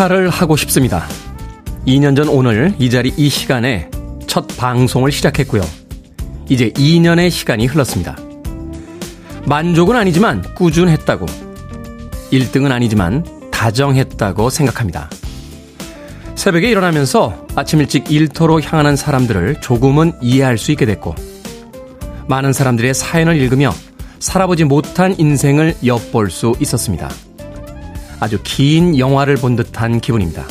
축하를 0.00 0.30
하고 0.30 0.56
싶습니다. 0.56 1.06
2년 1.86 2.16
전 2.16 2.28
오늘 2.28 2.74
이 2.78 2.88
자리 2.88 3.12
이 3.18 3.28
시간에 3.28 3.90
첫 4.26 4.46
방송을 4.56 5.12
시작했고요. 5.12 5.62
이제 6.48 6.70
2년의 6.70 7.30
시간이 7.30 7.66
흘렀습니다. 7.66 8.16
만족은 9.46 9.96
아니지만 9.96 10.42
꾸준했다고, 10.54 11.26
1등은 12.32 12.70
아니지만 12.70 13.26
다정했다고 13.50 14.48
생각합니다. 14.48 15.10
새벽에 16.34 16.70
일어나면서 16.70 17.46
아침 17.54 17.80
일찍 17.80 18.10
일터로 18.10 18.62
향하는 18.62 18.96
사람들을 18.96 19.60
조금은 19.60 20.14
이해할 20.22 20.56
수 20.56 20.72
있게 20.72 20.86
됐고, 20.86 21.14
많은 22.26 22.54
사람들의 22.54 22.94
사연을 22.94 23.36
읽으며 23.36 23.74
살아보지 24.18 24.64
못한 24.64 25.14
인생을 25.18 25.76
엿볼 25.84 26.30
수 26.30 26.54
있었습니다. 26.58 27.10
아주 28.20 28.38
긴 28.44 28.98
영화를 28.98 29.36
본 29.36 29.56
듯한 29.56 30.00
기분입니다. 30.00 30.44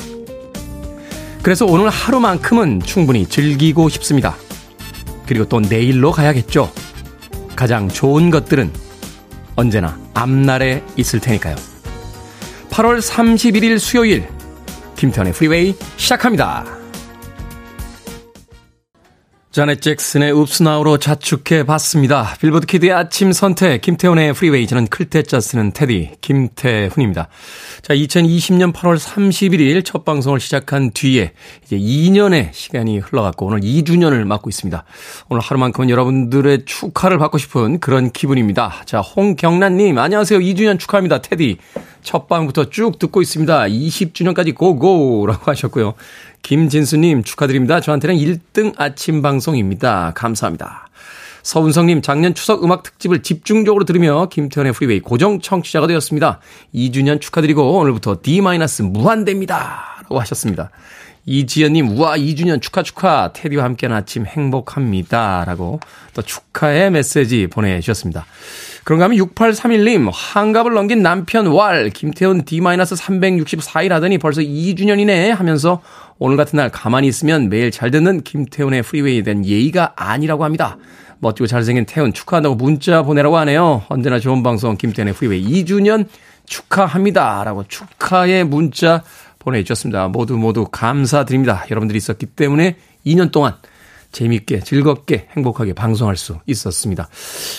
그래서 1.42 1.66
오늘 1.66 1.89
하루만큼은 1.89 2.81
충분히 2.81 3.25
즐기고 3.25 3.88
싶습니다. 3.89 4.36
그리고 5.25 5.45
또 5.45 5.59
내일로 5.59 6.12
가야겠죠. 6.12 6.72
가장 7.56 7.88
좋은 7.88 8.30
것들은 8.30 8.72
언제나 9.56 9.97
앞날에 10.14 10.84
있을 10.97 11.20
테니까요. 11.20 11.56
8월 12.72 13.00
31일 13.00 13.80
수요일 13.80 14.28
김태훈의 14.95 15.33
프리웨이 15.34 15.75
시작합니다. 15.97 16.78
자넷 19.52 19.81
잭슨의 19.81 20.31
Oops 20.39 20.66
Now로 20.66 20.99
자축해 21.00 21.64
봤습니다. 21.64 22.36
빌보드 22.39 22.67
키드의 22.67 22.94
아침 22.94 23.31
선택, 23.31 23.81
김태훈의 23.81 24.33
프리웨이. 24.33 24.67
저는 24.67 24.86
클 24.85 25.09
태 25.09 25.27
자 25.27 25.39
쓰는 25.39 25.72
테디, 25.72 26.11
김태훈입니다. 26.22 27.30
자, 27.81 27.95
2020년 27.95 28.72
8월 28.72 29.00
31일 29.00 29.83
첫 29.83 30.06
방송을 30.06 30.39
시작한 30.39 30.91
뒤에 30.91 31.33
이제 31.66 31.80
2년의 31.80 32.53
시간이 32.53 33.00
흘러갔고 33.00 33.47
오늘 33.47 33.61
2주년을 33.61 34.23
맞고 34.23 34.52
있습니다. 34.52 34.83
오늘 35.30 35.41
하루만큼은 35.41 35.89
여러분들의 35.89 36.66
축하를 36.66 37.17
받고 37.17 37.39
싶은 37.39 37.80
그런 37.80 38.11
기분입니다. 38.11 38.84
자, 38.86 39.00
홍경란님, 39.00 39.97
안녕하세요. 39.97 40.41
2주년 40.41 40.78
축하합니다. 40.78 41.23
테디. 41.23 41.58
첫 42.02 42.28
방부터 42.28 42.69
쭉 42.69 42.97
듣고 42.97 43.22
있습니다. 43.22 43.63
20주년까지 43.63 44.56
고고라고 44.56 45.52
하셨고요. 45.52 45.95
김진수님 46.41 47.23
축하드립니다. 47.23 47.79
저한테는 47.81 48.15
1등 48.17 48.73
아침 48.77 49.21
방송입니다. 49.21 50.13
감사합니다. 50.15 50.87
서운성님 51.43 52.01
작년 52.01 52.33
추석 52.33 52.63
음악 52.63 52.83
특집을 52.83 53.21
집중적으로 53.23 53.85
들으며 53.85 54.27
김태현의 54.29 54.73
프리웨이 54.73 54.99
고정 54.99 55.39
청취자가 55.39 55.87
되었습니다. 55.87 56.39
2주년 56.75 57.21
축하드리고 57.21 57.77
오늘부터 57.77 58.17
D- 58.21 58.41
무한대입니다. 58.41 60.03
라고 60.03 60.19
하셨습니다. 60.19 60.69
이지연님, 61.25 61.89
우와, 61.91 62.17
2주년 62.17 62.61
축하 62.61 62.81
축하. 62.81 63.31
테디와 63.33 63.63
함께하는 63.63 63.95
아침 63.97 64.25
행복합니다. 64.25 65.44
라고 65.45 65.79
또 66.13 66.22
축하의 66.23 66.89
메시지 66.91 67.47
보내주셨습니다. 67.47 68.25
그런가 68.83 69.05
하면 69.05 69.19
6831님, 69.19 70.09
환갑을 70.12 70.73
넘긴 70.73 71.03
남편 71.03 71.47
왈, 71.47 71.89
김태훈 71.91 72.44
D-364일 72.45 73.89
하더니 73.89 74.17
벌써 74.17 74.41
2주년이네 74.41 75.29
하면서 75.29 75.81
오늘 76.19 76.35
같은 76.35 76.57
날 76.57 76.69
가만히 76.69 77.07
있으면 77.07 77.50
매일 77.50 77.72
잘 77.72 77.91
듣는 77.91 78.22
김태훈의 78.22 78.84
프리웨이에 78.84 79.24
대한 79.24 79.46
예의가 79.46 79.94
아니라고 79.96 80.44
합니다. 80.44 80.78
멋지고 81.19 81.47
잘생긴 81.47 81.85
태훈 81.85 82.13
축하한다고 82.13 82.56
문자 82.56 83.03
보내라고 83.03 83.38
하네요. 83.40 83.84
언제나 83.88 84.19
좋은 84.19 84.44
방송 84.44 84.75
김태훈의 84.75 85.13
프리웨이 85.13 85.63
2주년 85.63 86.08
축하합니다. 86.46 87.44
라고 87.46 87.63
축하의 87.66 88.44
문자 88.44 89.03
보내주셨습니다. 89.40 90.09
모두 90.09 90.38
모두 90.38 90.68
감사드립니다. 90.69 91.66
여러분들이 91.72 91.97
있었기 91.97 92.25
때문에 92.25 92.75
2년 93.06 93.31
동안 93.31 93.56
재미있게 94.12 94.62
즐겁게 94.62 95.28
행복하게 95.36 95.74
방송할 95.74 96.18
수 96.18 96.40
있었습니다. 96.47 97.08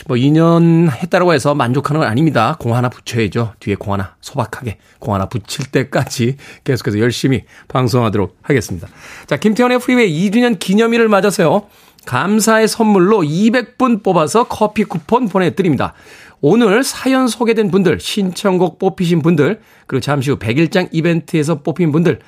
뭐 0.06 0.16
2년 0.16 0.91
했다고 0.91 1.33
해서 1.33 1.55
만족하는 1.55 2.00
건 2.00 2.09
아닙니다. 2.09 2.56
공 2.59 2.75
하나 2.75 2.88
붙여야죠. 2.88 3.55
뒤에 3.61 3.77
공 3.77 3.93
하나 3.93 4.16
소박하게 4.21 4.78
공 4.99 5.15
하나 5.15 5.27
붙일 5.27 5.66
때까지 5.66 6.37
계속해서 6.65 6.99
열심히 6.99 7.44
방송하도록 7.69 8.38
하겠습니다. 8.43 8.88
자, 9.27 9.37
김태현의 9.37 9.78
프리웨이 9.78 10.31
2주년 10.31 10.59
기념일을 10.59 11.09
맞아서요. 11.09 11.69
감사의 12.06 12.67
선물로 12.67 13.19
200분 13.21 14.03
뽑아서 14.03 14.44
커피 14.44 14.84
쿠폰 14.84 15.28
보내드립니다. 15.28 15.93
오늘 16.41 16.82
사연 16.82 17.28
소개된 17.28 17.71
분들, 17.71 18.00
신청곡 18.00 18.78
뽑히신 18.78 19.21
분들, 19.21 19.61
그리고 19.87 20.00
잠시 20.00 20.31
후 20.31 20.38
100일장 20.38 20.88
이벤트에서 20.91 21.62
뽑힌 21.62 21.93
분들, 21.93 22.21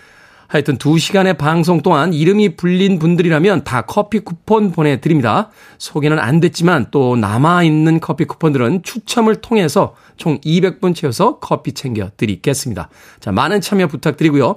하여튼 0.52 0.76
2시간의 0.76 1.38
방송 1.38 1.80
동안 1.80 2.12
이름이 2.12 2.56
불린 2.56 2.98
분들이라면 2.98 3.64
다 3.64 3.80
커피 3.80 4.18
쿠폰 4.18 4.70
보내드립니다. 4.70 5.48
소개는 5.78 6.18
안 6.18 6.40
됐지만 6.40 6.88
또 6.90 7.16
남아있는 7.16 8.00
커피 8.00 8.26
쿠폰들은 8.26 8.82
추첨을 8.82 9.36
통해서 9.36 9.94
총 10.18 10.38
200분 10.42 10.94
채워서 10.94 11.38
커피 11.38 11.72
챙겨 11.72 12.10
드리겠습니다. 12.18 12.90
자, 13.18 13.32
많은 13.32 13.62
참여 13.62 13.86
부탁드리고요. 13.86 14.56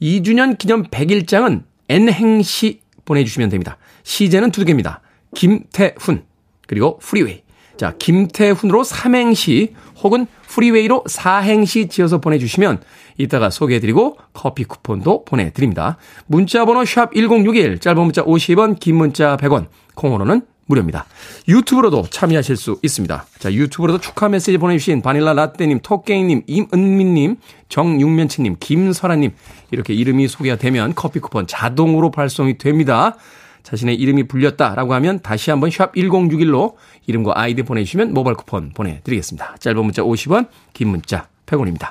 2주년 0.00 0.56
기념 0.56 0.84
100일장은 0.84 1.64
N행시 1.90 2.80
보내주시면 3.04 3.50
됩니다. 3.50 3.76
시제는 4.04 4.52
두 4.52 4.64
개입니다. 4.64 5.02
김태훈, 5.34 6.24
그리고 6.66 6.98
프리웨이. 7.00 7.42
자, 7.76 7.92
김태훈으로 7.98 8.84
삼행시 8.84 9.74
혹은 10.06 10.26
프리웨이로 10.48 11.04
사행시 11.06 11.88
지어서 11.88 12.18
보내주시면 12.20 12.80
이따가 13.18 13.50
소개해드리고 13.50 14.18
커피 14.32 14.64
쿠폰도 14.64 15.24
보내드립니다. 15.24 15.96
문자번호 16.26 16.84
샵 16.84 17.12
1061, 17.12 17.80
짧은 17.80 18.00
문자 18.00 18.22
50원, 18.24 18.78
긴 18.78 18.96
문자 18.96 19.36
100원, 19.36 19.66
콩으로는 19.94 20.42
무료입니다. 20.66 21.06
유튜브로도 21.48 22.06
참여하실 22.10 22.56
수 22.56 22.78
있습니다. 22.82 23.26
자, 23.38 23.52
유튜브로도 23.52 24.00
축하 24.00 24.28
메시지 24.28 24.58
보내주신 24.58 25.02
바닐라 25.02 25.32
라떼님, 25.32 25.80
토깽이님, 25.82 26.42
임은민님, 26.46 27.36
정육면치님, 27.68 28.56
김설아님, 28.60 29.32
이렇게 29.70 29.94
이름이 29.94 30.28
소개가 30.28 30.56
되면 30.56 30.94
커피 30.94 31.20
쿠폰 31.20 31.46
자동으로 31.46 32.10
발송이 32.10 32.58
됩니다. 32.58 33.16
자신의 33.66 33.96
이름이 33.96 34.28
불렸다라고 34.28 34.94
하면 34.94 35.18
다시 35.18 35.50
한번 35.50 35.70
샵 35.72 35.92
1061로 35.92 36.76
이름과 37.08 37.32
아이디 37.34 37.64
보내주시면 37.64 38.14
모바일 38.14 38.36
쿠폰 38.36 38.70
보내드리겠습니다. 38.72 39.56
짧은 39.58 39.84
문자 39.84 40.02
50원, 40.02 40.46
긴 40.72 40.88
문자 40.88 41.26
100원입니다. 41.46 41.90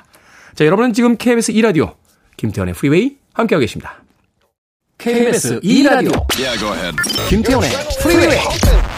자, 0.54 0.64
여러분은 0.64 0.94
지금 0.94 1.18
KBS 1.18 1.52
2라디오 1.52 1.94
김태훈의 2.38 2.72
프리웨이 2.72 3.18
함께하고 3.34 3.60
계십니다. 3.60 4.02
KBS 4.96 5.60
2라디오 5.60 6.24
yeah, 6.38 6.96
김태훈의 7.28 7.70
프리웨이 8.00 8.95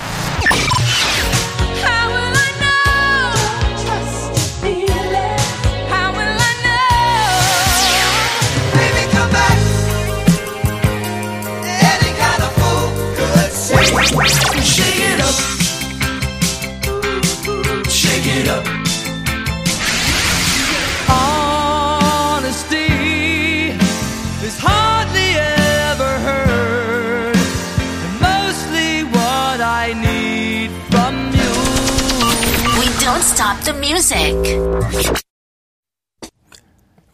stop 33.17 33.61
the 33.65 33.77
music. 33.79 34.35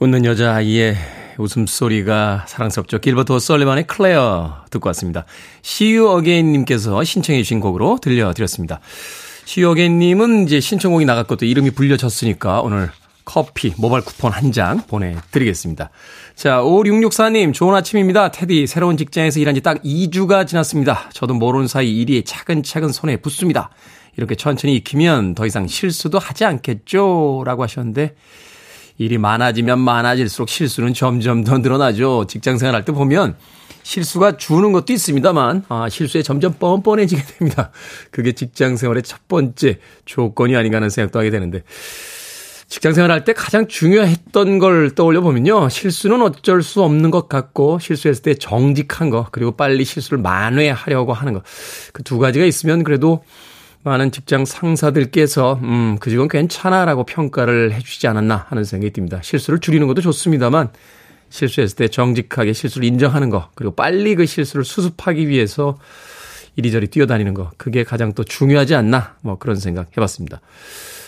웃는 0.01 0.25
여자아이의 0.25 0.97
웃음소리가 1.39 2.45
사랑스럽죠. 2.49 2.99
길버트 2.99 3.39
오설리반의 3.39 3.87
클레어 3.87 4.65
듣고 4.71 4.89
왔습니다. 4.91 5.25
See 5.63 6.09
you 6.09 6.25
again님께서 6.25 7.03
신청해 7.03 7.43
주신 7.43 7.61
곡으로 7.61 7.99
들려드렸습니다. 8.03 8.81
See 9.45 9.71
you 9.71 9.87
again님은 9.87 10.45
이제 10.45 10.61
신청곡이 10.61 11.05
나갔고 11.05 11.37
또 11.37 11.47
이름이 11.47 11.71
불려졌으니까 11.73 12.61
오늘 12.61 12.91
커피 13.25 13.73
모바일 13.79 14.05
쿠폰 14.05 14.33
한 14.33 14.53
장 14.53 14.83
보내드리겠습니다. 14.87 15.91
자, 16.37 16.61
5664님, 16.61 17.55
좋은 17.55 17.75
아침입니다. 17.75 18.31
테디, 18.31 18.67
새로운 18.67 18.97
직장에서 18.99 19.41
일한 19.41 19.55
지 19.55 19.61
딱 19.63 19.83
2주가 19.83 20.47
지났습니다. 20.47 21.09
저도 21.13 21.33
모르는 21.35 21.67
사이 21.67 21.91
일이 21.97 22.23
차근차근 22.23 22.93
손에 22.93 23.17
붙습니다. 23.17 23.71
이렇게 24.17 24.35
천천히 24.35 24.77
익히면 24.77 25.35
더 25.35 25.47
이상 25.47 25.67
실수도 25.67 26.19
하지 26.19 26.45
않겠죠? 26.45 27.43
라고 27.47 27.63
하셨는데, 27.63 28.15
일이 28.99 29.19
많아지면 29.19 29.81
많아질수록 29.81 30.49
실수는 30.49 30.95
점점 30.95 31.43
더 31.45 31.59
늘어나죠. 31.59 32.27
직장 32.29 32.59
생활 32.59 32.75
할 32.77 32.85
때 32.85 32.93
보면 32.93 33.37
실수가 33.83 34.37
주는 34.37 34.73
것도 34.73 34.93
있습니다만, 34.93 35.65
아, 35.69 35.89
실수에 35.89 36.23
점점 36.23 36.55
뻔뻔해지게 36.55 37.23
됩니다. 37.39 37.71
그게 38.11 38.33
직장 38.33 38.77
생활의 38.77 39.03
첫 39.03 39.27
번째 39.29 39.79
조건이 40.05 40.55
아닌가 40.57 40.77
하는 40.77 40.91
생각도 40.91 41.19
하게 41.19 41.31
되는데, 41.31 41.63
직장 42.67 42.95
생활할 42.95 43.25
때 43.25 43.35
가장 43.35 43.69
중요했던 43.69 44.59
걸 44.59 44.95
떠올려 44.95 45.21
보면요. 45.21 45.69
실수는 45.69 46.23
어쩔 46.23 46.63
수 46.63 46.83
없는 46.83 47.11
것 47.11 47.29
같고 47.29 47.79
실수했을 47.79 48.23
때 48.23 48.35
정직한 48.35 49.11
거 49.11 49.27
그리고 49.31 49.53
빨리 49.53 49.85
실수를 49.85 50.19
만회하려고 50.19 51.13
하는 51.13 51.35
거. 51.35 51.43
그 51.93 52.03
두 52.03 52.19
가지가 52.19 52.45
있으면 52.47 52.83
그래도 52.83 53.23
많은 53.85 54.11
직장 54.11 54.47
상사들께서 54.47 55.61
음, 55.63 55.99
그 56.01 56.09
직원 56.09 56.29
괜찮아라고 56.29 57.05
평가를 57.05 57.73
해 57.73 57.81
주시지 57.81 58.09
않았나 58.09 58.47
하는 58.49 58.65
생각이 58.65 58.93
듭니다. 58.93 59.21
실수를 59.23 59.61
줄이는 59.61 59.87
것도 59.87 60.01
좋습니다만 60.01 60.71
실수했을 61.29 61.77
때 61.77 61.89
정직하게 61.89 62.55
실수를 62.55 62.87
인정하는 62.89 63.29
거 63.29 63.51
그리고 63.55 63.75
빨리 63.75 64.15
그 64.15 64.25
실수를 64.25 64.65
수습하기 64.65 65.29
위해서 65.29 65.79
이리저리 66.57 66.87
뛰어다니는 66.87 67.35
거 67.35 67.51
그게 67.59 67.85
가장 67.85 68.15
또 68.15 68.25
중요하지 68.25 68.75
않나 68.75 69.17
뭐 69.21 69.37
그런 69.39 69.57
생각 69.57 69.95
해봤습니다. 69.97 70.41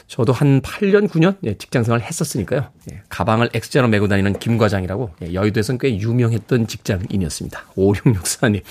저도 0.06 0.32
한 0.32 0.60
8년, 0.60 1.08
9년 1.08 1.36
예, 1.44 1.54
직장 1.54 1.82
생활 1.82 2.00
했었으니까요. 2.00 2.68
예, 2.92 3.02
가방을 3.08 3.50
엑스자로 3.54 3.88
메고 3.88 4.06
다니는 4.06 4.38
김 4.38 4.58
과장이라고 4.58 5.10
예, 5.22 5.32
여의도에서는 5.32 5.78
꽤 5.78 5.98
유명했던 5.98 6.66
직장인이었습니다. 6.66 7.64
5664님. 7.76 8.62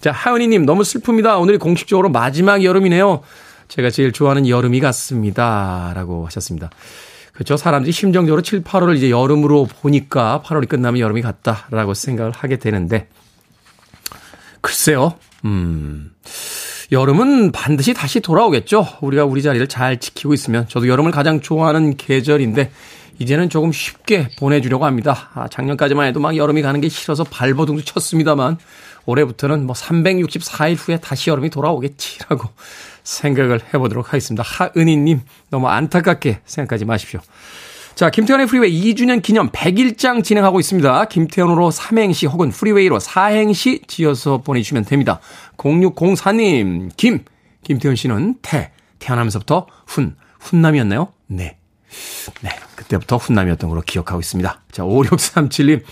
자, 0.00 0.12
하은이님 0.12 0.64
너무 0.64 0.82
슬픕니다. 0.82 1.40
오늘이 1.40 1.58
공식적으로 1.58 2.08
마지막 2.08 2.64
여름이네요. 2.64 3.22
제가 3.70 3.88
제일 3.90 4.12
좋아하는 4.12 4.48
여름이 4.48 4.80
같습니다. 4.80 5.92
라고 5.94 6.26
하셨습니다. 6.26 6.70
그렇죠. 7.32 7.56
사람들이 7.56 7.92
심정적으로 7.92 8.42
7, 8.42 8.62
8월을 8.62 8.96
이제 8.96 9.10
여름으로 9.10 9.66
보니까 9.66 10.42
8월이 10.44 10.68
끝나면 10.68 11.00
여름이 11.00 11.22
같다라고 11.22 11.94
생각을 11.94 12.32
하게 12.32 12.58
되는데 12.58 13.08
글쎄요. 14.60 15.14
음. 15.44 16.12
여름은 16.92 17.52
반드시 17.52 17.94
다시 17.94 18.18
돌아오겠죠. 18.18 18.84
우리가 19.00 19.24
우리 19.24 19.40
자리를 19.42 19.66
잘 19.68 20.00
지키고 20.00 20.34
있으면 20.34 20.66
저도 20.68 20.88
여름을 20.88 21.12
가장 21.12 21.40
좋아하는 21.40 21.96
계절인데 21.96 22.72
이제는 23.20 23.48
조금 23.50 23.70
쉽게 23.70 24.30
보내주려고 24.38 24.84
합니다. 24.84 25.30
아, 25.34 25.46
작년까지만 25.46 26.08
해도 26.08 26.18
막 26.18 26.36
여름이 26.36 26.62
가는 26.62 26.80
게 26.80 26.88
싫어서 26.88 27.22
발버둥도 27.22 27.84
쳤습니다만 27.84 28.58
올해부터는 29.06 29.66
뭐 29.66 29.74
364일 29.74 30.76
후에 30.76 30.96
다시 30.98 31.30
여름이 31.30 31.50
돌아오겠지라고 31.50 32.48
생각을 33.10 33.60
해보도록 33.74 34.08
하겠습니다. 34.08 34.44
하은희님 34.46 35.22
너무 35.50 35.68
안타깝게 35.68 36.40
생각하지 36.44 36.84
마십시오. 36.84 37.20
자, 37.96 38.08
김태훈의 38.08 38.46
프리웨이 38.46 38.94
2주년 38.94 39.20
기념 39.20 39.50
100일장 39.50 40.22
진행하고 40.22 40.60
있습니다. 40.60 41.04
김태훈으로 41.06 41.70
삼행시 41.70 42.26
혹은 42.26 42.50
프리웨이로 42.50 43.00
사행시 43.00 43.82
지어서 43.86 44.38
보내주시면 44.38 44.84
됩니다. 44.84 45.20
0604님, 45.56 46.90
김, 46.96 47.24
김태훈 47.64 47.96
씨는 47.96 48.36
태, 48.42 48.70
태어나면서부터 49.00 49.66
훈, 49.86 50.14
훈남이었나요? 50.38 51.08
네. 51.26 51.58
네, 52.42 52.50
그때부터 52.76 53.16
훈남이었던 53.16 53.68
걸로 53.68 53.82
기억하고 53.82 54.20
있습니다. 54.20 54.60
자, 54.70 54.82
5637님, 54.84 55.82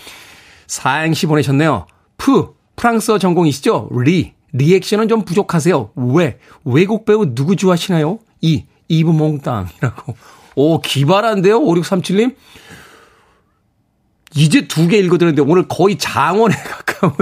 사행시 0.67 1.25
보내셨네요. 1.27 1.85
푸, 2.17 2.55
프랑스어 2.77 3.19
전공이시죠? 3.19 3.89
리, 3.91 4.33
리액션은 4.53 5.07
좀 5.07 5.23
부족하세요. 5.23 5.91
왜? 5.95 6.37
외국 6.65 7.05
배우 7.05 7.33
누구 7.33 7.55
좋아하시나요? 7.55 8.19
이, 8.41 8.65
이브 8.87 9.09
몽땅이라고. 9.11 10.15
오, 10.55 10.81
기발한데요? 10.81 11.59
5637님? 11.61 12.35
이제 14.35 14.67
두 14.67 14.87
개 14.87 14.97
읽어드렸는데 14.99 15.41
오늘 15.41 15.67
거의 15.67 15.97
장원에 15.97 16.55
가까운 16.99 17.13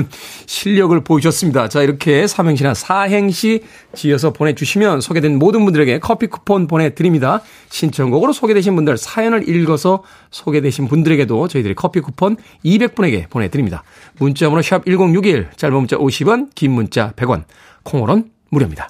실력을 0.45 0.99
보여주셨습니다. 1.03 1.69
자, 1.69 1.81
이렇게 1.81 2.27
삼행시나 2.27 2.73
사행시 2.73 3.63
지어서 3.93 4.33
보내주시면 4.33 5.01
소개된 5.01 5.37
모든 5.39 5.63
분들에게 5.65 5.99
커피 5.99 6.27
쿠폰 6.27 6.67
보내드립니다. 6.67 7.41
신청곡으로 7.69 8.33
소개되신 8.33 8.75
분들 8.75 8.97
사연을 8.97 9.47
읽어서 9.47 10.03
소개되신 10.31 10.87
분들에게도 10.87 11.47
저희들이 11.47 11.75
커피 11.75 12.01
쿠폰 12.01 12.37
200분에게 12.65 13.29
보내드립니다. 13.29 13.83
문자번호 14.19 14.61
샵 14.61 14.85
1061, 14.85 15.49
짧은 15.55 15.75
문자 15.75 15.97
50원, 15.97 16.49
긴 16.55 16.71
문자 16.71 17.11
100원, 17.11 17.43
콩으론 17.83 18.31
무료입니다. 18.49 18.89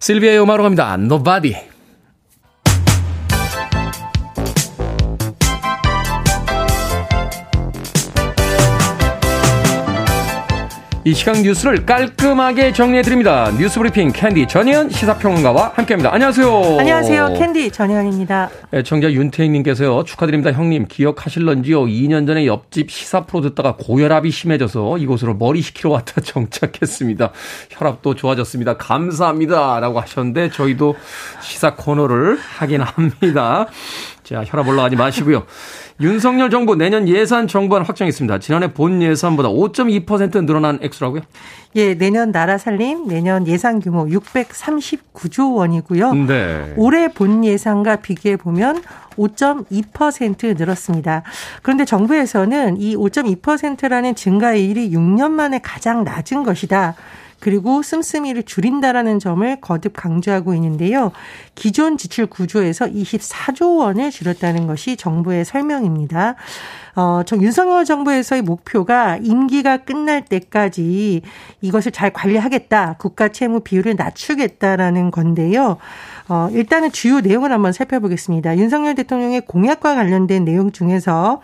실비아의 0.00 0.42
음악으로 0.42 0.62
갑니다. 0.64 0.94
Nobody. 0.94 1.69
이 11.02 11.14
시각 11.14 11.40
뉴스를 11.40 11.86
깔끔하게 11.86 12.74
정리해드립니다. 12.74 13.50
뉴스 13.58 13.78
브리핑 13.78 14.12
캔디 14.12 14.46
전희연 14.46 14.90
시사평론가와 14.90 15.72
함께합니다. 15.74 16.12
안녕하세요. 16.12 16.76
안녕하세요. 16.78 17.34
캔디 17.38 17.70
전희연입니다. 17.70 18.50
네, 18.70 18.82
청자 18.82 19.10
윤태익님께서요. 19.10 20.04
축하드립니다. 20.04 20.52
형님 20.52 20.84
기억하실런지요. 20.88 21.84
2년 21.86 22.26
전에 22.26 22.44
옆집 22.44 22.90
시사 22.90 23.24
프로 23.24 23.40
듣다가 23.40 23.76
고혈압이 23.78 24.30
심해져서 24.30 24.98
이곳으로 24.98 25.32
머리 25.36 25.62
식히러 25.62 25.88
왔다 25.88 26.20
정착했습니다. 26.20 27.30
혈압도 27.70 28.14
좋아졌습니다. 28.14 28.76
감사합니다. 28.76 29.80
라고 29.80 30.00
하셨는데 30.00 30.50
저희도 30.50 30.96
시사 31.40 31.76
코너를 31.76 32.38
하긴 32.58 32.82
합니다. 32.82 33.66
자, 34.22 34.44
혈압 34.46 34.68
올라가지 34.68 34.96
마시고요. 34.96 35.44
윤석열 36.00 36.48
정부 36.48 36.76
내년 36.76 37.06
예산 37.08 37.46
정부안 37.46 37.84
확정했습니다. 37.84 38.38
지난해 38.38 38.72
본 38.72 39.02
예산보다 39.02 39.50
5.2% 39.50 40.46
늘어난 40.46 40.78
액수라고요? 40.80 41.20
예, 41.76 41.94
내년 41.94 42.32
나라 42.32 42.56
살림 42.56 43.06
내년 43.06 43.46
예산 43.46 43.80
규모 43.80 44.06
639조 44.06 45.56
원이고요. 45.56 46.14
네. 46.14 46.74
올해 46.76 47.08
본 47.08 47.44
예산과 47.44 47.96
비교해 47.96 48.36
보면 48.36 48.82
5.2% 49.16 50.58
늘었습니다. 50.58 51.22
그런데 51.62 51.84
정부에서는 51.84 52.80
이 52.80 52.96
5.2%라는 52.96 54.14
증가율이 54.14 54.90
6년 54.90 55.30
만에 55.30 55.60
가장 55.62 56.02
낮은 56.02 56.44
것이다. 56.44 56.94
그리고 57.40 57.82
씀씀이를 57.82 58.42
줄인다라는 58.44 59.18
점을 59.18 59.60
거듭 59.60 59.94
강조하고 59.94 60.54
있는데요. 60.54 61.10
기존 61.54 61.96
지출 61.96 62.26
구조에서 62.26 62.86
24조 62.86 63.78
원을 63.78 64.10
줄였다는 64.10 64.66
것이 64.66 64.96
정부의 64.96 65.44
설명입니다. 65.44 66.36
어, 66.96 67.22
저 67.24 67.36
윤석열 67.36 67.84
정부에서의 67.84 68.42
목표가 68.42 69.16
임기가 69.16 69.78
끝날 69.78 70.24
때까지 70.24 71.22
이것을 71.60 71.92
잘 71.92 72.12
관리하겠다. 72.12 72.96
국가 72.98 73.28
채무 73.28 73.60
비율을 73.60 73.96
낮추겠다라는 73.96 75.10
건데요. 75.10 75.78
어, 76.28 76.48
일단은 76.52 76.92
주요 76.92 77.20
내용을 77.20 77.52
한번 77.52 77.72
살펴보겠습니다. 77.72 78.56
윤석열 78.58 78.94
대통령의 78.94 79.42
공약과 79.42 79.94
관련된 79.94 80.44
내용 80.44 80.72
중에서 80.72 81.42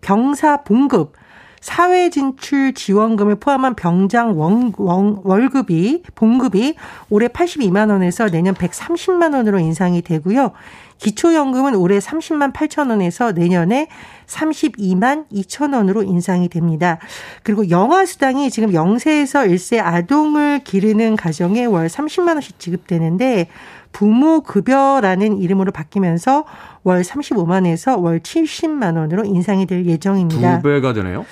병사 0.00 0.62
봉급, 0.62 1.12
사회 1.60 2.10
진출 2.10 2.74
지원금을 2.74 3.36
포함한 3.36 3.74
병장 3.74 4.38
원, 4.38 4.72
원, 4.76 5.20
월급이 5.24 6.02
봉급이 6.14 6.74
올해 7.10 7.28
82만 7.28 7.90
원에서 7.90 8.28
내년 8.28 8.54
130만 8.54 9.34
원으로 9.34 9.58
인상이 9.58 10.02
되고요. 10.02 10.52
기초연금은 10.98 11.74
올해 11.76 11.98
30만 11.98 12.52
8천 12.52 12.90
원에서 12.90 13.32
내년에 13.32 13.88
32만 14.26 15.26
2천 15.32 15.74
원으로 15.74 16.02
인상이 16.02 16.48
됩니다. 16.48 16.98
그리고 17.42 17.70
영아수당이 17.70 18.50
지금 18.50 18.70
0세에서 18.70 19.48
1세 19.48 19.80
아동을 19.80 20.60
기르는 20.64 21.16
가정에 21.16 21.64
월 21.64 21.86
30만 21.86 22.34
원씩 22.34 22.58
지급되는데 22.58 23.48
부모 23.92 24.40
급여라는 24.40 25.38
이름으로 25.38 25.72
바뀌면서 25.72 26.44
월 26.84 27.02
35만에서 27.02 28.02
월 28.02 28.20
70만 28.20 28.96
원으로 28.96 29.24
인상이 29.24 29.66
될 29.66 29.86
예정입니다. 29.86 30.58
두 30.58 30.62
배가 30.68 30.92
되네요. 30.92 31.24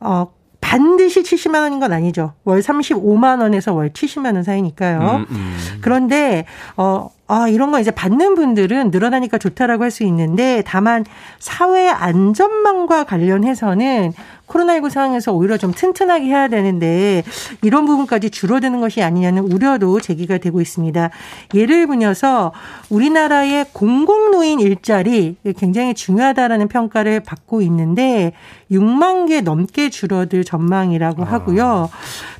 어, 0.00 0.28
반드시 0.60 1.22
70만 1.22 1.60
원인 1.60 1.78
건 1.78 1.92
아니죠. 1.92 2.32
월 2.44 2.60
35만 2.60 3.40
원에서 3.40 3.72
월 3.72 3.90
70만 3.90 4.34
원 4.34 4.42
사이니까요. 4.42 4.98
음, 5.00 5.26
음. 5.30 5.56
그런데 5.80 6.44
어 6.76 7.10
아, 7.28 7.48
이런 7.48 7.70
거 7.72 7.80
이제 7.80 7.90
받는 7.90 8.34
분들은 8.36 8.90
늘어나니까 8.90 9.38
좋다라고 9.38 9.82
할 9.84 9.90
수 9.90 10.04
있는데 10.04 10.62
다만 10.66 11.04
사회 11.38 11.88
안전망과 11.88 13.04
관련해서는 13.04 14.12
코로나19 14.46 14.90
상황에서 14.90 15.32
오히려 15.32 15.56
좀 15.56 15.72
튼튼하게 15.72 16.26
해야 16.26 16.48
되는데 16.48 17.24
이런 17.62 17.86
부분까지 17.86 18.30
줄어드는 18.30 18.80
것이 18.80 19.02
아니냐는 19.02 19.42
우려도 19.50 20.00
제기가 20.00 20.38
되고 20.38 20.60
있습니다. 20.60 21.10
예를 21.54 21.86
들어서 21.86 22.52
우리나라의 22.90 23.66
공공노인 23.72 24.60
일자리 24.60 25.36
굉장히 25.56 25.94
중요하다라는 25.94 26.68
평가를 26.68 27.20
받고 27.20 27.62
있는데 27.62 28.32
6만 28.70 29.28
개 29.28 29.40
넘게 29.40 29.90
줄어들 29.90 30.44
전망이라고 30.44 31.22
아. 31.22 31.26
하고요. 31.26 31.88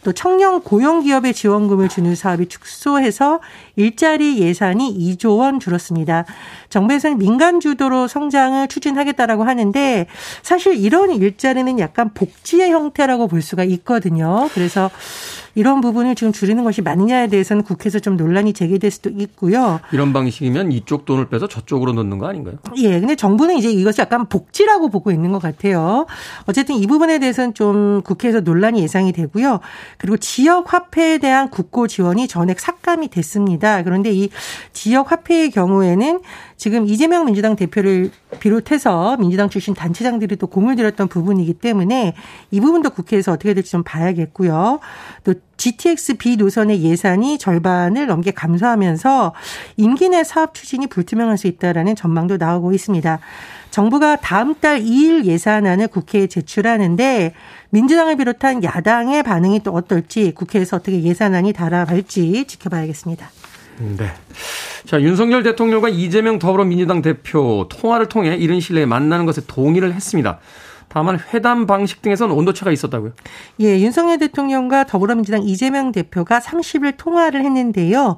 또 0.03 0.13
청년 0.13 0.61
고용 0.61 1.03
기업의 1.03 1.35
지원금을 1.35 1.89
주는 1.89 2.15
사업이 2.15 2.47
축소해서 2.47 3.41
일자리 3.77 4.39
예산 4.39 4.77
예산이 4.77 5.17
2조 5.17 5.39
원 5.39 5.61
줄었습니다. 5.61 6.25
정부에서는 6.69 7.19
민간 7.19 7.61
주도로 7.61 8.09
성장을 8.09 8.67
추진하겠다라고 8.69 9.45
하는데 9.45 10.07
사실 10.43 10.75
이런 10.77 11.11
일자리는 11.11 11.79
약간 11.79 12.13
복지의 12.15 12.71
형태라고 12.71 13.29
볼 13.29 13.43
수가 13.43 13.65
있거든요. 13.65 14.49
그래서 14.55 14.91
이런 15.57 15.81
부분을 15.81 16.15
지금 16.15 16.33
줄이는 16.33 16.65
것이 16.65 16.83
맞느냐에 16.83 17.29
대해서는 17.29 17.65
국회에서 17.65 17.99
좀 17.99 18.17
논란이 18.19 18.53
제기될 18.53 18.91
수도 18.91 19.11
있고요. 19.11 19.81
이런 19.91 20.13
방식이면 20.13 20.71
이쪽 20.71 21.07
돈을 21.07 21.31
빼서 21.31 21.49
저쪽으로 21.49 21.95
넣는 21.95 22.19
거 22.19 22.27
아닌가요? 22.29 22.57
예. 22.77 23.01
근데 23.01 23.17
정부는 23.17 23.57
이제 23.57 23.71
이것이 23.71 24.03
약간 24.03 24.29
복지라고 24.29 24.91
보고 24.91 25.11
있는 25.11 25.33
것 25.33 25.41
같아요. 25.41 26.07
어쨌든 26.45 26.75
이 26.77 26.87
부분에 26.87 27.19
대해서는 27.19 27.55
좀 27.55 28.03
국회에서 28.03 28.41
논란이 28.41 28.83
예상이 28.83 29.13
되고요. 29.13 29.61
그리고 29.97 30.19
지역 30.19 30.75
화폐에 30.75 31.17
대한 31.17 31.49
국고 31.49 31.89
지원이 31.89 32.29
전액 32.29 32.61
삭감이 32.61 33.09
됐습니다. 33.09 33.83
그런데 33.83 34.13
이 34.13 34.29
지역 34.75 35.11
화폐의 35.11 35.51
경우에는 35.51 36.21
지금 36.59 36.87
이재명 36.87 37.25
민주당 37.25 37.57
대표를 37.57 38.11
비롯해서 38.39 39.17
민주당 39.19 39.49
출신 39.49 39.75
단체장들이 39.75 40.37
또 40.37 40.47
공을 40.47 40.77
들였던 40.77 41.09
부분이기 41.09 41.55
때문에 41.55 42.15
이 42.51 42.61
부분도 42.61 42.91
국회에서 42.91 43.33
어떻게 43.33 43.55
될지 43.55 43.71
좀 43.71 43.83
봐야겠고요. 43.83 44.81
또 45.25 45.35
GTX 45.57 46.15
B 46.15 46.37
노선의 46.37 46.83
예산이 46.83 47.39
절반을 47.39 48.07
넘게 48.07 48.31
감소하면서 48.31 49.33
임기 49.77 50.11
내 50.11 50.25
사업 50.25 50.55
추진이 50.55 50.87
불투명할 50.87 51.39
수 51.39 51.47
있다라는 51.47 51.97
전망도 51.97 52.37
나오고 52.37 52.73
있습니다. 52.73 53.19
정부가 53.71 54.17
다음 54.17 54.55
달 54.55 54.81
2일 54.81 55.25
예산안을 55.25 55.89
국회에 55.89 56.27
제출하는데 56.29 57.35
민주당을 57.71 58.17
비롯한 58.17 58.65
야당의 58.65 59.23
반응이 59.23 59.61
또 59.65 59.73
어떨지 59.73 60.33
국회에서 60.33 60.77
어떻게 60.77 61.03
예산안이 61.03 61.53
달아갈지 61.53 62.47
지켜봐야겠습니다. 62.47 63.29
네. 63.79 64.11
자, 64.87 65.01
윤석열 65.01 65.43
대통령과 65.43 65.89
이재명 65.89 66.39
더불어민주당 66.39 67.03
대표 67.03 67.67
통화를 67.69 68.09
통해 68.09 68.37
이른 68.37 68.61
시일내에 68.61 68.87
만나는 68.87 69.27
것에 69.27 69.43
동의를 69.47 69.95
했습니다. 69.95 70.39
다만 70.89 71.19
회담 71.35 71.67
방식 71.67 72.01
등에서는 72.03 72.35
온도차가 72.35 72.71
있었다고요? 72.71 73.13
예, 73.61 73.81
윤석열 73.81 74.19
대통령과 74.19 74.85
더불어민주당 74.85 75.43
이재명 75.43 75.93
대표가 75.93 76.39
30일 76.39 76.95
통화를 76.97 77.45
했는데요. 77.45 78.17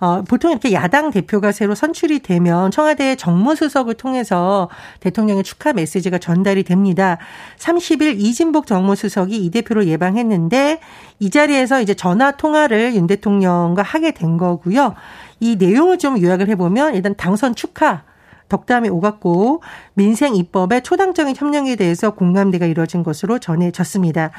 어, 0.00 0.22
보통 0.22 0.50
이렇게 0.50 0.72
야당 0.72 1.10
대표가 1.10 1.52
새로 1.52 1.74
선출이 1.74 2.20
되면 2.20 2.70
청와대 2.70 3.16
정무수석을 3.16 3.94
통해서 3.94 4.70
대통령의 5.00 5.44
축하 5.44 5.74
메시지가 5.74 6.16
전달이 6.18 6.64
됩니다. 6.64 7.18
30일 7.58 8.18
이진복 8.18 8.66
정무수석이 8.66 9.36
이 9.36 9.50
대표를 9.50 9.86
예방했는데 9.86 10.80
이 11.18 11.30
자리에서 11.30 11.82
이제 11.82 11.92
전화 11.92 12.30
통화를 12.32 12.94
윤 12.94 13.06
대통령과 13.06 13.82
하게 13.82 14.12
된 14.12 14.38
거고요. 14.38 14.94
이 15.38 15.56
내용을 15.56 15.98
좀 15.98 16.20
요약을 16.20 16.48
해보면 16.48 16.94
일단 16.94 17.14
당선 17.16 17.54
축하 17.54 18.02
덕담이 18.48 18.88
오갔고 18.88 19.62
민생 19.94 20.34
입법의 20.34 20.82
초당적인 20.82 21.36
협력에 21.36 21.76
대해서 21.76 22.10
공감대가 22.10 22.66
이루어진 22.66 23.02
것으로 23.02 23.38
전해졌습니다. 23.38 24.30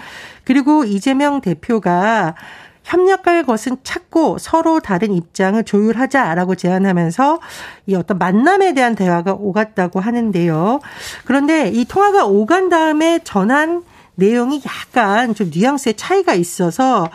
그리고 0.43 0.83
이재명 0.85 1.39
대표가 1.39 2.35
협력할 2.83 3.43
것은 3.43 3.77
찾고 3.83 4.37
서로 4.37 4.79
다른 4.79 5.13
입장을 5.13 5.61
조율하자라고 5.63 6.55
제안하면서 6.55 7.39
이 7.87 7.95
어떤 7.95 8.17
만남에 8.17 8.73
대한 8.73 8.95
대화가 8.95 9.33
오갔다고 9.33 9.99
하는데요. 9.99 10.79
그런데 11.25 11.69
이 11.69 11.85
통화가 11.85 12.25
오간 12.25 12.69
다음에 12.69 13.19
전한 13.23 13.83
내용이 14.15 14.61
약간 14.65 15.33
좀 15.33 15.49
뉘앙스의 15.53 15.95
차이가 15.95 16.33
있어서 16.33 17.09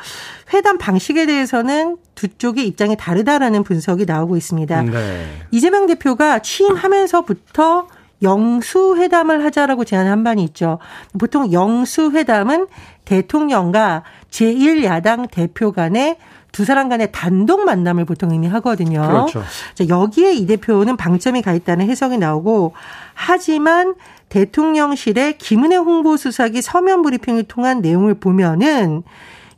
회담 0.52 0.78
방식에 0.78 1.26
대해서는 1.26 1.98
두 2.14 2.28
쪽의 2.28 2.66
입장이 2.66 2.96
다르다라는 2.96 3.62
분석이 3.62 4.06
나오고 4.06 4.36
있습니다. 4.36 4.82
네. 4.82 5.26
이재명 5.50 5.86
대표가 5.86 6.40
취임하면서부터 6.40 7.88
영수회담을 8.22 9.44
하자라고 9.44 9.84
제안한 9.84 10.24
바는 10.24 10.42
있죠. 10.44 10.78
보통 11.18 11.52
영수회담은 11.52 12.66
대통령과 13.06 14.02
제1야당 14.30 15.30
대표 15.30 15.72
간의 15.72 16.18
두 16.52 16.64
사람 16.64 16.88
간의 16.88 17.10
단독 17.12 17.64
만남을 17.64 18.04
보통 18.04 18.30
의미하거든요. 18.30 19.00
그렇죠. 19.00 19.42
자, 19.74 19.88
여기에 19.88 20.34
이 20.34 20.46
대표는 20.46 20.96
방점이 20.96 21.42
가 21.42 21.52
있다는 21.52 21.88
해석이 21.88 22.18
나오고 22.18 22.72
하지만 23.14 23.94
대통령실에 24.28 25.32
김은혜 25.32 25.76
홍보수석이 25.76 26.62
서면 26.62 27.02
브리핑을 27.02 27.44
통한 27.44 27.80
내용을 27.80 28.14
보면은 28.14 29.02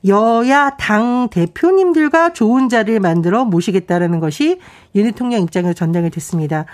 여야 0.06 0.70
당 0.78 1.28
대표님들과 1.30 2.32
좋은 2.32 2.68
자리를 2.68 3.00
만들어 3.00 3.44
모시겠다라는 3.44 4.20
것이 4.20 4.60
윤 4.94 5.04
대통령 5.04 5.42
입장에서 5.42 5.72
전달이 5.72 6.10
됐습니다. 6.10 6.66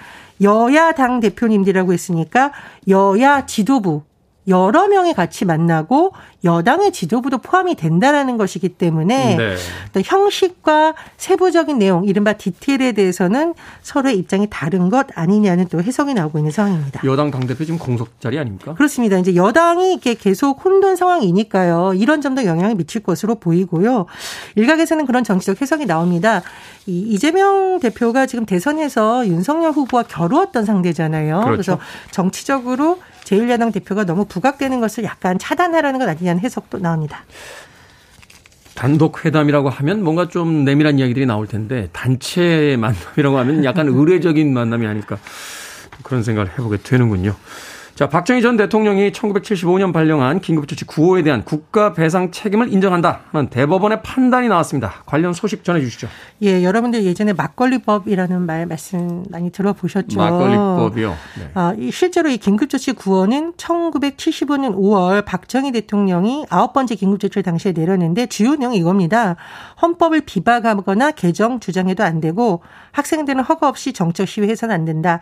여야 0.43 0.93
당 0.93 1.21
대표님들이라고 1.21 1.93
했으니까 1.93 2.53
여야 2.89 3.47
지도부 3.47 4.03
여러 4.47 4.89
명이 4.89 5.15
같이 5.15 5.45
만나고 5.45 6.13
여당의 6.45 6.93
지도부도 6.93 7.39
포함이 7.39 7.77
된다라는 7.77 8.37
것이기 8.37 8.71
때문에 8.71 9.37
네. 9.37 9.57
또 9.93 10.03
형식과 10.05 10.95
세부적인 11.17 11.79
내용, 11.79 12.05
이른바 12.05 12.35
디테일에 12.35 12.93
대해서는 12.93 13.55
서로의 13.83 14.19
입장이 14.19 14.49
다른 14.51 14.91
것 14.91 15.07
아니냐는 15.15 15.69
또 15.69 15.83
해석이 15.83 16.13
나오고 16.13 16.39
있는 16.39 16.51
상황입니다. 16.51 17.01
여당 17.05 17.31
당대표 17.31 17.65
지금 17.65 17.79
공석 17.79 18.21
자리 18.21 18.39
아닙니까? 18.39 18.75
그렇습니다. 18.75 19.17
이제 19.17 19.35
여당이 19.35 19.93
이렇게 19.93 20.15
계속 20.15 20.63
혼돈 20.63 20.97
상황이니까요. 20.97 21.95
이런 21.95 22.21
점도 22.21 22.45
영향을 22.45 22.75
미칠 22.75 23.03
것으로 23.03 23.37
보이고요. 23.37 24.07
일각에서는 24.57 25.07
그런 25.07 25.25
정치적 25.25 25.63
해석이 25.63 25.87
나옵니다. 25.87 26.43
이 26.87 27.01
이재명 27.01 27.81
대표가 27.81 28.27
지금 28.27 28.45
대선에서 28.45 29.27
윤석열 29.27 29.73
후보와 29.73 30.03
겨루었던 30.03 30.67
상대잖아요. 30.67 31.41
그렇죠. 31.41 31.51
그래서 31.51 31.79
정치적으로 32.11 32.99
제1야당 33.25 33.73
대표가 33.73 34.05
너무 34.05 34.25
부각되는 34.27 34.81
것을 34.81 35.05
약간 35.05 35.39
차단하라는 35.39 35.99
것 35.99 36.09
아니냐는 36.09 36.41
해석도 36.43 36.79
나옵니다. 36.79 37.25
단독 38.75 39.25
회담이라고 39.25 39.71
하면 39.71 40.03
뭔가 40.03 40.29
좀 40.29 40.65
내밀한 40.65 40.99
이야기들이 40.99 41.27
나올 41.27 41.47
텐데 41.47 41.89
단체 41.93 42.77
만남이라고 42.79 43.39
하면 43.39 43.65
약간 43.65 43.89
의례적인 43.89 44.53
만남이 44.53 44.87
아닐까 44.87 45.17
그런 46.03 46.23
생각을 46.23 46.51
해보게 46.53 46.79
되는군요. 46.79 47.37
자, 47.95 48.09
박정희 48.09 48.43
전 48.43 48.57
대통령이 48.57 49.13
1975년 49.13 49.93
발령한 49.93 50.41
긴급조치 50.41 50.85
9호에 50.85 51.23
대한 51.23 51.45
국가 51.45 51.93
배상 51.93 52.33
책임을 52.33 52.73
인정한다 52.73 53.21
하는 53.31 53.49
대법원의 53.49 54.03
판단이 54.03 54.49
나왔습니다. 54.49 55.05
관련 55.07 55.33
소식 55.33 55.63
전해 55.63 55.81
주시죠. 55.81 56.09
예, 56.43 56.65
여러분들 56.65 57.05
예전에 57.05 57.33
막걸리법이라는 57.35 58.43
말 58.43 58.67
말씀 58.67 59.23
많이 59.31 59.51
들어보셨죠. 59.51 60.19
막걸리법이요. 60.19 61.17
네. 61.39 61.51
아, 61.55 61.73
실제로 61.93 62.31
이 62.31 62.37
긴급조치 62.37 62.95
9호는 62.95 63.57
1975년 63.57 64.75
5월 64.75 65.25
박정희 65.25 65.71
대통령이 65.71 66.47
아홉 66.51 66.73
번째 66.73 66.97
긴급조치를 66.97 67.45
당시에 67.45 67.71
내렸는데 67.71 68.27
주요 68.27 68.57
내용이 68.57 68.77
이겁니다. 68.77 69.37
헌법을 69.81 70.23
비박하거나 70.23 71.13
개정 71.13 71.61
주장해도 71.61 72.03
안 72.03 72.21
되고 72.21 72.61
학생들은 72.91 73.45
허가 73.45 73.69
없이 73.69 73.93
정적 73.93 74.27
시위해서는 74.27 74.75
안 74.75 74.85
된다. 74.85 75.21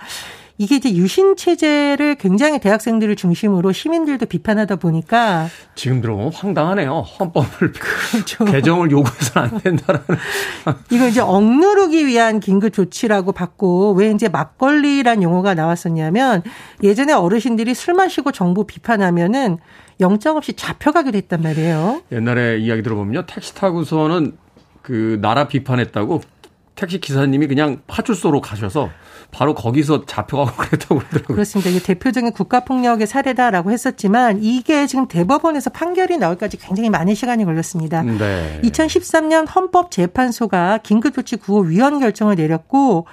이게 0.59 0.77
이제 0.77 0.95
유신 0.95 1.37
체제를 1.37 2.17
굉장히 2.17 2.61
대학생들을 2.61 3.17
중심으로 3.17 3.73
시민들도 3.73 4.27
비판하다 4.27 4.77
보니까 4.77 5.49
지금 5.75 6.01
들어보면 6.01 6.33
황당하네요. 6.33 7.01
헌법을 7.01 7.73
그렇죠. 7.73 8.45
개정을 8.45 8.91
요구해서는 8.91 9.49
안 9.49 9.59
된다라는. 9.61 10.07
이거 10.91 11.09
이제 11.09 11.21
억누르기 11.21 12.07
위한 12.07 12.41
긴급 12.41 12.73
조치라고 12.73 13.33
받고 13.33 13.93
왜 13.95 14.11
이제 14.11 14.29
막걸리란 14.29 15.23
용어가 15.23 15.55
나왔었냐면 15.55 16.43
예전에 16.83 17.13
어르신들이 17.13 17.75
술 17.75 17.95
마시고 17.95 18.33
정부 18.33 18.65
비판하면은 18.67 19.59
영장 20.01 20.37
없이 20.37 20.55
잡혀가기도 20.55 21.17
했단 21.17 21.43
말이에요. 21.43 22.03
옛날에 22.13 22.59
이야기 22.59 22.83
들어보면요. 22.83 23.27
택시 23.27 23.55
타고서는 23.55 24.37
그 24.83 25.19
나라 25.21 25.47
비판했다고 25.49 26.21
택시 26.75 27.01
기사님이 27.01 27.47
그냥 27.47 27.81
파출소로 27.87 28.41
가셔서 28.41 28.91
바로 29.33 29.55
거기서 29.55 30.05
잡혀가고 30.07 30.53
그랬다고 30.63 30.99
그러더라고요. 31.01 31.35
그렇습니다. 31.35 31.71
이게 31.71 31.81
대표적인 31.81 32.33
국가폭력의 32.33 33.07
사례다라고 33.09 33.73
했었지만 33.73 34.39
이게 34.43 34.87
지금 34.87 35.09
대법원에서 35.09 35.71
판결이 35.71 36.19
나올까지 36.19 36.59
굉장히 36.59 36.91
많은 36.91 37.15
시간이 37.15 37.45
걸렸습니다. 37.45 38.03
네. 38.03 38.61
2013년 38.63 39.47
헌법재판소가 39.53 40.79
긴급조치 40.83 41.37
9호 41.39 41.67
위헌 41.69 41.99
결정을 41.99 42.37
내렸고 42.37 43.07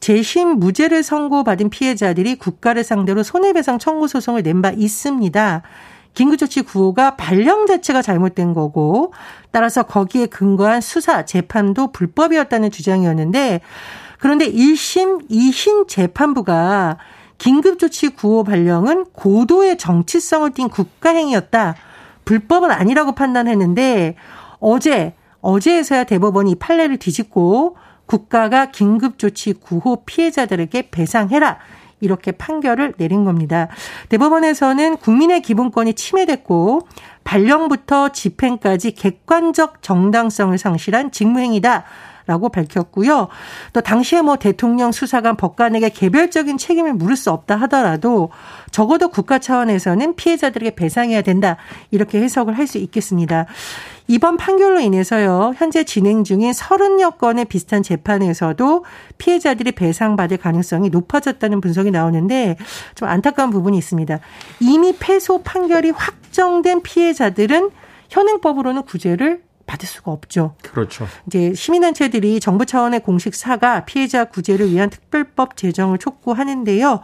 재심 0.00 0.58
무죄를 0.58 1.02
선고받은 1.02 1.70
피해자들이 1.70 2.36
국가를 2.36 2.82
상대로 2.84 3.22
손해배상 3.22 3.78
청구 3.78 4.08
소송을 4.08 4.42
낸 4.42 4.62
바 4.62 4.70
있습니다. 4.70 5.62
긴급조치 6.14 6.62
9호가 6.62 7.16
발령 7.18 7.66
자체가 7.66 8.00
잘못된 8.00 8.54
거고 8.54 9.12
따라서 9.50 9.82
거기에 9.82 10.26
근거한 10.26 10.80
수사 10.80 11.26
재판도 11.26 11.92
불법이었다는 11.92 12.70
주장이었는데 12.70 13.60
그런데 14.18 14.50
1심, 14.50 15.30
2심 15.30 15.88
재판부가 15.88 16.98
긴급조치 17.38 18.10
9호 18.10 18.44
발령은 18.46 19.06
고도의 19.12 19.76
정치성을 19.78 20.50
띈 20.52 20.68
국가행위였다. 20.68 21.76
불법은 22.24 22.70
아니라고 22.70 23.12
판단했는데 23.12 24.16
어제, 24.58 25.14
어제에서야 25.40 26.04
대법원이 26.04 26.56
판례를 26.56 26.96
뒤집고 26.96 27.76
국가가 28.06 28.70
긴급조치 28.70 29.54
구호 29.54 30.04
피해자들에게 30.04 30.90
배상해라. 30.90 31.58
이렇게 32.00 32.30
판결을 32.30 32.94
내린 32.98 33.24
겁니다. 33.24 33.68
대법원에서는 34.10 34.98
국민의 34.98 35.40
기본권이 35.40 35.94
침해됐고 35.94 36.86
발령부터 37.24 38.10
집행까지 38.10 38.92
객관적 38.92 39.82
정당성을 39.82 40.56
상실한 40.58 41.10
직무행위다. 41.10 41.84
라고 42.26 42.48
밝혔고요. 42.48 43.28
또 43.72 43.80
당시에 43.80 44.20
뭐 44.20 44.36
대통령 44.36 44.92
수사관 44.92 45.36
법관에게 45.36 45.90
개별적인 45.90 46.58
책임을 46.58 46.92
물을 46.94 47.16
수 47.16 47.30
없다 47.30 47.56
하더라도 47.56 48.30
적어도 48.70 49.08
국가 49.08 49.38
차원에서는 49.38 50.16
피해자들에게 50.16 50.74
배상해야 50.74 51.22
된다. 51.22 51.56
이렇게 51.90 52.20
해석을 52.20 52.58
할 52.58 52.66
수 52.66 52.78
있겠습니다. 52.78 53.46
이번 54.08 54.36
판결로 54.36 54.80
인해서요, 54.80 55.54
현재 55.56 55.84
진행 55.84 56.24
중인 56.24 56.52
30여 56.52 57.18
건의 57.18 57.44
비슷한 57.44 57.82
재판에서도 57.82 58.84
피해자들이 59.18 59.72
배상받을 59.72 60.36
가능성이 60.36 60.90
높아졌다는 60.90 61.60
분석이 61.60 61.90
나오는데 61.90 62.56
좀 62.94 63.08
안타까운 63.08 63.50
부분이 63.50 63.78
있습니다. 63.78 64.18
이미 64.60 64.96
패소 64.98 65.42
판결이 65.42 65.90
확정된 65.90 66.82
피해자들은 66.82 67.70
현행법으로는 68.10 68.82
구제를 68.82 69.45
받을 69.66 69.88
수가 69.88 70.12
없죠. 70.12 70.54
그렇죠. 70.62 71.06
이제 71.26 71.52
시민단체들이 71.54 72.40
정부 72.40 72.66
차원의 72.66 73.00
공식 73.00 73.34
사과 73.34 73.84
피해자 73.84 74.24
구제를 74.24 74.70
위한 74.70 74.90
특별법 74.90 75.56
제정을 75.56 75.98
촉구하는데요. 75.98 77.00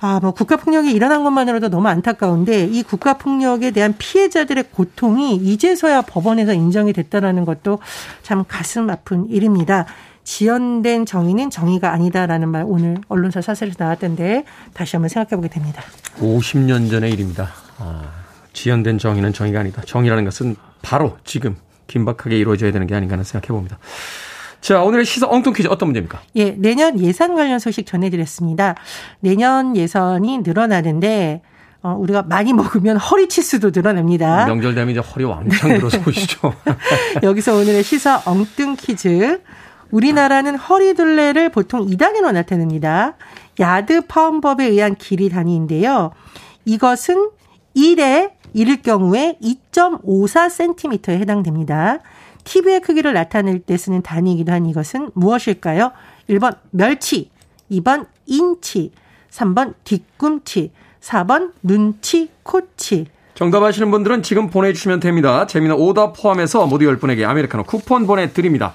아, 0.00 0.20
뭐 0.20 0.32
국가폭력이 0.32 0.92
일어난 0.92 1.24
것만으로도 1.24 1.70
너무 1.70 1.88
안타까운데 1.88 2.64
이 2.64 2.82
국가폭력에 2.82 3.70
대한 3.70 3.94
피해자들의 3.96 4.64
고통이 4.72 5.36
이제서야 5.36 6.02
법원에서 6.02 6.52
인정이 6.52 6.92
됐다라는 6.92 7.46
것도 7.46 7.78
참 8.22 8.44
가슴 8.46 8.90
아픈 8.90 9.26
일입니다. 9.30 9.86
지연된 10.24 11.06
정의는 11.06 11.50
정의가 11.50 11.92
아니다라는 11.92 12.48
말 12.48 12.64
오늘 12.66 12.98
언론사 13.08 13.40
사설에서 13.40 13.76
나왔던데 13.78 14.44
다시 14.72 14.96
한번 14.96 15.08
생각해 15.08 15.36
보게 15.36 15.48
됩니다. 15.48 15.82
50년 16.18 16.90
전의 16.90 17.12
일입니다. 17.12 17.50
아, 17.78 18.02
지연된 18.52 18.98
정의는 18.98 19.32
정의가 19.32 19.60
아니다. 19.60 19.82
정의라는 19.86 20.24
것은 20.24 20.56
바로 20.82 21.16
지금 21.24 21.56
긴박하게 21.86 22.38
이루어져야 22.38 22.72
되는 22.72 22.86
게 22.86 22.94
아닌가 22.94 23.14
하는 23.14 23.24
생각해 23.24 23.48
봅니다. 23.48 23.78
자, 24.60 24.82
오늘의 24.82 25.04
시사 25.04 25.26
엉뚱 25.28 25.52
퀴즈 25.52 25.68
어떤 25.68 25.88
문제입니까? 25.88 26.20
예, 26.36 26.52
내년 26.52 26.98
예산 26.98 27.34
관련 27.34 27.58
소식 27.58 27.84
전해드렸습니다. 27.84 28.76
내년 29.20 29.76
예산이 29.76 30.38
늘어나는데, 30.38 31.42
어, 31.82 31.94
우리가 31.98 32.22
많이 32.22 32.54
먹으면 32.54 32.96
허리 32.96 33.28
치수도 33.28 33.72
늘어납니다. 33.74 34.46
명절 34.46 34.74
되면 34.74 34.90
이제 34.90 35.00
허리 35.00 35.24
왕창 35.24 35.74
늘어서 35.74 36.00
보시죠. 36.00 36.54
여기서 37.22 37.56
오늘의 37.56 37.82
시사 37.82 38.22
엉뚱 38.24 38.76
퀴즈. 38.76 39.42
우리나라는 39.90 40.56
허리둘레를 40.56 41.50
보통 41.50 41.86
이 41.86 41.92
단위로 41.92 42.32
나타냅니다. 42.32 43.16
야드 43.60 44.06
파운드법에 44.06 44.64
의한 44.64 44.94
길이 44.94 45.28
단위인데요. 45.28 46.12
이것은 46.64 47.30
1에 47.76 48.30
이를 48.54 48.80
경우에 48.80 49.36
2.54cm에 49.42 51.10
해당됩니다. 51.20 51.98
TV의 52.44 52.80
크기를 52.80 53.12
나타낼 53.12 53.58
때 53.58 53.76
쓰는 53.76 54.02
단위이기도 54.02 54.52
한 54.52 54.66
이것은 54.66 55.10
무엇일까요? 55.14 55.92
1번 56.30 56.56
멸치, 56.70 57.30
2번 57.70 58.06
인치, 58.26 58.92
3번 59.30 59.74
뒤꿈치, 59.84 60.70
4번 61.00 61.52
눈치, 61.62 62.30
코치. 62.42 63.06
정답 63.34 63.64
아시는 63.64 63.90
분들은 63.90 64.22
지금 64.22 64.48
보내주시면 64.48 65.00
됩니다. 65.00 65.46
재미난 65.46 65.74
오답 65.74 66.14
포함해서 66.16 66.66
모두 66.66 66.84
10분에게 66.86 67.24
아메리카노 67.28 67.64
쿠폰 67.64 68.06
보내드립니다. 68.06 68.74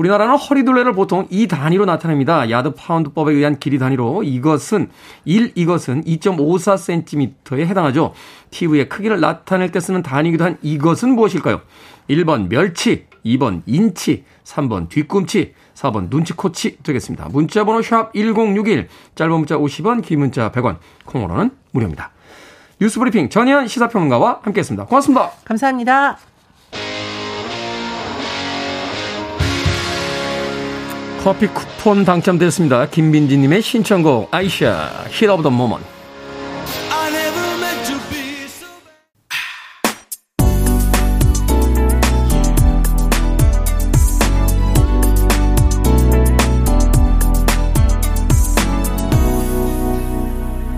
우리나라는 0.00 0.36
허리 0.36 0.64
둘레를 0.64 0.94
보통 0.94 1.26
이 1.28 1.46
단위로 1.46 1.84
나타냅니다. 1.84 2.48
야드 2.48 2.72
파운드법에 2.74 3.32
의한 3.34 3.58
길이 3.58 3.78
단위로 3.78 4.22
이것은 4.22 4.88
1 5.26 5.52
이것은 5.54 6.04
2.54cm에 6.04 7.66
해당하죠. 7.66 8.14
TV의 8.50 8.88
크기를 8.88 9.20
나타낼 9.20 9.70
때 9.72 9.78
쓰는 9.78 10.02
단위이기도 10.02 10.44
한 10.44 10.56
이것은 10.62 11.10
무엇일까요? 11.10 11.60
1번 12.08 12.48
멸치, 12.48 13.04
2번 13.26 13.60
인치, 13.66 14.24
3번 14.44 14.88
뒤꿈치, 14.88 15.52
4번 15.74 16.08
눈치 16.08 16.32
코치 16.32 16.78
되겠습니다. 16.82 17.28
문자 17.30 17.64
번호 17.64 17.82
샵 17.82 18.14
1061, 18.14 18.88
짧은 19.14 19.32
문자 19.34 19.58
50원, 19.58 20.02
긴 20.02 20.20
문자 20.20 20.50
100원, 20.50 20.78
콩으로는 21.04 21.50
무료입니다. 21.72 22.10
뉴스 22.80 22.98
브리핑 22.98 23.28
전현 23.28 23.68
시사평론가와 23.68 24.40
함께했습니다. 24.44 24.86
고맙습니다. 24.86 25.30
감사합니다. 25.44 26.29
커피 31.22 31.48
쿠폰 31.48 32.04
당첨됐습니다. 32.06 32.86
김민지님의 32.86 33.60
신청곡 33.60 34.34
아시아 34.34 34.88
Heat 35.10 35.28
of 35.28 35.42
the 35.42 35.50
Moment 35.50 35.80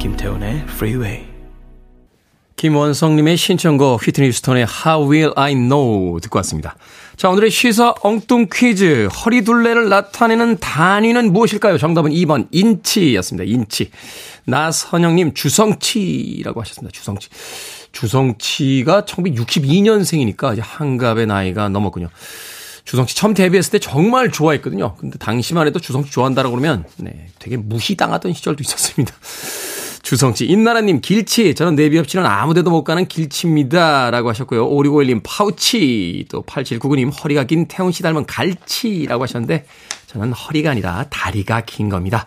김태훈의 0.01 0.65
Freeway 0.67 1.32
김원성님의 2.63 3.37
신청곡 3.37 4.07
휘트니 4.07 4.31
휴스턴의 4.31 4.67
How 4.87 5.11
Will 5.11 5.33
I 5.35 5.53
Know 5.55 6.21
듣고 6.21 6.39
왔습니다. 6.39 6.77
자, 7.17 7.29
오늘의 7.29 7.51
시사 7.51 7.93
엉뚱 8.03 8.47
퀴즈. 8.53 9.09
허리둘레를 9.09 9.89
나타내는 9.89 10.59
단위는 10.59 11.33
무엇일까요? 11.33 11.77
정답은 11.77 12.13
2번 12.13 12.47
인치였습니다. 12.53 13.43
인치. 13.51 13.91
나선영님 14.45 15.35
주성치라고 15.35 16.61
하셨습니다. 16.61 16.93
주성치. 16.93 17.31
주성치가 17.91 19.07
1962년생이니까 19.07 20.53
이제 20.53 20.63
환갑의 20.63 21.27
나이가 21.27 21.69
넘었군요. 21.69 22.11
주성치 22.85 23.17
처음 23.17 23.35
데뷔했을 23.35 23.73
때 23.73 23.79
정말 23.81 24.31
좋아했거든요. 24.31 24.95
근데 25.01 25.19
당시만 25.19 25.67
해도 25.67 25.81
주성치 25.81 26.13
좋아한다라고 26.13 26.55
그러면 26.55 26.85
네, 26.99 27.27
되게 27.41 27.57
무시당하던 27.57 28.33
시절도 28.35 28.63
있었습니다. 28.63 29.13
주성치, 30.13 30.45
임나라님, 30.45 31.01
길치. 31.01 31.55
저는 31.55 31.75
내비 31.75 31.97
없이는 31.97 32.27
아무 32.27 32.53
데도 32.53 32.69
못 32.69 32.85
가는 32.85 33.09
길치입니다. 33.09 34.11
라고 34.11 34.29
하셨고요. 34.29 34.69
5651님, 34.69 35.23
파우치. 35.25 36.27
또 36.29 36.43
8799님, 36.43 37.11
허리가 37.25 37.45
긴 37.45 37.67
태훈 37.67 37.93
씨 37.93 38.03
닮은 38.03 38.27
갈치라고 38.27 39.23
하셨는데, 39.23 39.65
저는 40.09 40.35
허리가 40.35 40.73
아니라 40.73 41.07
다리가 41.09 41.63
긴 41.63 41.89
겁니다. 41.89 42.27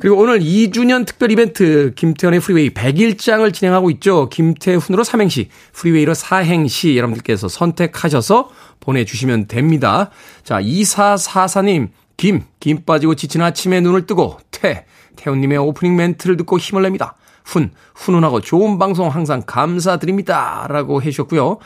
그리고 0.00 0.16
오늘 0.16 0.40
2주년 0.40 1.06
특별 1.06 1.30
이벤트 1.30 1.92
김태훈의 1.94 2.40
프리웨이 2.40 2.70
100일장을 2.70 3.52
진행하고 3.52 3.90
있죠. 3.90 4.28
김태훈으로 4.28 5.04
삼행시, 5.04 5.48
프리웨이로 5.72 6.14
사행시 6.14 6.96
여러분들께서 6.96 7.48
선택하셔서 7.48 8.50
보내주시면 8.80 9.48
됩니다. 9.48 10.10
자, 10.44 10.60
2444님, 10.60 11.90
김, 12.16 12.42
김 12.60 12.84
빠지고 12.84 13.14
지친 13.14 13.42
아침에 13.42 13.80
눈을 13.80 14.06
뜨고 14.06 14.38
태, 14.50 14.86
태훈님의 15.16 15.58
오프닝 15.58 15.94
멘트를 15.96 16.36
듣고 16.36 16.58
힘을 16.58 16.82
냅니다. 16.82 17.16
훈, 17.44 17.70
훈훈하고 17.94 18.40
좋은 18.40 18.78
방송 18.78 19.08
항상 19.08 19.42
감사드립니다. 19.44 20.66
라고 20.68 21.02
해주셨고요. 21.02 21.58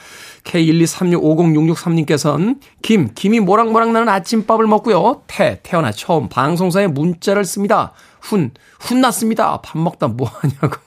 K123650663님께서는 0.47 2.59
김, 2.81 3.11
김이 3.15 3.41
모락모락 3.41 3.93
나는 3.93 4.09
아침밥을 4.09 4.67
먹고요. 4.67 5.21
태, 5.27 5.61
태어나 5.63 5.93
처음 5.93 6.29
방송사에 6.29 6.87
문자를 6.87 7.45
씁니다. 7.45 7.93
훈, 8.21 8.53
훈났습니다. 8.81 9.61
밥 9.61 9.77
먹다 9.79 10.09
뭐 10.09 10.29
하냐고. 10.29 10.79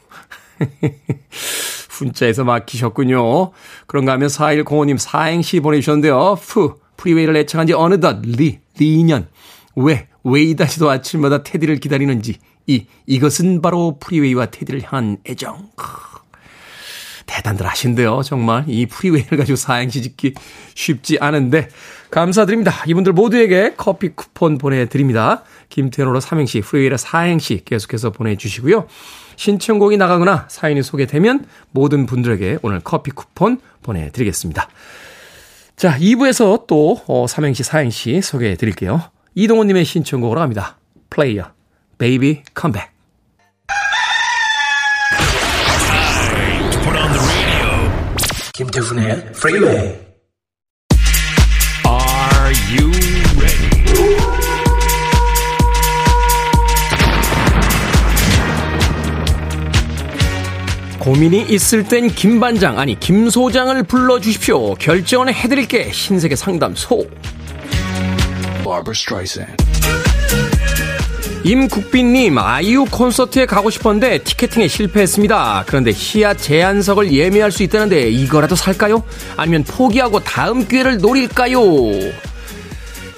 훈자에서 1.90 2.44
막히셨군요. 2.46 3.52
그런가 3.86 4.14
하면 4.14 4.30
4105님 4.30 4.98
사행시 4.98 5.60
보내주셨는데요. 5.60 6.40
프, 6.42 6.80
프리웨이를 6.98 7.38
애청한 7.38 7.68
지 7.68 7.74
어느덧 7.74 8.22
리, 8.24 8.60
리년. 8.78 9.28
웨, 9.76 10.08
왜 10.24 10.42
이다지도 10.44 10.90
아침마다 10.90 11.44
테디를 11.44 11.76
기다리는지. 11.78 12.38
이, 12.68 12.86
이것은 13.06 13.62
바로 13.62 13.98
프리웨이와 14.00 14.48
테디를 14.48 14.82
향한 14.84 15.18
애정. 15.28 15.70
대단들 17.30 17.68
하신데요, 17.68 18.24
정말. 18.24 18.64
이 18.68 18.88
프리웨이를 18.88 19.38
가지고 19.38 19.56
사행시 19.56 20.02
짓기 20.02 20.34
쉽지 20.74 21.20
않은데. 21.22 21.70
감사드립니다. 22.10 22.74
이분들 22.88 23.14
모두에게 23.14 23.76
커피 23.78 24.10
쿠폰 24.10 24.58
보내드립니다. 24.58 25.44
김태훈으로 25.70 26.20
삼행시, 26.22 26.62
프리웨이라 26.62 26.98
사행시 26.98 27.62
계속해서 27.64 28.10
보내주시고요. 28.10 28.88
신청곡이 29.36 29.98
나가거나 29.98 30.48
사연이 30.50 30.82
소개되면 30.82 31.46
모든 31.70 32.08
분들에게 32.08 32.60
오늘 32.64 32.80
커피 32.80 33.12
쿠폰 33.12 33.60
보내드리겠습니다. 33.84 34.68
자, 35.76 35.98
2부에서 35.98 36.66
또 36.66 37.00
어, 37.08 37.28
삼행시, 37.28 37.64
사행시 37.64 38.22
소개해 38.22 38.56
드릴게요. 38.56 39.02
이동호님의 39.36 39.86
신청곡으로 39.86 40.40
갑니다. 40.40 40.78
플레이어, 41.12 41.52
Baby 42.00 42.44
Come 42.56 42.71
Back. 42.71 42.90
김태훈의 48.80 49.34
프리웨이 49.34 49.78
Are 51.86 52.54
you 52.72 52.88
ready? 53.38 53.70
고민이 61.00 61.42
있을 61.50 61.84
땐 61.84 62.08
김반장 62.08 62.80
아니 62.80 62.98
김소장을 63.00 63.84
불러주십시오. 63.84 64.76
결정은 64.76 65.34
해드릴게 65.34 65.92
신세계 65.92 66.36
상담소. 66.36 67.06
임국빈님, 71.44 72.38
아이유 72.38 72.86
콘서트에 72.86 73.46
가고 73.46 73.70
싶었는데 73.70 74.24
티켓팅에 74.24 74.68
실패했습니다. 74.68 75.64
그런데 75.68 75.92
희야 75.94 76.34
제한석을 76.34 77.14
예매할 77.14 77.52
수 77.52 77.64
있다는데 77.64 78.10
이거라도 78.10 78.56
살까요? 78.56 79.04
아니면 79.38 79.64
포기하고 79.64 80.20
다음 80.20 80.68
기회를 80.68 80.98
노릴까요? 80.98 81.62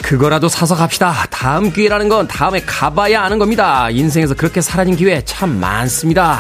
그거라도 0.03 0.49
사서 0.49 0.75
갑시다. 0.75 1.25
다음 1.29 1.71
기회라는 1.71 2.10
건 2.10 2.27
다음에 2.27 2.62
가봐야 2.62 3.21
아는 3.21 3.39
겁니다. 3.39 3.89
인생에서 3.89 4.36
그렇게 4.36 4.62
사라진 4.62 4.95
기회 4.95 5.21
참 5.25 5.60
많습니다. 5.60 6.39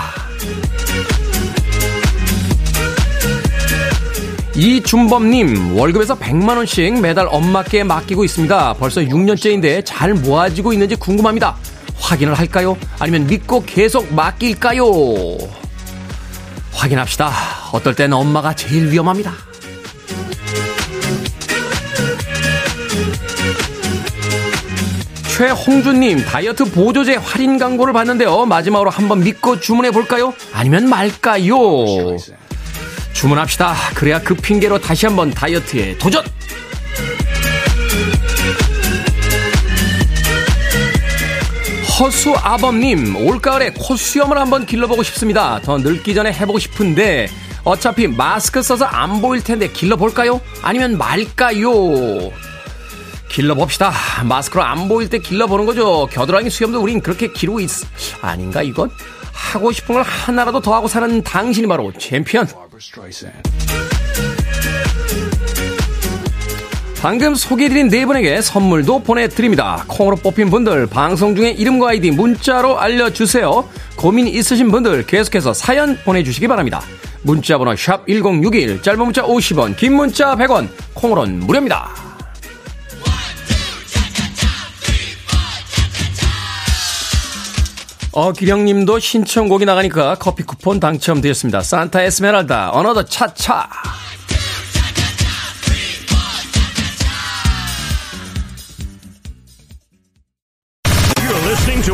이준범님, 4.53 5.77
월급에서 5.77 6.19
100만원씩 6.19 6.99
매달 6.99 7.27
엄마께 7.29 7.83
맡기고 7.83 8.23
있습니다. 8.25 8.73
벌써 8.73 9.01
6년째인데 9.01 9.83
잘 9.85 10.13
모아지고 10.13 10.73
있는지 10.73 10.95
궁금합니다. 10.95 11.55
확인을 12.01 12.33
할까요? 12.33 12.77
아니면 12.99 13.27
믿고 13.27 13.63
계속 13.65 14.13
맡길까요? 14.13 14.83
확인합시다. 16.73 17.31
어떨 17.71 17.95
때는 17.95 18.17
엄마가 18.17 18.55
제일 18.55 18.91
위험합니다. 18.91 19.33
최홍주님 25.37 26.23
다이어트 26.25 26.65
보조제 26.65 27.15
할인 27.15 27.57
광고를 27.57 27.93
봤는데요. 27.93 28.45
마지막으로 28.45 28.89
한번 28.91 29.21
믿고 29.21 29.59
주문해 29.59 29.91
볼까요? 29.91 30.33
아니면 30.53 30.87
말까요? 30.89 31.57
주문합시다. 33.13 33.73
그래야 33.95 34.21
그 34.21 34.35
핑계로 34.35 34.79
다시 34.79 35.05
한번 35.05 35.31
다이어트에 35.31 35.97
도전! 35.97 36.23
허수 42.01 42.33
아범님, 42.35 43.15
올가을에 43.15 43.73
코 43.77 43.95
수염을 43.95 44.35
한번 44.35 44.65
길러보고 44.65 45.03
싶습니다. 45.03 45.59
더 45.61 45.77
늙기 45.77 46.15
전에 46.15 46.33
해보고 46.33 46.57
싶은데, 46.57 47.27
어차피 47.63 48.07
마스크 48.07 48.63
써서 48.63 48.85
안 48.85 49.21
보일 49.21 49.43
텐데 49.43 49.67
길러볼까요? 49.71 50.41
아니면 50.63 50.97
말까요? 50.97 52.31
길러봅시다. 53.29 53.93
마스크로 54.25 54.63
안 54.63 54.87
보일 54.87 55.09
때 55.09 55.19
길러보는 55.19 55.67
거죠. 55.67 56.07
겨드랑이 56.11 56.49
수염도 56.49 56.81
우린 56.81 57.01
그렇게 57.01 57.31
기르고 57.31 57.59
있, 57.59 57.69
아닌가, 58.23 58.63
이건? 58.63 58.89
하고 59.31 59.71
싶은 59.71 59.93
걸 59.93 60.03
하나라도 60.03 60.59
더 60.59 60.73
하고 60.73 60.87
사는 60.87 61.21
당신이 61.21 61.67
바로 61.67 61.93
챔피언. 61.99 62.47
방금 67.01 67.33
소개해드린 67.33 67.89
네 67.89 68.05
분에게 68.05 68.41
선물도 68.41 68.99
보내드립니다. 69.01 69.83
콩으로 69.87 70.17
뽑힌 70.17 70.51
분들 70.51 70.85
방송 70.85 71.35
중에 71.35 71.49
이름과 71.49 71.89
아이디 71.89 72.11
문자로 72.11 72.79
알려주세요. 72.79 73.67
고민 73.95 74.27
있으신 74.27 74.69
분들 74.69 75.07
계속해서 75.07 75.51
사연 75.51 75.97
보내주시기 76.05 76.47
바랍니다. 76.47 76.79
문자번호 77.23 77.75
샵 77.75 78.05
1061, 78.07 78.83
짧은 78.83 78.99
문자 78.99 79.23
50원, 79.23 79.75
긴 79.77 79.95
문자 79.95 80.35
100원, 80.35 80.69
콩으로는 80.93 81.39
무료입니다. 81.39 81.89
어, 88.11 88.31
기령님도 88.31 88.99
신청곡이 88.99 89.65
나가니까 89.65 90.15
커피 90.19 90.43
쿠폰 90.43 90.79
당첨되었습니다. 90.79 91.61
산타 91.61 92.03
에스메랄다, 92.03 92.71
어너더 92.71 93.05
차차. 93.05 93.67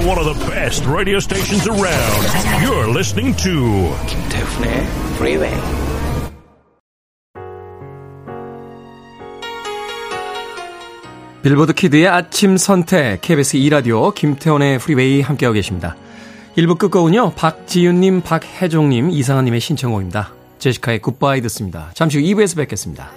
One 0.07 0.17
of 0.17 0.25
the 0.25 0.45
best 0.49 0.85
radio 0.85 1.19
stations 1.19 1.67
around. 1.67 2.23
You're 2.63 2.87
listening 2.87 3.35
to 3.43 3.93
김태훈의 4.07 4.87
Freeway. 5.15 5.53
빌보드 11.43 11.73
키드의 11.73 12.07
아침 12.07 12.55
선택 12.55 13.19
KBS 13.21 13.57
2 13.57 13.69
라디오 13.69 14.11
김태훈의 14.11 14.79
프리웨이 14.79 15.19
함께하고 15.19 15.53
계십니다. 15.53 15.97
1부 16.57 16.77
끝곡은요. 16.77 17.33
박지윤님, 17.35 18.21
박혜종님, 18.21 19.11
이상한님의 19.11 19.59
신청곡입니다. 19.59 20.33
제시카의 20.59 20.99
Goodbye 20.99 21.41
듣습니다. 21.41 21.91
잠시 21.93 22.17
후 22.17 22.23
2부에서 22.23 22.55
뵙겠습니다. 22.55 23.11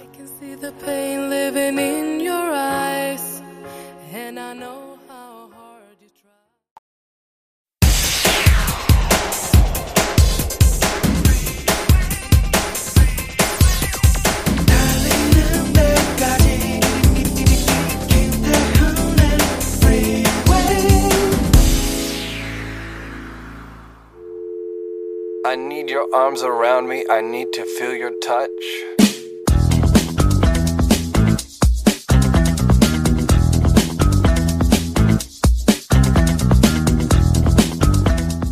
I 25.51 25.57
need 25.57 25.89
your 25.89 26.07
arms 26.15 26.43
around 26.43 26.87
me. 26.87 27.03
I 27.09 27.19
need 27.19 27.51
to 27.55 27.63
feel 27.63 27.93
your 27.93 28.13
touch. 28.21 28.47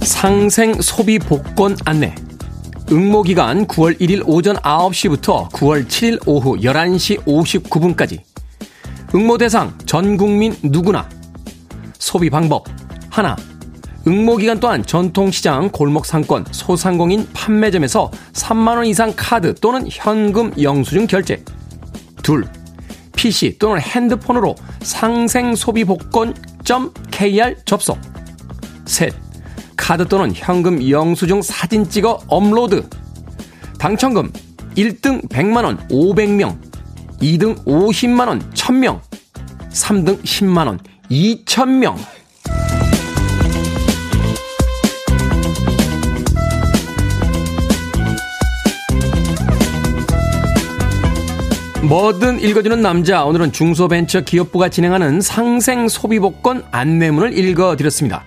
상생 0.01 0.81
소비 0.81 1.19
복권 1.19 1.77
안내. 1.85 2.13
응모 2.91 3.23
기간 3.23 3.65
9월 3.65 3.97
1일 3.97 4.23
오전 4.25 4.57
9시부터 4.57 5.51
9월 5.51 5.87
7일 5.87 6.19
오후 6.27 6.57
11시 6.57 7.23
59분까지. 7.23 8.19
응모 9.15 9.37
대상 9.37 9.77
전 9.85 10.17
국민 10.17 10.53
누구나. 10.61 11.07
소비 11.97 12.29
방법 12.29 12.65
하나. 13.09 13.37
응모기간 14.09 14.59
또한 14.59 14.83
전통시장, 14.83 15.69
골목 15.69 16.07
상권, 16.07 16.43
소상공인 16.49 17.27
판매점에서 17.31 18.09
3만원 18.33 18.87
이상 18.87 19.13
카드 19.15 19.53
또는 19.53 19.85
현금 19.87 20.51
영수증 20.59 21.05
결제. 21.05 21.43
둘, 22.23 22.47
PC 23.15 23.59
또는 23.59 23.79
핸드폰으로 23.79 24.55
상생소비복권.kr 24.81 27.55
접속. 27.65 27.99
셋, 28.85 29.13
카드 29.77 30.07
또는 30.07 30.31
현금 30.33 30.89
영수증 30.89 31.43
사진 31.43 31.87
찍어 31.87 32.21
업로드. 32.25 32.89
당첨금 33.77 34.31
1등 34.75 35.29
100만원 35.29 35.87
500명, 35.87 36.59
2등 37.21 37.63
50만원 37.63 38.51
1000명, 38.53 39.01
3등 39.69 40.19
10만원 40.23 40.79
2000명. 41.11 42.18
뭐든 51.89 52.39
읽어주는 52.39 52.83
남자. 52.83 53.25
오늘은 53.25 53.51
중소벤처기업부가 53.51 54.69
진행하는 54.69 55.21
상생 55.21 55.87
소비복권 55.87 56.65
안내문을 56.69 57.35
읽어드렸습니다. 57.35 58.23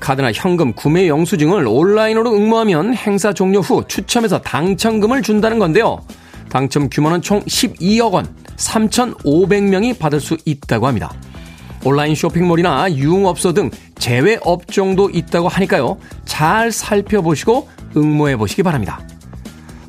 카드나 0.00 0.32
현금 0.32 0.72
구매 0.72 1.08
영수증을 1.08 1.66
온라인으로 1.68 2.34
응모하면 2.34 2.94
행사 2.94 3.34
종료 3.34 3.60
후 3.60 3.84
추첨해서 3.86 4.40
당첨금을 4.40 5.20
준다는 5.20 5.58
건데요. 5.58 6.00
당첨 6.48 6.88
규모는 6.88 7.20
총 7.20 7.42
12억 7.42 8.12
원, 8.12 8.34
3,500명이 8.56 9.98
받을 9.98 10.18
수 10.18 10.38
있다고 10.46 10.86
합니다. 10.86 11.12
온라인 11.84 12.14
쇼핑몰이나 12.14 12.90
유흥업소 12.94 13.52
등 13.52 13.70
제외 13.98 14.38
업종도 14.40 15.10
있다고 15.10 15.48
하니까요. 15.48 15.98
잘 16.24 16.72
살펴보시고 16.72 17.68
응모해 17.94 18.38
보시기 18.38 18.62
바랍니다. 18.62 19.06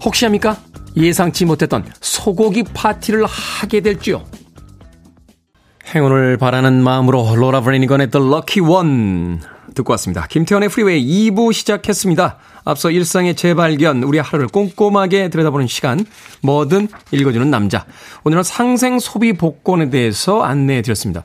혹시 0.03 0.25
압니까? 0.25 0.57
예상치 0.95 1.45
못했던 1.45 1.85
소고기 2.01 2.63
파티를 2.63 3.25
하게 3.25 3.81
될지요. 3.81 4.23
행운을 5.93 6.37
바라는 6.37 6.83
마음으로 6.83 7.35
로라 7.35 7.61
브래니건의 7.61 8.09
The 8.09 8.25
Lucky 8.25 8.67
One 8.67 9.39
듣고 9.75 9.91
왔습니다. 9.93 10.27
김태훈의 10.27 10.69
프리웨이 10.69 11.31
2부 11.31 11.53
시작했습니다. 11.53 12.37
앞서 12.63 12.91
일상의 12.91 13.35
재발견, 13.35 14.03
우리 14.03 14.19
하루를 14.19 14.47
꼼꼼하게 14.47 15.29
들여다보는 15.29 15.67
시간, 15.67 16.05
뭐든 16.41 16.87
읽어주는 17.11 17.49
남자. 17.49 17.85
오늘은 18.23 18.43
상생 18.43 18.99
소비 18.99 19.33
복권에 19.33 19.89
대해서 19.89 20.41
안내해 20.41 20.81
드렸습니다. 20.81 21.23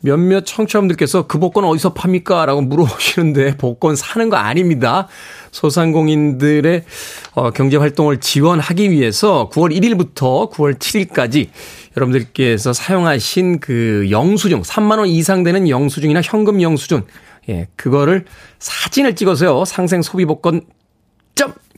몇몇 0.00 0.44
청취자분들께서 0.44 1.26
그 1.26 1.38
복권 1.38 1.64
어디서 1.64 1.94
팝니까? 1.94 2.44
라고 2.44 2.60
물어보시는데 2.60 3.56
복권 3.56 3.96
사는 3.96 4.28
거 4.28 4.36
아닙니다. 4.36 5.08
소상공인들의 5.54 6.82
어, 7.34 7.50
경제 7.52 7.76
활동을 7.76 8.18
지원하기 8.18 8.90
위해서 8.90 9.48
9월 9.52 9.72
1일부터 9.72 10.50
9월 10.50 10.78
7일까지 10.78 11.48
여러분들께서 11.96 12.72
사용하신 12.72 13.60
그 13.60 14.08
영수증, 14.10 14.62
3만 14.62 14.98
원 14.98 15.06
이상 15.06 15.44
되는 15.44 15.68
영수증이나 15.68 16.22
현금 16.22 16.60
영수증, 16.60 17.04
예, 17.50 17.68
그거를 17.76 18.24
사진을 18.58 19.14
찍어서요, 19.14 19.64
상생 19.64 20.02
소비 20.02 20.24
복권 20.24 20.62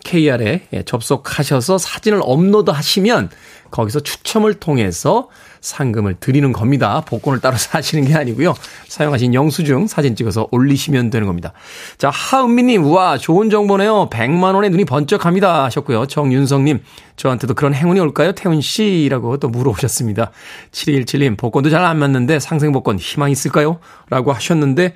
KR에 0.06 0.68
예, 0.72 0.82
접속하셔서 0.84 1.78
사진을 1.78 2.20
업로드 2.22 2.70
하시면 2.70 3.28
거기서 3.70 4.00
추첨을 4.00 4.54
통해서 4.54 5.28
상금을 5.60 6.14
드리는 6.20 6.52
겁니다. 6.52 7.02
복권을 7.06 7.40
따로 7.40 7.56
사시는 7.58 8.06
게 8.06 8.14
아니고요. 8.14 8.54
사용하신 8.88 9.34
영수증 9.34 9.86
사진 9.88 10.14
찍어서 10.14 10.46
올리시면 10.52 11.10
되는 11.10 11.26
겁니다. 11.26 11.52
자, 11.98 12.10
하은미님, 12.10 12.84
우와, 12.84 13.18
좋은 13.18 13.50
정보네요. 13.50 14.08
100만원에 14.10 14.70
눈이 14.70 14.84
번쩍합니다. 14.84 15.64
하셨고요. 15.64 16.06
정윤성님, 16.06 16.82
저한테도 17.16 17.54
그런 17.54 17.74
행운이 17.74 17.98
올까요? 18.00 18.32
태훈씨? 18.32 19.08
라고 19.10 19.36
또 19.38 19.48
물어보셨습니다. 19.48 20.30
7217님, 20.70 21.36
복권도 21.36 21.70
잘 21.70 21.86
안 21.86 21.98
맞는데 21.98 22.38
상생복권 22.40 22.98
희망 22.98 23.30
있을까요? 23.30 23.78
라고 24.10 24.32
하셨는데, 24.32 24.94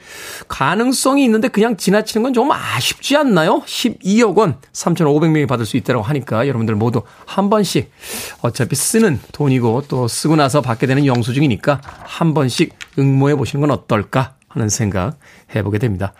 가능성이 0.49 1.25
있는데 1.25 1.49
그냥 1.49 1.77
지나치는 1.77 2.23
건 2.25 2.31
좀 2.31 2.53
아쉽지 2.53 3.17
않나요? 3.17 3.61
12억 3.67 4.37
원, 4.37 4.57
3,500명이 4.73 5.49
받을 5.49 5.67
수 5.67 5.77
있다고 5.77 6.01
하니까 6.01 6.47
여러분들 6.47 6.77
모두 6.77 7.03
한 7.27 7.51
번씩 7.51 7.91
어차피 8.67 8.77
쓰는 8.77 9.21
돈이고 9.33 9.85
또 9.89 10.09
쓰고 10.09 10.37
나서 10.37 10.61
받게 10.61 10.87
되는 10.87 11.07
영수증이니까 11.07 11.81
한 11.83 12.35
번씩 12.35 12.75
응모해 12.99 13.37
보시는 13.37 13.61
건 13.61 13.71
어떨까 13.71 14.35
하는 14.51 14.69
생각 14.69 15.17
해보게 15.55 15.79
됩니다. 15.79 16.13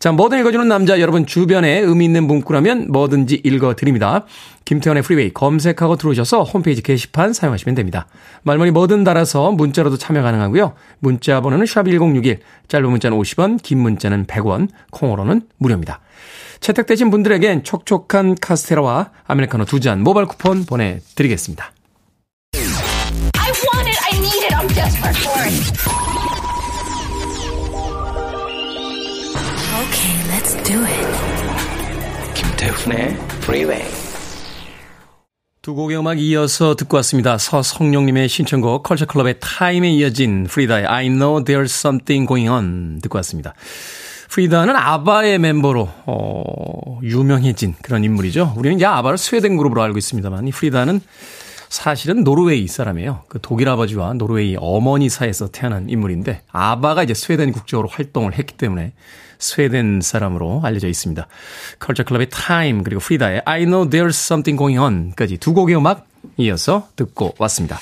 자, 0.00 0.10
뭐든 0.10 0.40
읽어주는 0.40 0.66
남자 0.66 1.00
여러분 1.00 1.24
주변에 1.24 1.78
의미 1.78 2.04
있는 2.04 2.26
문구라면 2.26 2.90
뭐든지 2.90 3.42
읽어드립니다. 3.44 4.24
김태훈의 4.64 5.04
프리웨이 5.04 5.32
검색하고 5.32 5.96
들어오셔서 5.96 6.42
홈페이지 6.42 6.82
게시판 6.82 7.32
사용하시면 7.32 7.76
됩니다. 7.76 8.08
말머리 8.42 8.72
뭐든 8.72 9.04
달아서 9.04 9.52
문자로도 9.52 9.98
참여 9.98 10.22
가능하고요. 10.22 10.74
문자 10.98 11.40
번호는 11.40 11.66
샵1061, 11.66 12.40
짧은 12.66 12.90
문자는 12.90 13.16
50원, 13.16 13.62
긴 13.62 13.78
문자는 13.78 14.26
100원, 14.26 14.68
콩으로는 14.90 15.42
무료입니다. 15.58 16.00
채택되신 16.58 17.10
분들에겐 17.10 17.62
촉촉한 17.62 18.34
카스테라와 18.40 19.10
아메리카노 19.28 19.64
두 19.66 19.78
잔 19.78 20.02
모바일 20.02 20.26
쿠폰 20.26 20.64
보내드리겠습니다. 20.64 21.70
Okay, 24.86 25.02
let's 30.30 30.54
do 30.62 30.78
it. 30.84 31.06
김태훈의 32.34 33.16
Freeway. 33.42 33.84
두 35.60 35.74
곡의 35.74 35.98
음악 35.98 36.20
이어서 36.20 36.76
듣고 36.76 36.98
왔습니다. 36.98 37.36
서성룡님의 37.36 38.28
신청곡 38.28 38.84
컬처클럽의 38.84 39.40
Time에 39.40 39.90
이어진 39.90 40.44
프리다의 40.44 40.86
I 40.86 41.08
know 41.08 41.42
there's 41.42 41.64
something 41.64 42.28
going 42.28 42.48
on 42.48 43.00
듣고 43.02 43.18
왔습니다. 43.18 43.54
프리다는 44.28 44.76
아바의 44.76 45.40
멤버로 45.40 45.88
어, 46.06 47.00
유명해진 47.02 47.74
그런 47.82 48.04
인물이죠. 48.04 48.54
우리는 48.56 48.76
이제 48.76 48.86
아바를 48.86 49.18
스웨덴 49.18 49.56
그룹으로 49.56 49.82
알고 49.82 49.98
있습니다만 49.98 50.46
이 50.46 50.52
프리다는 50.52 51.00
사실은 51.68 52.24
노르웨이 52.24 52.66
사람이에요. 52.68 53.24
그 53.28 53.38
독일 53.40 53.68
아버지와 53.68 54.14
노르웨이 54.14 54.56
어머니 54.58 55.08
사이에서 55.08 55.48
태어난 55.48 55.88
인물인데 55.88 56.42
아바가 56.50 57.02
이제 57.02 57.14
스웨덴 57.14 57.52
국적으로 57.52 57.88
활동을 57.88 58.38
했기 58.38 58.54
때문에 58.54 58.92
스웨덴 59.38 60.00
사람으로 60.00 60.62
알려져 60.64 60.88
있습니다. 60.88 61.26
컬처 61.78 62.04
클럽의 62.04 62.28
Time 62.30 62.82
그리고 62.82 63.00
프리다의 63.00 63.42
I 63.44 63.64
know 63.64 63.88
there's 63.88 64.10
something 64.10 64.56
going 64.56 64.78
on까지 64.78 65.38
두 65.38 65.52
곡의 65.54 65.76
음악 65.76 66.06
이어서 66.38 66.88
듣고 66.96 67.34
왔습니다. 67.38 67.78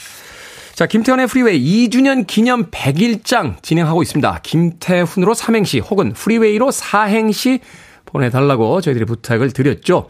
자, 0.74 0.86
김태훈의 0.86 1.28
프리웨이 1.28 1.88
2주년 1.88 2.26
기념 2.26 2.70
백일장 2.70 3.62
진행하고 3.62 4.02
있습니다. 4.02 4.40
김태훈으로 4.42 5.34
삼행시 5.34 5.78
혹은 5.78 6.12
프리웨이로 6.12 6.72
사행시 6.72 7.60
보내달라고 8.06 8.80
저희들이 8.80 9.04
부탁을 9.04 9.52
드렸죠. 9.52 10.08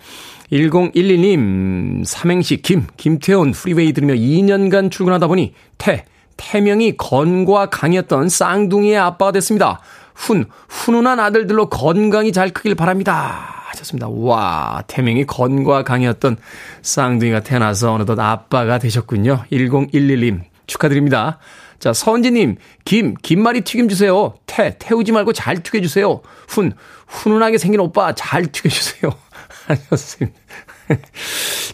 1011님, 0.52 2.04
삼행시 2.04 2.62
김, 2.62 2.86
김태훈 2.96 3.52
프리웨이 3.52 3.92
들으며 3.92 4.14
2년간 4.14 4.90
출근하다 4.90 5.26
보니 5.26 5.54
태, 5.78 6.04
태명이 6.36 6.96
건과 6.96 7.70
강이었던 7.70 8.28
쌍둥이의 8.28 8.96
아빠가 8.98 9.32
됐습니다. 9.32 9.80
훈, 10.14 10.46
훈훈한 10.68 11.18
아들들로 11.18 11.68
건강히 11.68 12.32
잘 12.32 12.50
크길 12.50 12.74
바랍니다. 12.74 13.62
하셨습니다. 13.70 14.08
와, 14.08 14.82
태명이 14.86 15.24
건과 15.26 15.82
강이었던 15.82 16.36
쌍둥이가 16.82 17.40
태어나서 17.40 17.92
어느덧 17.92 18.18
아빠가 18.20 18.78
되셨군요. 18.78 19.44
1011님, 19.50 20.42
축하드립니다. 20.66 21.38
자, 21.80 21.92
서은지님, 21.92 22.56
김, 22.84 23.14
김말이 23.20 23.62
튀김 23.62 23.88
주세요. 23.88 24.34
태, 24.46 24.76
태우지 24.78 25.12
말고 25.12 25.32
잘 25.32 25.62
튀겨주세요. 25.62 26.20
훈, 26.48 26.72
훈훈하게 27.08 27.58
생긴 27.58 27.80
오빠 27.80 28.14
잘 28.14 28.46
튀겨주세요. 28.46 29.12
하셨습니다. 29.66 30.38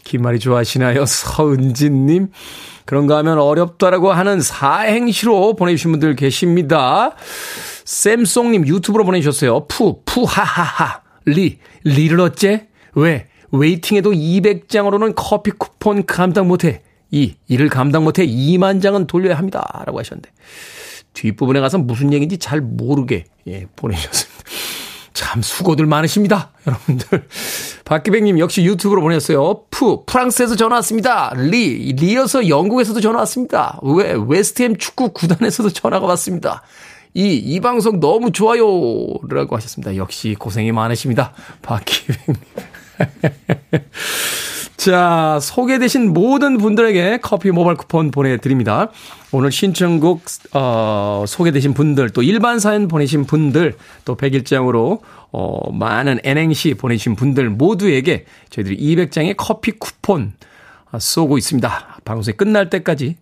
김말이 0.05 0.39
좋아하시나요? 0.41 1.05
서은진님. 1.07 2.29
그런가 2.85 3.19
하면 3.19 3.39
어렵다라고 3.39 4.13
하는 4.13 4.41
사행시로 4.41 5.55
보내주신 5.55 5.93
분들 5.93 6.17
계십니다. 6.17 7.15
쌤송님 7.85 8.67
유튜브로 8.67 9.05
보내주셨어요. 9.05 9.67
푸, 9.69 10.03
푸하하하. 10.05 11.03
리, 11.27 11.59
리를 11.85 12.21
어째? 12.21 12.69
웨, 12.95 13.27
waiting에도 13.53 14.13
200장으로는 14.13 15.15
커피 15.17 15.51
쿠폰 15.51 16.05
감당 16.07 16.49
못해. 16.49 16.83
이, 17.11 17.35
이를 17.49 17.69
감당 17.69 18.05
못해 18.05 18.27
2만 18.27 18.81
장은 18.83 19.07
돌려야 19.07 19.37
합니다. 19.37 19.83
라고 19.87 19.99
하셨는데. 19.99 20.31
뒷부분에 21.13 21.61
가서 21.61 21.79
무슨 21.79 22.13
얘기인지 22.13 22.39
잘 22.39 22.61
모르게, 22.61 23.25
예, 23.49 23.67
보내주셨습니다. 23.75 24.41
참 25.21 25.43
수고들 25.43 25.85
많으십니다. 25.85 26.51
여러분들. 26.67 27.27
박기백님 27.85 28.39
역시 28.39 28.65
유튜브로 28.65 29.03
보냈어요. 29.03 29.65
프, 29.71 30.05
프랑스에서 30.07 30.57
전화 30.57 30.77
왔습니다. 30.77 31.31
리, 31.37 31.93
리어서 31.93 32.49
영국에서도 32.49 33.03
전화 33.03 33.19
왔습니다. 33.21 33.79
웨, 33.83 34.17
웨스트햄 34.17 34.79
축구 34.79 35.11
구단에서도 35.11 35.69
전화가 35.71 36.07
왔습니다. 36.07 36.63
이, 37.13 37.35
이 37.35 37.61
방송 37.61 38.01
너무 38.01 38.33
좋아요. 38.33 38.65
라고 39.29 39.57
하셨습니다. 39.57 39.95
역시 39.97 40.35
고생이 40.39 40.73
많으십니다. 40.73 41.35
박기백님. 41.61 42.41
자, 44.81 45.39
소개되신 45.43 46.15
모든 46.15 46.57
분들에게 46.57 47.19
커피 47.21 47.51
모바일 47.51 47.77
쿠폰 47.77 48.11
보내드립니다. 48.11 48.89
오늘 49.31 49.53
신청곡, 49.53 50.23
어, 50.55 51.25
소개되신 51.29 51.75
분들, 51.75 52.09
또 52.11 52.23
일반 52.23 52.59
사연 52.59 52.89
보내신 52.89 53.27
분들, 53.27 53.75
또 54.07 54.17
100일장으로, 54.17 55.01
어, 55.33 55.73
많은 55.73 56.21
N행시 56.25 56.73
보내주신 56.73 57.15
분들 57.15 57.51
모두에게 57.51 58.25
저희들이 58.49 58.79
200장의 58.79 59.35
커피 59.37 59.73
쿠폰 59.73 60.33
쏘고 60.99 61.37
있습니다. 61.37 61.99
방송이 62.07 62.39
끝날 62.39 62.71
때까지, 62.71 63.19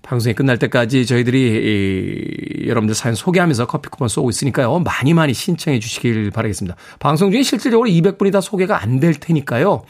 방송이 0.00 0.34
끝날 0.34 0.58
때까지 0.58 1.04
저희들이 1.04 2.62
이, 2.62 2.68
여러분들 2.68 2.94
사연 2.94 3.14
소개하면서 3.14 3.66
커피 3.66 3.90
쿠폰 3.90 4.08
쏘고 4.08 4.30
있으니까요. 4.30 4.78
많이 4.78 5.12
많이 5.12 5.34
신청해 5.34 5.78
주시길 5.78 6.30
바라겠습니다. 6.30 6.74
방송 7.00 7.30
중에 7.30 7.42
실질적으로 7.42 7.86
200분이 7.90 8.32
다 8.32 8.40
소개가 8.40 8.82
안 8.82 8.98
될 8.98 9.12
테니까요. 9.12 9.82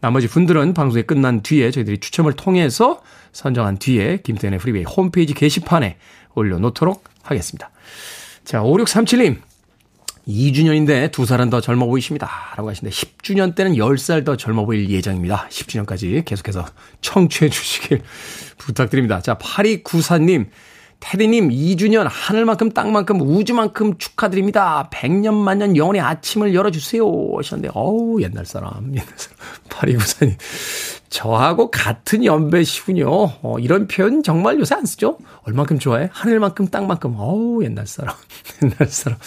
나머지 0.00 0.28
분들은 0.28 0.74
방송이 0.74 1.02
끝난 1.02 1.42
뒤에 1.42 1.70
저희들이 1.70 1.98
추첨을 1.98 2.34
통해서 2.34 3.02
선정한 3.32 3.78
뒤에 3.78 4.18
김태훈의 4.22 4.58
프리웨이 4.60 4.84
홈페이지 4.84 5.34
게시판에 5.34 5.96
올려놓도록 6.34 7.04
하겠습니다. 7.22 7.70
자, 8.44 8.60
5637님. 8.62 9.40
2주년인데 10.28 11.10
두 11.10 11.24
살은 11.24 11.48
더 11.48 11.60
젊어 11.62 11.86
보이십니다. 11.86 12.30
라고 12.56 12.68
하시는데 12.68 12.94
10주년 12.94 13.54
때는 13.54 13.74
10살 13.74 14.26
더 14.26 14.36
젊어 14.36 14.66
보일 14.66 14.90
예정입니다. 14.90 15.48
10주년까지 15.48 16.22
계속해서 16.26 16.66
청취해 17.00 17.48
주시길 17.48 18.02
부탁드립니다. 18.58 19.20
자, 19.22 19.38
8294님. 19.38 20.48
테디님 21.00 21.50
2주년 21.50 22.06
하늘만큼 22.10 22.72
땅만큼 22.72 23.20
우주만큼 23.20 23.98
축하드립니다. 23.98 24.88
100년 24.92 25.34
만년 25.34 25.76
영원의 25.76 26.02
아침을 26.02 26.54
열어주세요. 26.54 27.04
하셨는데 27.36 27.70
어우 27.74 28.20
옛날 28.20 28.44
사람 28.44 28.70
옛날 28.94 29.06
사람 29.16 29.36
파리구사님 29.68 30.36
저하고 31.08 31.70
같은 31.70 32.24
연배시군요. 32.24 33.08
어, 33.08 33.58
이런 33.58 33.88
표현 33.88 34.22
정말 34.22 34.58
요새 34.58 34.74
안 34.74 34.84
쓰죠? 34.84 35.18
얼만큼 35.42 35.78
좋아해? 35.78 36.10
하늘만큼 36.12 36.68
땅만큼. 36.68 37.14
어우, 37.16 37.64
옛날 37.64 37.86
사람. 37.86 38.14
옛날 38.62 38.88
사람. 38.88 39.18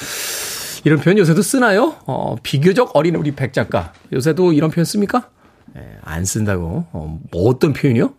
이런 0.84 1.00
표현 1.00 1.18
요새도 1.18 1.42
쓰나요? 1.42 1.96
어, 2.06 2.36
비교적 2.44 2.92
어린 2.96 3.16
우리 3.16 3.32
백 3.32 3.54
작가. 3.54 3.94
요새도 4.14 4.54
이런 4.54 4.70
표현 4.70 4.86
씁니까? 4.86 5.30
예, 5.78 5.98
안 6.02 6.26
쓴다고. 6.26 6.86
어, 6.92 7.20
뭐 7.32 7.50
어떤 7.50 7.74
표현이요? 7.74 8.14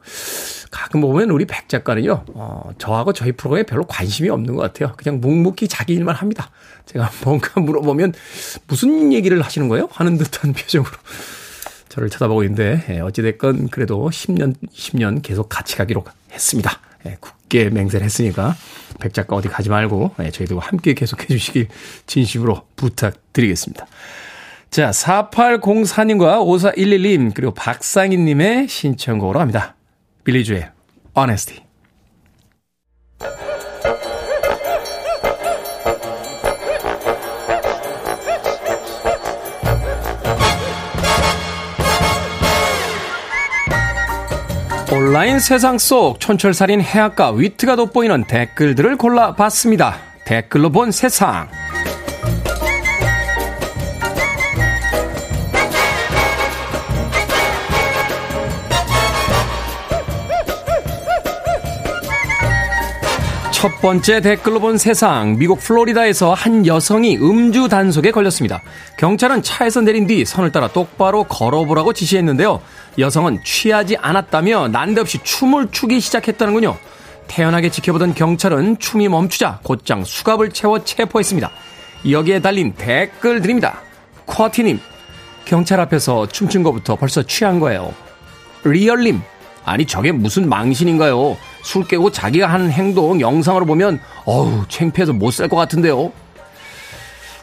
가끔 0.71 1.03
보면 1.03 1.31
우리 1.31 1.45
백 1.45 1.69
작가는요, 1.69 2.25
어, 2.35 2.71
저하고 2.79 3.13
저희 3.13 3.33
프로그램에 3.33 3.65
별로 3.65 3.85
관심이 3.85 4.31
없는 4.31 4.55
것 4.57 4.63
같아요. 4.63 4.95
그냥 4.97 5.21
묵묵히 5.21 5.69
자기 5.69 5.95
일만 5.95 6.15
합니다. 6.15 6.51
제가 6.87 7.11
뭔가 7.25 7.61
물어보면 7.61 8.15
무슨 8.67 9.13
얘기를 9.13 9.41
하시는 9.43 9.69
거예요? 9.69 9.89
하는 9.93 10.17
듯한 10.17 10.53
표정으로 10.55 10.91
저를 11.89 12.09
쳐다보고 12.09 12.43
있는데, 12.45 12.85
예, 12.89 13.01
어찌됐건 13.01 13.69
그래도 13.69 14.09
10년, 14.09 14.55
20년 14.75 15.23
계속 15.23 15.49
같이 15.51 15.77
가기로 15.77 16.05
했습니다. 16.33 16.81
예, 17.07 17.17
굳게 17.21 17.71
맹세를 17.71 18.05
했으니까 18.05 18.57
백 19.01 19.13
작가 19.13 19.37
어디 19.37 19.49
가지 19.49 19.69
말고 19.69 20.15
예, 20.21 20.31
저희들과 20.31 20.65
함께 20.65 20.95
계속해 20.95 21.27
주시길 21.27 21.69
진심으로 22.07 22.67
부탁드리겠습니다. 22.77 23.87
자, 24.73 24.89
4804님과 24.89 26.41
5411님, 26.47 27.35
그리고 27.35 27.53
박상희님의 27.53 28.69
신청곡으로 28.69 29.39
합니다. 29.39 29.77
빌리주의 30.25 30.67
Honesty. 31.15 31.63
온라인 44.91 45.39
세상 45.39 45.77
속 45.77 46.19
촌철살인 46.19 46.81
해악과 46.81 47.33
위트가 47.33 47.77
돋보이는 47.77 48.25
댓글들을 48.25 48.97
골라봤습니다. 48.97 49.97
댓글로 50.25 50.71
본 50.71 50.91
세상. 50.91 51.51
첫 63.63 63.81
번째 63.81 64.21
댓글로 64.21 64.59
본 64.59 64.77
세상. 64.77 65.39
미국 65.39 65.61
플로리다에서 65.61 66.35
한 66.35 66.67
여성이 66.67 67.17
음주 67.17 67.69
단속에 67.69 68.11
걸렸습니다. 68.11 68.61
경찰은 68.99 69.45
차에서 69.45 69.83
내린 69.83 70.09
뒤 70.09 70.25
선을 70.25 70.51
따라 70.51 70.67
똑바로 70.67 71.23
걸어보라고 71.23 71.93
지시했는데요. 71.93 72.61
여성은 72.99 73.45
취하지 73.45 73.99
않았다며 73.99 74.67
난데없이 74.67 75.19
춤을 75.23 75.69
추기 75.71 76.01
시작했다는군요. 76.01 76.77
태연하게 77.29 77.71
지켜보던 77.71 78.15
경찰은 78.15 78.81
춤이 78.81 79.07
멈추자 79.07 79.61
곧장 79.63 80.03
수갑을 80.03 80.51
채워 80.51 80.83
체포했습니다. 80.83 81.49
여기에 82.11 82.41
달린 82.41 82.73
댓글 82.73 83.43
드립니다. 83.43 83.81
쿼티님, 84.27 84.81
경찰 85.45 85.79
앞에서 85.79 86.27
춤춘 86.27 86.65
것부터 86.65 86.97
벌써 86.97 87.23
취한 87.23 87.61
거예요. 87.61 87.95
리얼님, 88.65 89.21
아니 89.65 89.87
저게 89.87 90.11
무슨 90.11 90.49
망신인가요? 90.49 91.37
술 91.63 91.85
깨고 91.87 92.11
자기가 92.13 92.47
하는 92.47 92.71
행동 92.71 93.21
영상으로 93.21 93.65
보면 93.67 94.01
어우 94.25 94.65
창피해서 94.69 95.13
못 95.13 95.33
살 95.33 95.49
것 95.49 95.57
같은데요. 95.57 96.13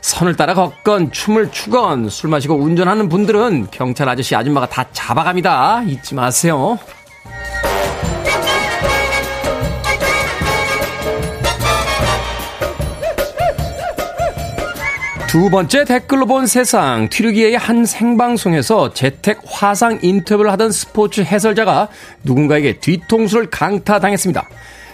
선을 0.01 0.35
따라 0.37 0.53
걷건 0.53 1.11
춤을 1.11 1.51
추건 1.51 2.07
술 2.09 2.29
마시고 2.29 2.55
운전하는 2.55 3.09
분들은 3.09 3.67
경찰 3.71 4.07
아저씨 4.07 4.33
아줌마가 4.35 4.67
다 4.67 4.85
잡아갑니다. 4.93 5.83
잊지 5.83 6.15
마세요. 6.15 6.79
두 15.29 15.51
번째 15.51 15.85
댓글로 15.85 16.25
본 16.25 16.47
세상 16.47 17.07
튀르기의 17.07 17.55
한 17.55 17.85
생방송에서 17.85 18.95
재택 18.95 19.37
화상 19.45 19.99
인터뷰를 20.01 20.51
하던 20.53 20.71
스포츠 20.71 21.21
해설자가 21.21 21.87
누군가에게 22.23 22.79
뒤통수를 22.79 23.51
강타당했습니다. 23.51 24.49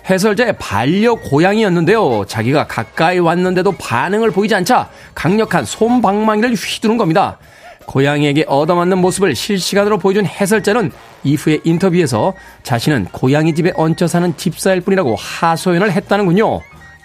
해설자의 0.10 0.58
반려 0.60 1.16
고양이였는데요. 1.16 2.26
자기가 2.28 2.68
가까이 2.68 3.18
왔는데도 3.20 3.72
반응을 3.72 4.32
보이지 4.32 4.54
않자 4.56 4.90
강력한 5.14 5.64
솜방망이를 5.64 6.54
휘두른 6.54 6.98
겁니다. 6.98 7.38
고양이에게 7.86 8.44
얻어맞는 8.46 8.98
모습을 8.98 9.36
실시간으로 9.36 10.00
보여준 10.00 10.26
해설자는 10.26 10.92
이후의 11.24 11.62
인터뷰에서 11.64 12.34
자신은 12.62 13.06
고양이 13.14 13.56
집에 13.56 13.72
얹혀 13.74 14.08
사는 14.08 14.36
집사일 14.36 14.82
뿐이라고 14.82 15.16
하소연을 15.16 15.94
했다는군요. 15.94 16.60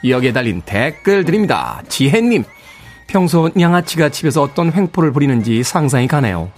여기에 0.08 0.32
달린 0.32 0.62
댓글 0.66 1.24
드립니다. 1.24 1.80
지혜님, 1.88 2.42
평소 3.10 3.50
양아치가 3.58 4.08
집에서 4.08 4.40
어떤 4.40 4.72
횡포를 4.72 5.12
부리는지 5.12 5.64
상상이 5.64 6.06
가네요. 6.06 6.48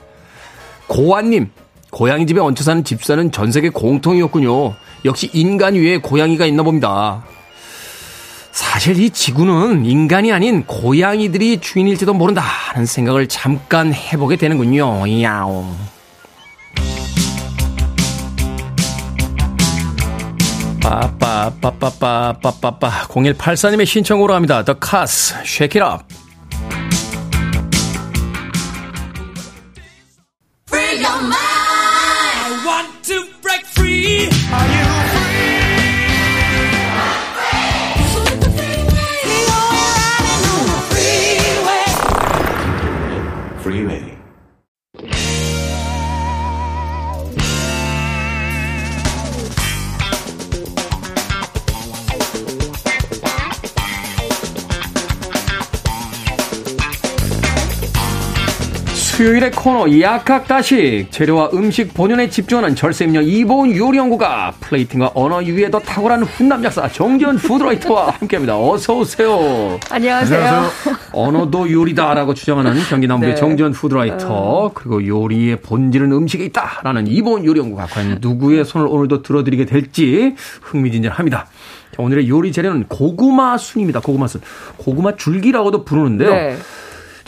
고환님, 0.86 1.50
고양이 1.90 2.26
집에 2.26 2.40
얹혀 2.40 2.62
사는 2.62 2.84
집사는 2.84 3.32
전 3.32 3.50
세계 3.50 3.70
공통이었군요. 3.70 4.74
역시 5.06 5.30
인간 5.32 5.74
위에 5.74 5.96
고양이가 5.96 6.44
있나 6.44 6.62
봅니다. 6.62 7.24
사실 8.50 9.00
이 9.00 9.08
지구는 9.08 9.86
인간이 9.86 10.30
아닌 10.30 10.64
고양이들이 10.64 11.62
주인일지도 11.62 12.12
모른다 12.12 12.42
하는 12.42 12.84
생각을 12.84 13.28
잠깐 13.28 13.94
해보게 13.94 14.36
되는군요. 14.36 15.22
야옹. 15.22 15.74
빠빠빠빠빠빠빠 20.82 22.90
0184님의 23.08 23.86
신청으로 23.86 24.34
합니다. 24.34 24.62
The 24.62 24.78
Cars, 24.84 25.34
Shake 25.46 25.80
It 25.80 25.94
Up. 25.94 26.21
수요일의 59.12 59.50
코너 59.50 60.00
약학다식 60.00 61.12
재료와 61.12 61.50
음식 61.52 61.92
본연에 61.92 62.30
집중하는 62.30 62.74
절세미녀 62.74 63.20
이보은 63.20 63.76
요리연구가 63.76 64.54
plating과 64.58 65.10
언어 65.14 65.44
유희에도 65.44 65.80
탁월한 65.80 66.22
훈남 66.22 66.64
약사 66.64 66.88
정재훈 66.88 67.36
food 67.36 67.60
writer와 67.60 68.08
함께합니다. 68.12 68.58
어서 68.58 68.96
오세요. 68.96 69.78
안녕하세요. 69.90 70.38
안녕하세요. 70.42 70.96
언어도 71.12 71.70
요리다라고 71.70 72.32
주장하는 72.32 72.72
경기 72.88 73.06
남부의 73.06 73.34
네. 73.34 73.38
정재훈 73.38 73.72
food 73.72 73.95
writer 73.95 74.28
어. 74.30 74.70
그리고 74.72 75.06
요리의 75.06 75.60
본질은 75.60 76.10
음식에 76.10 76.46
있다라는 76.46 77.06
이보은 77.06 77.44
요리연구가 77.44 77.84
과연 77.88 78.18
누구의 78.22 78.64
손을 78.64 78.86
오늘도 78.86 79.20
들어드리게 79.20 79.66
될지 79.66 80.34
흥미진진합니다. 80.62 81.48
오늘의 81.98 82.30
요리 82.30 82.50
재료는 82.50 82.84
고구마 82.88 83.58
순입니다. 83.58 84.00
고구마 84.00 84.26
순. 84.26 84.40
고구마 84.78 85.16
줄기라고도 85.16 85.84
부르는데요. 85.84 86.30
네. 86.30 86.56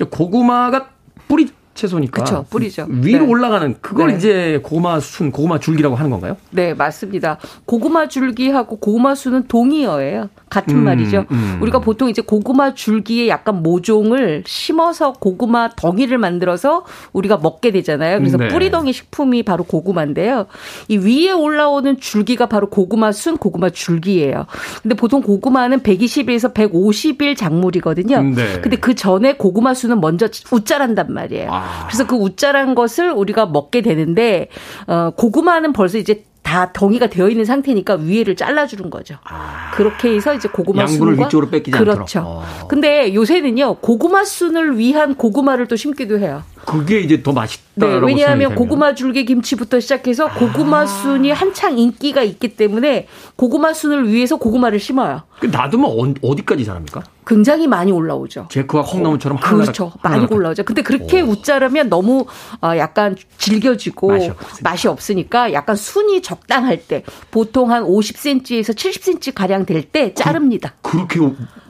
고구마가 0.09 0.87
뿌리 1.29 1.51
채소니까. 1.75 2.25
그렇죠. 2.25 2.47
뿌리죠. 2.49 2.87
위로 2.89 3.25
네. 3.25 3.31
올라가는 3.31 3.77
그걸 3.81 4.11
네. 4.11 4.17
이제 4.17 4.61
고구마 4.63 5.01
순, 5.01 5.31
고구마 5.31 5.59
줄기라고 5.59 5.97
하는 5.97 6.11
건가요? 6.11 6.37
네, 6.51 6.75
맞습니다. 6.75 7.39
고구마 7.67 8.09
줄기하고 8.09 8.77
고구마 8.77 9.15
순은 9.15 9.49
동의어예요. 9.49 10.31
같은 10.49 10.77
음, 10.77 10.85
말이죠. 10.85 11.27
음. 11.33 11.59
우리가 11.61 11.81
보통 11.81 12.09
이제 12.09 12.23
고구마 12.23 12.75
줄기에 12.75 13.29
약간 13.29 13.63
모종을 13.63 14.45
심어서 14.47 15.13
고구마 15.13 15.71
덩이를 15.71 16.19
만들어서 16.19 16.85
우리가 17.13 17.39
먹게 17.39 17.73
되잖아요. 17.73 18.19
그래서 18.19 18.37
네. 18.37 18.49
뿌리덩이 18.49 18.93
식품이 18.93 19.43
바로 19.43 19.65
고구마인데요. 19.65 20.47
이 20.89 20.97
위에 20.97 21.33
올라오는 21.33 21.99
줄기가 21.99 22.47
바로 22.47 22.71
고구마 22.71 23.11
순, 23.11 23.37
고구마 23.37 23.71
줄기예요. 23.71 24.47
근데 24.83 24.95
보통 24.95 25.23
고구마는 25.23 25.81
120일에서 25.81 26.55
150일 26.55 27.37
작물이거든요. 27.37 28.23
네. 28.23 28.61
근데 28.61 28.77
그 28.77 28.95
전에 28.95 29.37
고구마 29.37 29.75
순은 29.75 30.01
먼저 30.01 30.29
우짜란단 30.53 31.13
말이에요. 31.13 31.51
아. 31.53 31.64
그래서 31.87 32.07
그 32.07 32.17
우짜란 32.17 32.75
것을 32.75 33.11
우리가 33.11 33.47
먹게 33.47 33.83
되는데 33.83 34.49
어 34.87 35.11
고구마는 35.17 35.73
벌써 35.73 35.99
이제 35.99 36.25
다 36.43 36.73
덩이가 36.73 37.09
되어 37.09 37.29
있는 37.31 37.45
상태니까 37.45 37.95
위에를 37.95 38.37
잘라주는 38.37 38.91
거죠. 38.91 39.17
아. 39.25 39.71
그렇게 39.75 40.15
해서 40.15 40.35
이제 40.35 40.49
고구마 40.49 40.83
양분을 40.83 41.15
순과 41.15 41.27
위쪽으로 41.27 41.51
뺏기지 41.51 41.77
그렇죠. 41.77 42.19
않도록. 42.21 42.27
어. 42.27 42.67
근데 42.69 43.15
요새는요 43.15 43.77
고구마 43.77 44.25
순을 44.25 44.79
위한 44.79 45.15
고구마를 45.15 45.67
또 45.69 45.77
심기도 45.77 46.19
해요. 46.19 46.43
그게 46.67 47.01
이제 47.01 47.23
더 47.23 47.33
맛있다라고 47.33 48.07
네, 48.07 48.13
왜냐하면 48.13 48.55
고구마 48.55 48.95
줄기 48.95 49.25
김치부터 49.25 49.81
시작해서 49.81 50.29
고구마 50.33 50.81
아. 50.83 50.87
순이 50.87 51.31
한창 51.31 51.79
인기가 51.79 52.23
있기 52.23 52.57
때문에 52.57 53.07
고구마 53.37 53.73
순을 53.73 54.09
위해서 54.09 54.37
고구마를 54.37 54.79
심어요. 54.79 55.23
그 55.41 55.47
놔두면 55.47 56.15
어 56.23 56.37
디까지 56.37 56.65
자랍니까? 56.65 57.03
굉장히 57.27 57.67
많이 57.67 57.91
올라오죠. 57.91 58.49
제크와 58.51 58.83
콩나물처럼 58.83 59.39
그렇죠. 59.39 59.93
많이 60.03 60.17
하나가. 60.17 60.35
올라오죠. 60.35 60.65
근데 60.65 60.83
그렇게 60.83 61.23
오. 61.23 61.29
웃자르면 61.29 61.89
너무 61.89 62.27
어, 62.63 62.77
약간 62.77 63.17
질겨지고 63.39 64.09
맛이, 64.09 64.31
맛이, 64.63 64.89
없으니까 64.89 65.53
약간 65.55 65.75
순이 65.75 66.21
적당할 66.23 66.79
때 66.87 67.03
보통 67.31 67.71
한 67.73 67.83
50cm에서 67.85 68.75
70cm 68.75 69.35
가량 69.35 69.65
될 69.67 69.85
때 69.85 70.15
자릅니다. 70.15 70.75
그, 70.83 70.97
렇게 70.97 71.21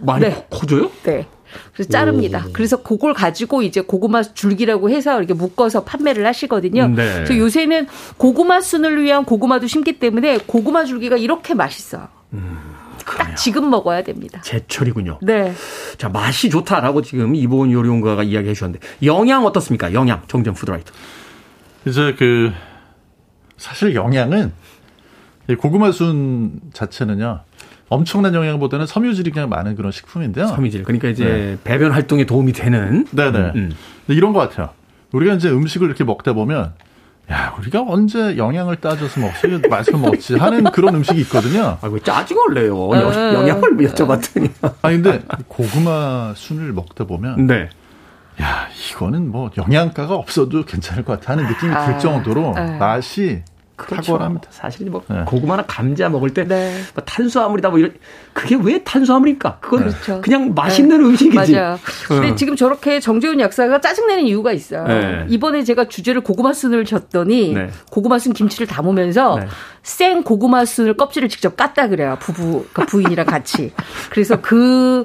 많이 0.00 0.24
네. 0.24 0.46
커져요? 0.50 0.90
네. 1.02 1.26
그래서 1.72 1.90
자릅니다. 1.90 2.44
오. 2.48 2.52
그래서 2.52 2.82
그걸 2.82 3.14
가지고 3.14 3.62
이제 3.62 3.80
고구마 3.80 4.22
줄기라고 4.22 4.90
해서 4.90 5.18
이렇게 5.18 5.34
묶어서 5.34 5.84
판매를 5.84 6.26
하시거든요. 6.26 6.88
네. 6.88 7.14
그래서 7.14 7.36
요새는 7.36 7.86
고구마 8.16 8.60
순을 8.60 9.02
위한 9.02 9.24
고구마도 9.24 9.66
심기 9.66 9.98
때문에 9.98 10.38
고구마 10.38 10.84
줄기가 10.84 11.16
이렇게 11.16 11.54
맛있어요. 11.54 12.08
음, 12.32 12.58
딱 13.04 13.36
지금 13.36 13.70
먹어야 13.70 14.02
됩니다. 14.02 14.40
제철이군요. 14.42 15.18
네. 15.22 15.52
자, 15.98 16.08
맛이 16.08 16.50
좋다라고 16.50 17.02
지금 17.02 17.34
이보은 17.34 17.70
요리연구가가 17.72 18.22
이야기해 18.22 18.54
주셨는데 18.54 18.86
영양 19.04 19.44
어떻습니까? 19.44 19.92
영양 19.92 20.22
정전 20.28 20.54
푸드라이터. 20.54 20.92
이제 21.86 22.14
그 22.18 22.52
사실 23.56 23.94
영양은 23.94 24.52
고구마 25.58 25.92
순 25.92 26.60
자체는요. 26.72 27.40
엄청난 27.88 28.34
영양보다는 28.34 28.86
섬유질이 28.86 29.30
그냥 29.30 29.48
많은 29.48 29.76
그런 29.76 29.92
식품인데요. 29.92 30.46
섬유질. 30.46 30.84
그러니까 30.84 31.08
이제 31.08 31.24
네. 31.24 31.58
배변 31.64 31.92
활동에 31.92 32.24
도움이 32.24 32.52
되는. 32.52 33.06
네네. 33.10 33.38
음, 33.38 33.52
음. 33.56 33.72
이런 34.08 34.32
것 34.32 34.40
같아요. 34.40 34.70
우리가 35.12 35.34
이제 35.34 35.48
음식을 35.50 35.86
이렇게 35.86 36.02
먹다 36.04 36.32
보면 36.32 36.72
야, 37.30 37.54
우리가 37.58 37.84
언제 37.86 38.36
영양을 38.36 38.76
따져서 38.76 39.20
먹지, 39.20 39.46
맛을 39.68 39.96
먹지 39.96 40.36
하는 40.36 40.64
그런 40.64 40.94
음식이 40.96 41.20
있거든요. 41.22 41.78
아, 41.80 41.88
왜 41.88 41.98
짜증을 42.00 42.54
내요? 42.54 42.90
아, 42.92 43.32
영양을 43.34 43.76
여쭤봤더니. 43.76 44.50
아, 44.60 44.90
근데 44.90 45.22
고구마 45.48 46.34
순을 46.36 46.72
먹다 46.72 47.04
보면. 47.04 47.46
네. 47.46 47.70
야, 48.42 48.68
이거는 48.90 49.30
뭐 49.30 49.50
영양가가 49.56 50.14
없어도 50.14 50.64
괜찮을 50.64 51.04
것 51.04 51.20
같아 51.20 51.32
하는 51.32 51.46
느낌이 51.46 51.72
아, 51.72 51.86
들 51.86 51.98
정도로 51.98 52.54
아, 52.56 52.62
맛이 52.78 53.42
그렇죠. 53.86 54.12
탁월합니다. 54.12 54.48
사실 54.50 54.90
뭐 54.90 55.02
네. 55.08 55.22
고구마나 55.26 55.64
감자 55.66 56.08
먹을 56.08 56.30
때 56.30 56.44
네. 56.44 56.80
뭐 56.94 57.04
탄수화물이다 57.04 57.70
뭐 57.70 57.78
이런 57.78 57.94
그게 58.32 58.56
왜 58.60 58.82
탄수화물입니까? 58.82 59.58
그건 59.60 59.80
그렇죠. 59.80 60.20
그냥 60.20 60.54
맛있는 60.54 60.98
네. 60.98 61.04
음식이지. 61.04 61.52
맞아요. 61.52 61.78
근데 62.08 62.30
어. 62.30 62.34
지금 62.34 62.56
저렇게 62.56 63.00
정재훈 63.00 63.40
약사가 63.40 63.80
짜증내는 63.80 64.24
이유가 64.24 64.52
있어요. 64.52 64.84
네. 64.86 65.26
이번에 65.28 65.64
제가 65.64 65.88
주제를 65.88 66.22
고구마 66.22 66.52
순을 66.52 66.84
줬더니 66.84 67.54
네. 67.54 67.70
고구마 67.90 68.18
순 68.18 68.32
김치를 68.32 68.66
담으면서 68.66 69.38
네. 69.38 69.46
생 69.82 70.22
고구마 70.22 70.64
순을 70.64 70.96
껍질을 70.96 71.28
직접 71.28 71.56
깠다 71.56 71.90
그래요. 71.90 72.16
부부 72.20 72.66
그 72.72 72.86
부인이랑 72.86 73.26
같이. 73.26 73.72
그래서 74.10 74.40
그 74.40 75.04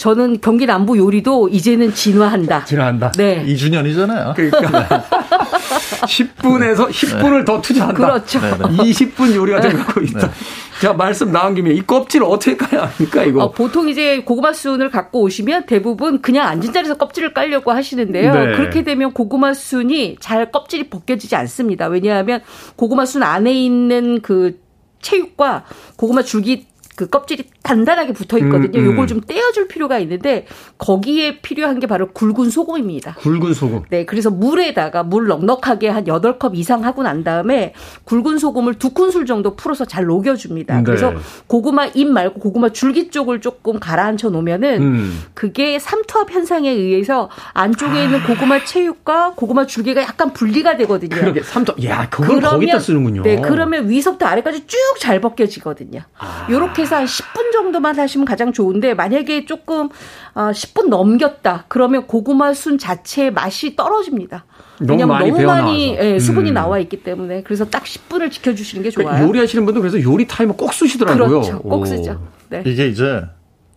저는 0.00 0.40
경기 0.40 0.64
남부 0.64 0.96
요리도 0.96 1.50
이제는 1.50 1.92
진화한다. 1.92 2.64
진화한다. 2.64 3.12
네. 3.18 3.44
2주년이잖아요. 3.44 4.34
그러니까 4.34 5.04
10분에서 6.08 6.88
10분을 6.88 7.44
더 7.44 7.60
투자한다. 7.60 7.94
그렇죠. 7.94 8.40
네네. 8.40 8.78
20분 8.78 9.34
요리가 9.34 9.60
되고 9.60 10.00
있다. 10.00 10.20
네. 10.20 10.32
자, 10.80 10.94
말씀 10.94 11.30
나온 11.30 11.54
김에 11.54 11.72
이 11.74 11.82
껍질을 11.86 12.26
어떻게 12.26 12.56
까야 12.56 12.86
합니까, 12.86 13.24
이거? 13.24 13.44
어, 13.44 13.50
보통 13.50 13.90
이제 13.90 14.22
고구마 14.22 14.54
순을 14.54 14.90
갖고 14.90 15.20
오시면 15.20 15.66
대부분 15.66 16.22
그냥 16.22 16.48
앉은 16.48 16.72
자리에서 16.72 16.94
껍질을 16.94 17.34
깔려고 17.34 17.70
하시는데요. 17.70 18.32
네. 18.32 18.56
그렇게 18.56 18.82
되면 18.82 19.12
고구마 19.12 19.52
순이 19.52 20.16
잘 20.18 20.50
껍질이 20.50 20.88
벗겨지지 20.88 21.36
않습니다. 21.36 21.88
왜냐하면 21.88 22.40
고구마 22.76 23.04
순 23.04 23.22
안에 23.22 23.52
있는 23.52 24.22
그 24.22 24.58
체육과 25.02 25.64
고구마 25.96 26.22
줄기 26.22 26.70
그 26.96 27.08
껍질이 27.08 27.44
단단하게 27.62 28.12
붙어 28.12 28.36
있거든요. 28.38 28.78
음, 28.78 28.84
음. 28.86 28.92
요걸 28.92 29.06
좀 29.06 29.20
떼어줄 29.20 29.68
필요가 29.68 29.98
있는데 30.00 30.46
거기에 30.78 31.40
필요한 31.40 31.80
게 31.80 31.86
바로 31.86 32.08
굵은 32.12 32.50
소금입니다. 32.50 33.14
굵은 33.14 33.54
소금. 33.54 33.82
네, 33.90 34.04
그래서 34.04 34.30
물에다가 34.30 35.02
물 35.02 35.26
넉넉하게 35.26 35.88
한 35.88 36.04
8컵 36.04 36.54
이상 36.56 36.84
하고 36.84 37.02
난 37.02 37.24
다음에 37.24 37.72
굵은 38.04 38.38
소금을 38.38 38.74
두 38.74 38.90
큰술 38.90 39.26
정도 39.26 39.56
풀어서 39.56 39.84
잘 39.84 40.04
녹여줍니다. 40.04 40.76
네. 40.78 40.82
그래서 40.82 41.14
고구마 41.46 41.86
잎 41.94 42.06
말고 42.06 42.40
고구마 42.40 42.70
줄기 42.70 43.10
쪽을 43.10 43.40
조금 43.40 43.78
가라앉혀 43.78 44.30
놓으면은 44.30 44.82
음. 44.82 45.22
그게 45.34 45.78
삼투압 45.78 46.30
현상에 46.30 46.70
의해서 46.70 47.30
안쪽에 47.54 48.04
있는 48.04 48.22
고구마 48.24 48.64
체육과 48.64 49.32
고구마 49.36 49.66
줄기가 49.66 50.02
약간 50.02 50.32
분리가 50.32 50.76
되거든요. 50.76 51.16
그러게 51.16 51.42
삼투압. 51.42 51.82
야, 51.84 52.08
그걸 52.10 52.40
거기다 52.40 52.78
쓰는군요. 52.78 53.22
네, 53.22 53.40
그러면 53.40 53.88
위서부터 53.88 54.26
아래까지 54.26 54.66
쭉 54.66 54.78
잘 55.00 55.20
벗겨지거든요. 55.20 56.02
아. 56.18 56.46
요렇게 56.50 56.84
해서 56.90 56.96
한 56.96 57.04
10분 57.04 57.52
정도만 57.52 57.98
하시면 57.98 58.24
가장 58.24 58.52
좋은데 58.52 58.94
만약에 58.94 59.44
조금 59.44 59.88
10분 60.34 60.86
어, 60.86 60.88
넘겼다. 60.88 61.64
그러면 61.68 62.06
고구마 62.06 62.52
순 62.52 62.78
자체의 62.78 63.32
맛이 63.32 63.76
떨어집니다. 63.76 64.44
너무 64.80 65.06
많이 65.06 65.30
너무 65.30 65.44
많이 65.44 65.94
예, 65.94 66.18
수분이 66.18 66.50
음. 66.50 66.54
나와 66.54 66.78
있기 66.78 67.02
때문에 67.02 67.42
그래서 67.42 67.66
딱 67.66 67.84
10분을 67.84 68.30
지켜주시는 68.30 68.82
게 68.82 68.90
좋아요. 68.90 69.28
요리하시는 69.28 69.64
분들 69.64 69.80
그래서 69.80 70.02
요리 70.02 70.26
타이머 70.26 70.54
꼭 70.54 70.72
쓰시더라고요. 70.72 71.28
그렇죠. 71.28 71.58
꼭 71.60 71.86
쓰죠. 71.86 72.20
네. 72.48 72.62
이게 72.66 72.88
이제 72.88 73.24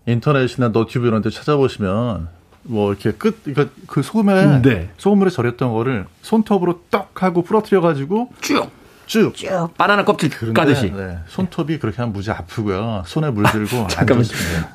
인터넷이나 0.05 0.69
너튜브 0.69 1.07
이런 1.07 1.21
데 1.21 1.29
찾아보시면 1.29 2.29
뭐 2.63 2.91
이렇게 2.91 3.11
끝, 3.11 3.43
그러니까 3.43 3.75
그 3.87 4.01
소금에 4.01 4.61
네. 4.61 4.89
소금물에 4.97 5.29
절였던 5.29 5.73
거를 5.73 6.05
손톱으로 6.21 6.81
떡 6.89 7.21
하고 7.21 7.41
부러뜨려 7.43 7.81
가지고 7.81 8.29
쭉 8.39 8.69
쭉. 9.13 9.35
쭉. 9.35 9.69
바나나 9.77 10.03
껍질 10.05 10.31
까듯이. 10.55 10.91
네, 10.91 11.19
손톱이 11.27 11.77
그렇게 11.77 11.97
하면 11.97 12.13
무지 12.13 12.31
아프고요. 12.31 13.03
손에 13.05 13.29
물들고. 13.29 13.85
잠깐만. 13.87 14.25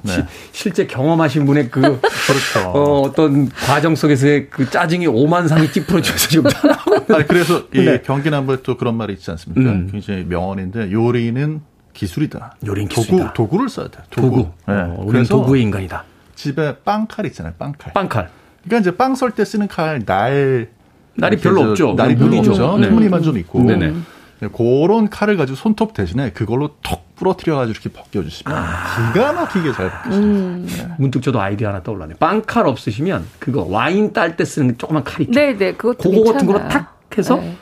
네. 0.03 0.25
실제 0.53 0.87
경험하신 0.87 1.45
분의 1.45 1.71
그. 1.71 1.81
그렇죠. 2.01 2.69
어, 2.69 3.01
어떤 3.01 3.49
과정 3.49 3.97
속에서의 3.97 4.49
그 4.49 4.71
짜증이 4.71 5.09
오만상이 5.09 5.73
찌푸러져서 5.73 6.29
지금 6.29 6.51
아니, 7.13 7.27
그래서 7.27 7.65
이 7.75 7.81
네. 7.81 8.01
경기 8.05 8.31
남부에 8.31 8.59
또 8.63 8.77
그런 8.77 8.97
말이 8.97 9.15
있지 9.15 9.29
않습니까? 9.33 9.73
음. 9.73 9.89
굉장히 9.91 10.23
명언인데 10.25 10.93
요리는 10.93 11.61
기술이다. 11.93 12.59
요리는 12.65 12.89
기술이다. 12.91 13.33
도구, 13.33 13.35
도구를 13.35 13.69
써야 13.69 13.89
돼. 13.89 13.99
도구. 14.11 14.29
도구. 14.29 14.51
네. 14.69 14.75
어, 14.75 15.05
그래서 15.09 15.35
도구의 15.35 15.63
인간이다. 15.63 16.05
집에 16.37 16.77
빵칼 16.85 17.27
있잖아요. 17.27 17.55
빵칼. 17.59 17.93
빵칼. 17.93 18.31
그러니까 18.65 18.81
이제 18.89 18.97
빵 18.97 19.17
썰 19.17 19.33
때 19.33 19.45
쓰는 19.45 19.67
칼, 19.67 20.05
날. 20.05 20.69
날이 21.15 21.37
별로 21.39 21.63
없죠. 21.63 21.95
날이 21.97 22.15
별로 22.15 22.39
없죠. 22.39 22.79
네. 22.79 22.87
무늬만 22.89 23.25
좀 23.25 23.37
있고. 23.39 23.65
네네. 23.65 23.93
네, 24.41 24.49
그런 24.49 25.11
칼을 25.11 25.37
가지고 25.37 25.57
손톱 25.57 25.95
대신에 25.95 26.31
그걸로 26.31 26.77
톡 26.83 27.17
부러뜨려가지고 27.17 27.73
이렇게 27.73 27.91
벗겨주시면 27.91 28.57
아. 28.57 29.13
기가 29.13 29.33
막히게 29.33 29.73
잘 29.73 29.91
벗겨져요. 29.91 30.21
음. 30.23 30.67
네. 30.69 30.89
문득 30.99 31.23
저도 31.23 31.41
아이디어 31.41 31.69
하나 31.69 31.83
떠올랐네. 31.83 32.15
빵칼 32.15 32.67
없으시면 32.67 33.27
그거 33.41 33.67
와인 33.69 34.13
딸 34.13 34.37
때 34.37 34.45
쓰는 34.45 34.79
조그만 34.79 35.03
칼 35.03 35.23
있죠. 35.23 35.33
네네. 35.33 35.73
그것도 35.75 36.11
그거 36.11 36.33
같은 36.33 36.47
거로 36.47 36.69
탁 36.69 37.01
해서 37.17 37.37
네. 37.37 37.57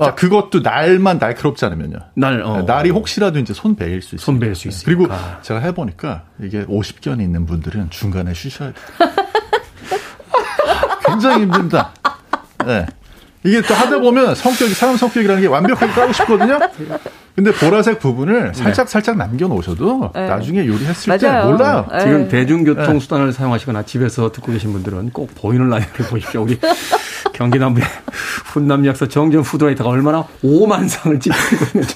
아, 0.00 0.14
그것도 0.14 0.60
날만 0.60 1.18
날카롭지 1.18 1.66
않으면요. 1.66 1.98
날, 2.14 2.40
어. 2.42 2.58
네, 2.58 2.62
날이 2.62 2.88
혹시라도 2.88 3.38
이제 3.38 3.52
손 3.52 3.76
베일 3.76 4.00
수 4.00 4.14
있어요. 4.14 4.24
손 4.24 4.38
베일 4.40 4.54
수 4.54 4.68
있어요. 4.68 4.84
그리고 4.86 5.06
제가 5.42 5.60
해보니까 5.60 6.24
이게 6.40 6.64
50견이 6.64 7.20
있는 7.20 7.44
분들은 7.44 7.90
중간에 7.90 8.32
쉬셔야 8.32 8.72
돼요. 8.72 9.10
굉장히 11.06 11.42
힘듭니다. 11.42 11.92
네. 12.64 12.86
이게 13.44 13.60
또 13.62 13.74
하다 13.74 13.98
보면 14.00 14.34
성격이 14.34 14.72
사람 14.74 14.96
성격이라는 14.96 15.42
게 15.42 15.48
완벽하게 15.48 15.92
까고 15.92 16.12
싶거든요. 16.12 16.58
근데 17.34 17.50
보라색 17.50 17.98
부분을 17.98 18.52
살짝 18.54 18.86
네. 18.86 18.92
살짝 18.92 19.16
남겨 19.16 19.48
놓으셔도 19.48 20.10
네. 20.14 20.28
나중에 20.28 20.66
요리했을 20.66 21.16
맞아요. 21.18 21.42
때 21.42 21.48
몰라요. 21.50 21.86
네. 21.90 22.00
지금 22.00 22.28
대중교통 22.28 23.00
수단을 23.00 23.32
사용하시거나 23.32 23.84
집에서 23.84 24.30
듣고 24.30 24.52
계신 24.52 24.72
분들은 24.72 25.10
꼭 25.10 25.30
보이는 25.34 25.68
라인을 25.68 25.88
보십시오. 26.10 26.42
우리 26.42 26.58
경기 27.32 27.58
남부의 27.58 27.86
훈남 28.52 28.84
약사 28.86 29.08
정전 29.08 29.42
푸드라이터가 29.42 29.88
얼마나 29.88 30.24
오만상을 30.42 31.18
찌푸리고 31.18 31.64
있는지 31.74 31.94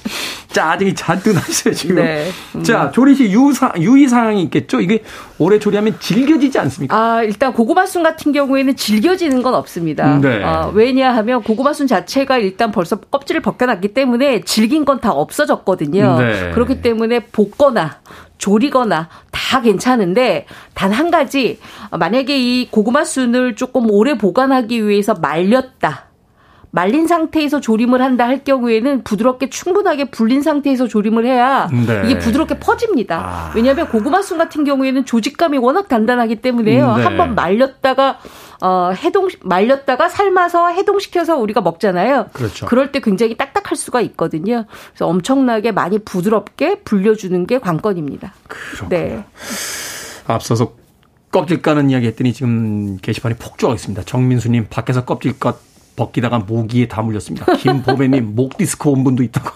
짜증이 0.57 0.95
잔뜩 0.95 1.35
나시어요 1.35 1.75
지금. 1.75 1.97
네. 1.97 2.31
음. 2.55 2.63
자 2.63 2.91
조리시 2.91 3.31
유사 3.31 3.73
유의 3.79 4.09
사항이 4.09 4.43
있겠죠. 4.45 4.81
이게 4.81 5.03
오래 5.39 5.59
조리하면 5.59 6.01
질겨지지 6.01 6.59
않습니까? 6.59 6.97
아 6.97 7.23
일단 7.23 7.53
고구마순 7.53 8.03
같은 8.03 8.33
경우에는 8.33 8.75
질겨지는 8.75 9.43
건 9.43 9.55
없습니다. 9.55 10.19
네. 10.19 10.43
어, 10.43 10.71
왜냐하면 10.75 11.43
고구마순 11.43 11.87
자체가 11.87 12.39
일단 12.39 12.73
벌써 12.73 12.97
껍질을 12.97 13.43
벗겨놨기 13.43 13.89
때문에 13.95 14.41
질긴 14.41 14.85
건 14.85 14.97
다 14.97 15.13
없어졌거든요. 15.13 16.19
네. 16.19 16.51
그렇기 16.55 16.81
때문에 16.81 17.21
볶거나 17.27 17.99
조리거나 18.39 19.09
다 19.31 19.61
괜찮은데 19.61 20.47
단 20.73 20.91
한 20.93 21.11
가지 21.11 21.59
만약에 21.91 22.39
이 22.39 22.69
고구마 22.71 23.05
순을 23.05 23.57
조금 23.57 23.91
오래 23.91 24.17
보관하기 24.17 24.89
위해서 24.89 25.13
말렸다. 25.13 26.06
말린 26.77 27.07
상태에서 27.07 27.59
조림을 27.59 28.03
한다 28.03 28.29
할 28.29 28.45
경우에는 28.45 29.03
부드럽게 29.03 29.49
충분하게 29.49 30.11
불린 30.11 30.43
상태에서 30.43 30.87
조림을 30.87 31.25
해야 31.25 31.69
네. 31.73 32.03
이게 32.05 32.19
부드럽게 32.19 32.59
퍼집니다. 32.59 33.17
아. 33.17 33.53
왜냐하면 33.55 33.89
고구마 33.89 34.21
순 34.21 34.37
같은 34.37 34.63
경우에는 34.65 35.07
조직감이 35.07 35.57
워낙 35.57 35.89
단단하기 35.89 36.37
때문에요. 36.37 36.97
네. 36.99 37.03
한번 37.03 37.35
말렸다가 37.35 38.19
어, 38.61 38.91
해동 38.93 39.29
말렸다가 39.41 40.11
삶아서 40.11 40.69
해동시켜서 40.69 41.39
우리가 41.39 41.63
먹잖아요. 41.63 42.27
그렇죠. 42.35 42.67
그럴 42.67 42.93
때 42.93 43.01
굉장히 43.01 43.39
딱딱할 43.39 43.75
수가 43.75 44.03
있거든요. 44.03 44.67
그래서 44.91 45.07
엄청나게 45.07 45.73
많이 45.73 45.99
부드럽게 45.99 46.81
불려주는 46.81 47.47
게 47.47 47.59
관건입니다. 47.59 48.35
그렇군요. 48.49 48.89
네. 48.91 49.25
앞서서 50.27 50.75
껍질 51.33 51.63
까는 51.63 51.89
이야기 51.89 52.07
했더니 52.07 52.35
지금 52.35 52.99
게시판이 52.99 53.37
폭주하고 53.37 53.75
있습니다. 53.75 54.03
정민수님 54.03 54.67
밖에서 54.69 55.07
껍질 55.07 55.39
것 55.39 55.57
벗기다가 55.97 56.39
모기에 56.39 56.87
다 56.89 57.03
물렸습니다. 57.03 57.57
김보배님 57.57 58.35
목 58.37 58.57
디스크 58.57 58.89
온 58.89 59.03
분도 59.03 59.23
있다고. 59.23 59.51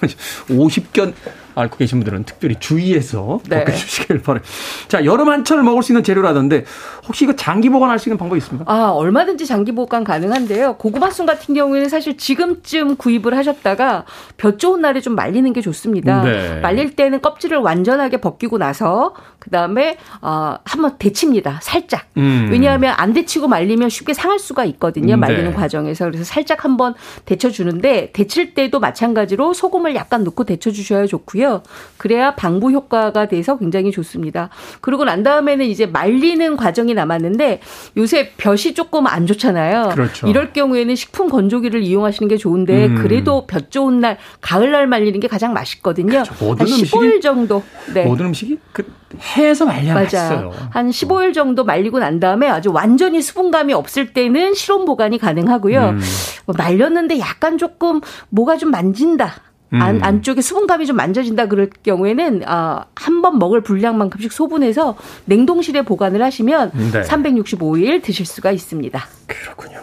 50견 0.48 1.12
앓고 1.54 1.76
계신 1.76 1.98
분들은 1.98 2.24
특별히 2.24 2.56
주의해서 2.58 3.40
네. 3.48 3.64
벗겨주시길 3.64 4.22
바래요. 4.22 4.42
자, 4.88 5.04
여름 5.04 5.28
한철 5.28 5.62
먹을 5.62 5.82
수 5.82 5.92
있는 5.92 6.02
재료라던데 6.04 6.64
혹시 7.10 7.24
이거 7.24 7.34
장기 7.34 7.68
보관할 7.68 7.98
수 7.98 8.08
있는 8.08 8.18
방법이 8.18 8.38
있습니까? 8.38 8.72
아, 8.72 8.90
얼마든지 8.90 9.44
장기 9.44 9.72
보관 9.72 10.04
가능한데요. 10.04 10.76
고구마 10.76 11.10
순 11.10 11.26
같은 11.26 11.56
경우에는 11.56 11.88
사실 11.88 12.16
지금쯤 12.16 12.94
구입을 12.96 13.36
하셨다가 13.36 14.04
볕 14.36 14.60
좋은 14.60 14.80
날에 14.80 15.00
좀 15.00 15.16
말리는 15.16 15.52
게 15.52 15.60
좋습니다. 15.60 16.22
네. 16.22 16.60
말릴 16.60 16.94
때는 16.94 17.20
껍질을 17.20 17.58
완전하게 17.58 18.18
벗기고 18.18 18.58
나서 18.58 19.14
그다음에 19.40 19.96
어, 20.22 20.56
한번 20.64 20.96
데칩니다. 20.98 21.58
살짝. 21.62 22.06
음. 22.16 22.48
왜냐하면 22.52 22.94
안 22.96 23.12
데치고 23.12 23.48
말리면 23.48 23.88
쉽게 23.88 24.14
상할 24.14 24.38
수가 24.38 24.64
있거든요. 24.66 25.14
음, 25.14 25.20
말리는 25.20 25.50
네. 25.50 25.52
과정에서. 25.52 26.04
그래서 26.04 26.22
살짝 26.22 26.64
한번 26.64 26.94
데쳐 27.24 27.50
주는데 27.50 28.12
데칠 28.12 28.54
때도 28.54 28.78
마찬가지로 28.78 29.52
소금을 29.52 29.96
약간 29.96 30.22
넣고 30.22 30.44
데쳐 30.44 30.70
주셔야 30.70 31.06
좋고요. 31.06 31.62
그래야 31.96 32.36
방부 32.36 32.70
효과가 32.70 33.26
돼서 33.26 33.58
굉장히 33.58 33.90
좋습니다. 33.90 34.50
그리고 34.80 35.04
난 35.04 35.24
다음에는 35.24 35.64
이제 35.66 35.86
말리는 35.86 36.56
과정이 36.56 36.94
남았는데 37.00 37.60
요새 37.96 38.30
볕이 38.36 38.74
조금 38.74 39.06
안 39.06 39.26
좋잖아요. 39.26 39.90
그렇죠. 39.92 40.26
이럴 40.26 40.52
경우에는 40.52 40.94
식품 40.94 41.28
건조기를 41.28 41.82
이용하시는 41.82 42.28
게 42.28 42.36
좋은데 42.36 42.86
음. 42.86 42.94
그래도 42.96 43.46
볕 43.46 43.70
좋은 43.70 44.00
날 44.00 44.18
가을날 44.40 44.86
말리는 44.86 45.18
가장 45.18 45.28
가장 45.28 45.52
맛있거든요. 45.54 46.10
그렇죠. 46.10 46.34
모든 46.44 46.66
한 46.66 46.78
15일 46.78 47.22
정도. 47.22 47.62
네. 47.94 48.04
모든 48.04 48.26
음식이 48.26 48.58
그 48.72 48.84
해에서 49.18 49.64
말려야 49.64 49.94
맛있어요. 49.94 50.52
한 50.70 50.90
15일 50.90 51.34
정도 51.34 51.64
말리고 51.64 51.98
난 51.98 52.20
다음에 52.20 52.48
아주 52.48 52.70
완전히 52.72 53.22
수분감이 53.22 53.72
없을 53.72 54.12
때는 54.12 54.54
실온 54.54 54.84
보관이 54.84 55.18
가능하고요. 55.18 55.80
음. 55.80 56.00
뭐 56.46 56.54
말렸는데 56.56 57.18
약간 57.18 57.58
조금 57.58 58.00
뭐가 58.28 58.56
좀 58.56 58.70
만진다. 58.70 59.34
음. 59.72 59.80
안, 59.80 60.02
안쪽에 60.02 60.40
수분감이 60.40 60.86
좀 60.86 60.96
만져진다 60.96 61.46
그럴 61.46 61.70
경우에는 61.82 62.42
아, 62.46 62.86
한 62.96 63.20
번 63.22 63.38
먹을 63.38 63.60
분량만큼씩 63.62 64.32
소분해서 64.32 64.96
냉동실에 65.26 65.82
보관을 65.82 66.22
하시면 66.22 66.72
네. 66.92 67.02
365일 67.02 68.02
드실 68.02 68.24
수가 68.26 68.50
있습니다. 68.50 69.06
그렇군요. 69.26 69.80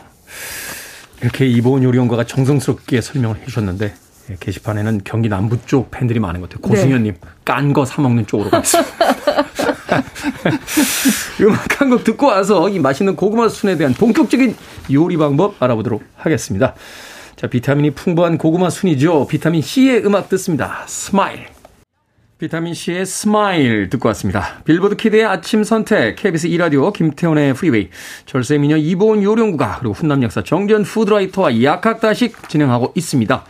이렇게 1.22 1.46
이보은 1.48 1.84
요리원가가 1.84 2.24
정성스럽게 2.26 3.02
설명을 3.02 3.38
해주셨는데 3.42 3.94
예, 4.30 4.36
게시판에는 4.40 5.02
경기 5.06 5.30
남부 5.30 5.58
쪽 5.66 5.90
팬들이 5.92 6.20
많은 6.20 6.42
것 6.42 6.50
같아요. 6.50 6.62
고승현님 6.68 7.14
네. 7.14 7.30
깐거 7.46 7.86
사 7.86 8.02
먹는 8.02 8.26
쪽으로 8.28 8.50
가겠습니다. 8.50 8.92
음악 11.42 11.82
한 11.82 11.90
곡 11.90 12.04
듣고 12.04 12.28
와서 12.28 12.68
이 12.70 12.80
맛있는 12.80 13.16
고구마 13.16 13.48
순에 13.50 13.78
대한 13.78 13.94
본격적인 13.94 14.56
요리 14.92 15.16
방법 15.16 15.56
알아보도록 15.62 16.04
하겠습니다. 16.18 16.74
자, 17.38 17.46
비타민이 17.46 17.92
풍부한 17.92 18.40
고구마 18.40 18.72
순이죠. 18.72 19.28
비타민 19.28 19.62
C의 19.62 20.04
음악 20.04 20.28
듣습니다. 20.28 20.84
Smile. 20.88 21.46
비타민 22.40 22.74
C의 22.74 23.06
Smile 23.06 23.92
듣고 23.92 24.08
왔습니다. 24.08 24.64
빌보드 24.66 24.96
키드의 24.96 25.24
아침 25.24 25.64
선택, 25.64 26.16
KBS 26.16 26.48
2라디오, 26.50 26.92
김태훈의 26.92 27.54
프리웨이, 27.54 27.90
절세 28.26 28.58
미녀 28.58 28.76
이보은 28.76 29.22
요리연구가, 29.22 29.78
그리고 29.78 29.94
훈남 29.94 30.24
약사 30.24 30.42
정재훈 30.44 30.82
food 30.82 31.08
writer와 31.08 31.62
약학다식 31.62 32.50
진행하고 32.50 32.94
있습니다. 32.96 33.46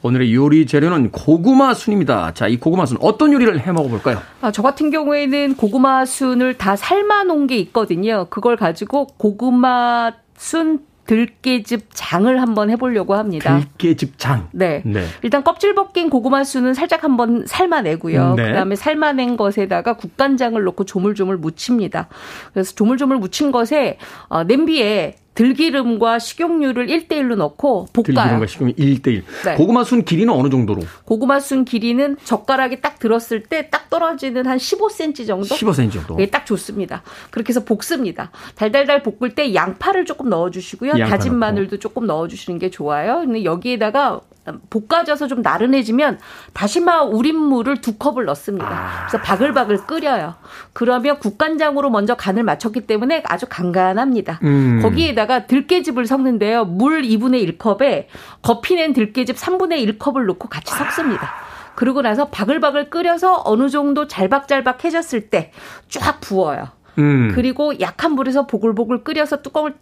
오늘의 0.00 0.34
요리 0.34 0.64
재료는 0.64 1.10
고구마 1.10 1.74
순입니다. 1.74 2.32
자, 2.32 2.48
이 2.48 2.56
고구마 2.56 2.86
순 2.86 2.96
어떤 3.02 3.34
요리를 3.34 3.60
해 3.60 3.70
먹어볼까요? 3.70 4.22
아, 4.40 4.50
저 4.50 4.62
같은 4.62 4.90
경우에는 4.90 5.56
고구마 5.56 6.06
순을 6.06 6.56
다 6.56 6.74
삶아 6.74 7.24
놓은 7.24 7.48
게 7.48 7.58
있거든요. 7.58 8.28
그걸 8.30 8.56
가지고 8.56 9.08
고구마 9.18 10.12
순 10.38 10.80
들깨즙 11.06 11.88
장을 11.92 12.40
한번 12.40 12.70
해보려고 12.70 13.14
합니다. 13.14 13.60
들깨즙 13.60 14.18
장. 14.18 14.48
네. 14.52 14.82
네. 14.84 15.04
일단 15.22 15.44
껍질 15.44 15.74
벗긴 15.74 16.10
고구마 16.10 16.44
순은 16.44 16.74
살짝 16.74 17.04
한번 17.04 17.46
삶아내고요. 17.46 18.34
네. 18.34 18.46
그다음에 18.48 18.76
삶아낸 18.76 19.36
것에다가 19.36 19.94
국간장을 19.94 20.62
넣고 20.62 20.84
조물조물 20.84 21.38
무칩니다. 21.38 22.08
그래서 22.52 22.74
조물조물 22.74 23.18
무친 23.18 23.52
것에 23.52 23.98
어, 24.28 24.44
냄비에 24.44 25.16
들기름과 25.36 26.18
식용유를 26.18 26.86
1대1로 26.88 27.36
넣고 27.36 27.86
볶아요. 27.92 28.02
들기름과 28.04 28.46
식용유 28.46 28.72
1대1. 28.74 29.22
네. 29.44 29.54
고구마 29.54 29.84
순 29.84 30.04
길이는 30.04 30.32
어느 30.32 30.48
정도로? 30.50 30.82
고구마 31.04 31.38
순 31.38 31.64
길이는 31.64 32.16
젓가락이 32.24 32.80
딱 32.80 32.98
들었을 32.98 33.44
때 33.44 33.70
딱 33.70 33.90
떨어지는 33.90 34.46
한 34.46 34.58
15cm 34.58 35.26
정도? 35.26 35.46
15cm 35.54 35.92
정도. 35.92 36.16
네, 36.16 36.26
딱 36.30 36.46
좋습니다. 36.46 37.02
그렇게 37.30 37.50
해서 37.50 37.64
볶습니다. 37.64 38.30
달달달 38.54 39.02
볶을 39.02 39.34
때 39.34 39.54
양파를 39.54 40.04
조금 40.06 40.28
넣어주시고요. 40.30 40.94
다진 41.08 41.36
마늘도 41.36 41.78
조금 41.78 42.06
넣어주시는 42.06 42.58
게 42.58 42.70
좋아요. 42.70 43.20
근데 43.20 43.44
여기에다가 43.44 44.20
볶아져서 44.70 45.26
좀 45.26 45.42
나른해지면 45.42 46.20
다시마 46.52 47.02
우린 47.02 47.36
물을 47.36 47.80
두 47.80 47.96
컵을 47.96 48.24
넣습니다. 48.26 48.68
아. 48.68 49.06
그래서 49.08 49.22
바글바글 49.24 49.86
끓여요. 49.86 50.34
그러면 50.72 51.18
국간장으로 51.18 51.90
먼저 51.90 52.14
간을 52.14 52.44
맞췄기 52.44 52.86
때문에 52.86 53.24
아주 53.26 53.46
간간합니다. 53.48 54.38
음. 54.44 54.80
거기에다가 54.82 55.25
들깨즙을 55.46 56.06
섞는데요. 56.06 56.64
물 56.64 57.02
2분의 57.02 57.58
1컵에 57.58 58.06
거피낸 58.42 58.92
들깨즙 58.92 59.36
3분의 59.36 59.98
1컵을 59.98 60.26
넣고 60.26 60.48
같이 60.48 60.72
섞습니다. 60.72 61.32
그러고 61.74 62.02
나서 62.02 62.28
바글바글 62.28 62.90
끓여서 62.90 63.42
어느 63.44 63.68
정도 63.68 64.06
잘박잘박해졌을 64.06 65.28
때 65.28 65.52
쫙 65.88 66.20
부어요. 66.20 66.68
음. 66.98 67.32
그리고 67.34 67.78
약한 67.80 68.16
불에서 68.16 68.46
보글보글 68.46 69.04
끓여서 69.04 69.42
뚜껑을 69.42 69.74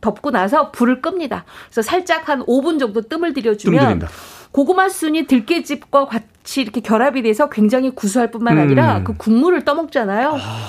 덮고 0.00 0.30
나서 0.32 0.70
불을 0.72 1.00
끕니다. 1.00 1.44
그래서 1.66 1.82
살짝 1.82 2.28
한 2.28 2.44
5분 2.44 2.78
정도 2.78 3.02
뜸을 3.02 3.32
들여주면 3.34 4.02
고구마 4.50 4.88
순이 4.88 5.26
들깨즙과 5.26 6.06
같이 6.06 6.60
이렇게 6.60 6.80
결합이 6.80 7.22
돼서 7.22 7.48
굉장히 7.48 7.90
구수할 7.90 8.30
뿐만 8.30 8.58
아니라 8.58 8.98
음. 8.98 9.04
그 9.04 9.14
국물을 9.16 9.64
떠먹잖아요. 9.64 10.38
아, 10.40 10.68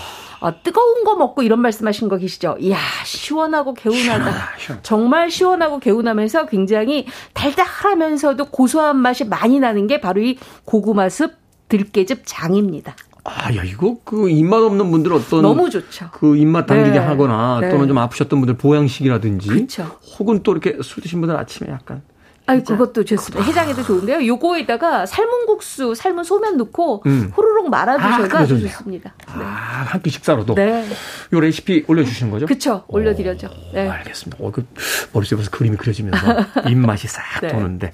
뜨거운 0.52 1.04
거 1.04 1.16
먹고 1.16 1.41
이런 1.44 1.62
말씀하신 1.62 2.10
거 2.10 2.18
계시죠? 2.18 2.58
이야 2.60 2.78
시원하고 3.06 3.74
개운하다. 3.74 4.34
정말 4.82 5.32
시원하고 5.32 5.80
개운하면서 5.80 6.48
굉장히 6.48 7.06
달달하면서도 7.34 8.46
고소한 8.46 8.98
맛이 8.98 9.26
많이 9.26 9.60
나는 9.60 9.88
게 9.88 10.02
바로 10.02 10.22
이 10.22 10.38
고구마 10.66 11.10
습 11.10 11.34
들깨즙 11.70 12.24
장입니다. 12.26 12.96
아, 13.26 13.56
야, 13.56 13.64
이거 13.64 13.98
그 14.04 14.30
입맛 14.30 14.62
없는 14.62 14.91
분들 14.91 15.14
어떤 15.14 15.41
너무 15.44 15.70
좋죠. 15.70 16.10
그 16.12 16.36
입맛 16.36 16.68
당기게 16.68 17.00
네. 17.00 17.06
하거나 17.06 17.60
네. 17.62 17.70
또는 17.70 17.88
좀 17.88 17.98
아프셨던 17.98 18.39
분들 18.39 18.58
보양식이라든지 18.58 19.48
그쵸. 19.48 19.98
혹은 20.20 20.44
또 20.44 20.52
이렇게 20.52 20.78
술 20.82 21.02
드신 21.02 21.22
분들 21.22 21.36
아침에 21.38 21.72
약간 21.72 22.02
아, 22.46 22.60
그것도 22.60 23.06
좋습니다. 23.06 23.41
해장에도 23.46 23.84
좋은데요. 23.84 24.26
요거에다가 24.28 25.06
삶은 25.06 25.46
국수, 25.46 25.96
삶은 25.96 26.26
소면 26.26 26.58
넣고 26.58 27.04
음. 27.06 27.32
호로록 27.38 27.70
말아주셔도 27.70 28.38
아, 28.38 28.46
주 28.46 28.60
좋습니다. 28.60 29.14
네. 29.38 29.44
아, 29.44 29.86
한 29.88 30.02
끼 30.02 30.10
식사로도. 30.10 30.56
네. 30.56 30.86
요 31.32 31.39
레시피 31.39 31.86
올려 31.88 32.04
주시는 32.04 32.32
거죠? 32.32 32.46
그렇죠. 32.46 32.84
올려 32.89 33.16
드려죠. 33.16 33.48
네. 33.74 33.88
알겠습니다. 33.88 34.44
어, 34.44 34.52
그 34.52 34.66
머릿속에서 35.14 35.50
그림이 35.52 35.78
그려지면서 35.78 36.26
입맛이 36.68 37.08
싹 37.08 37.24
네. 37.41 37.48
도는데. 37.48 37.94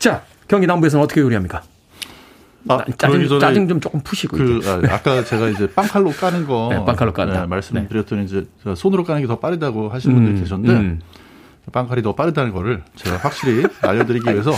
자, 0.00 0.24
경기 0.48 0.66
남부에서는 0.66 1.04
어떻게 1.04 1.20
요리합니까? 1.20 1.62
아, 2.68 2.84
짜증, 2.98 3.38
짜증 3.38 3.68
좀 3.68 3.80
조금 3.80 4.00
푸시고. 4.00 4.36
그, 4.36 4.60
아, 4.90 5.00
까 5.00 5.24
제가 5.24 5.48
이제 5.48 5.68
빵칼로 5.72 6.10
까는 6.10 6.44
거. 6.48 6.68
네, 6.72 6.84
빵칼로 6.84 7.12
깐다. 7.12 7.42
네, 7.42 7.46
말씀드렸더니 7.46 8.26
네. 8.26 8.26
이제 8.26 8.46
손으로 8.74 9.04
까는 9.04 9.22
게 9.22 9.28
더 9.28 9.38
빠르다고 9.38 9.88
하시는 9.90 10.16
음, 10.16 10.24
분들이 10.24 10.42
계셨는데. 10.42 10.72
음. 10.74 11.00
빵칼이 11.70 12.02
더 12.02 12.14
빠르다는 12.14 12.52
거를 12.52 12.82
제가 12.96 13.16
확실히 13.18 13.66
알려드리기 13.82 14.28
위해서 14.30 14.52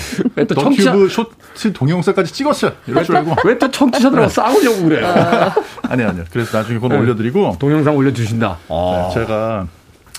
또 0.49 0.55
청취자... 0.55 0.93
너튜브 0.93 1.09
쇼트 1.09 1.73
동영상까지 1.73 2.33
찍었어요. 2.33 2.73
이럴 2.87 3.05
줄 3.05 3.17
알고 3.17 3.37
왜 3.45 3.59
또 3.59 3.71
청취자들하고 3.71 4.29
네. 4.29 4.35
싸우려고 4.35 4.83
그래? 4.85 5.05
아. 5.05 5.55
아니 5.89 6.03
아니요. 6.03 6.25
그래서 6.33 6.57
나중에 6.59 6.79
그건 6.79 6.91
네. 6.97 6.99
올려드리고 6.99 7.57
동영상 7.59 7.97
올려주신다. 7.97 8.59
네, 8.69 9.11
제가 9.15 9.67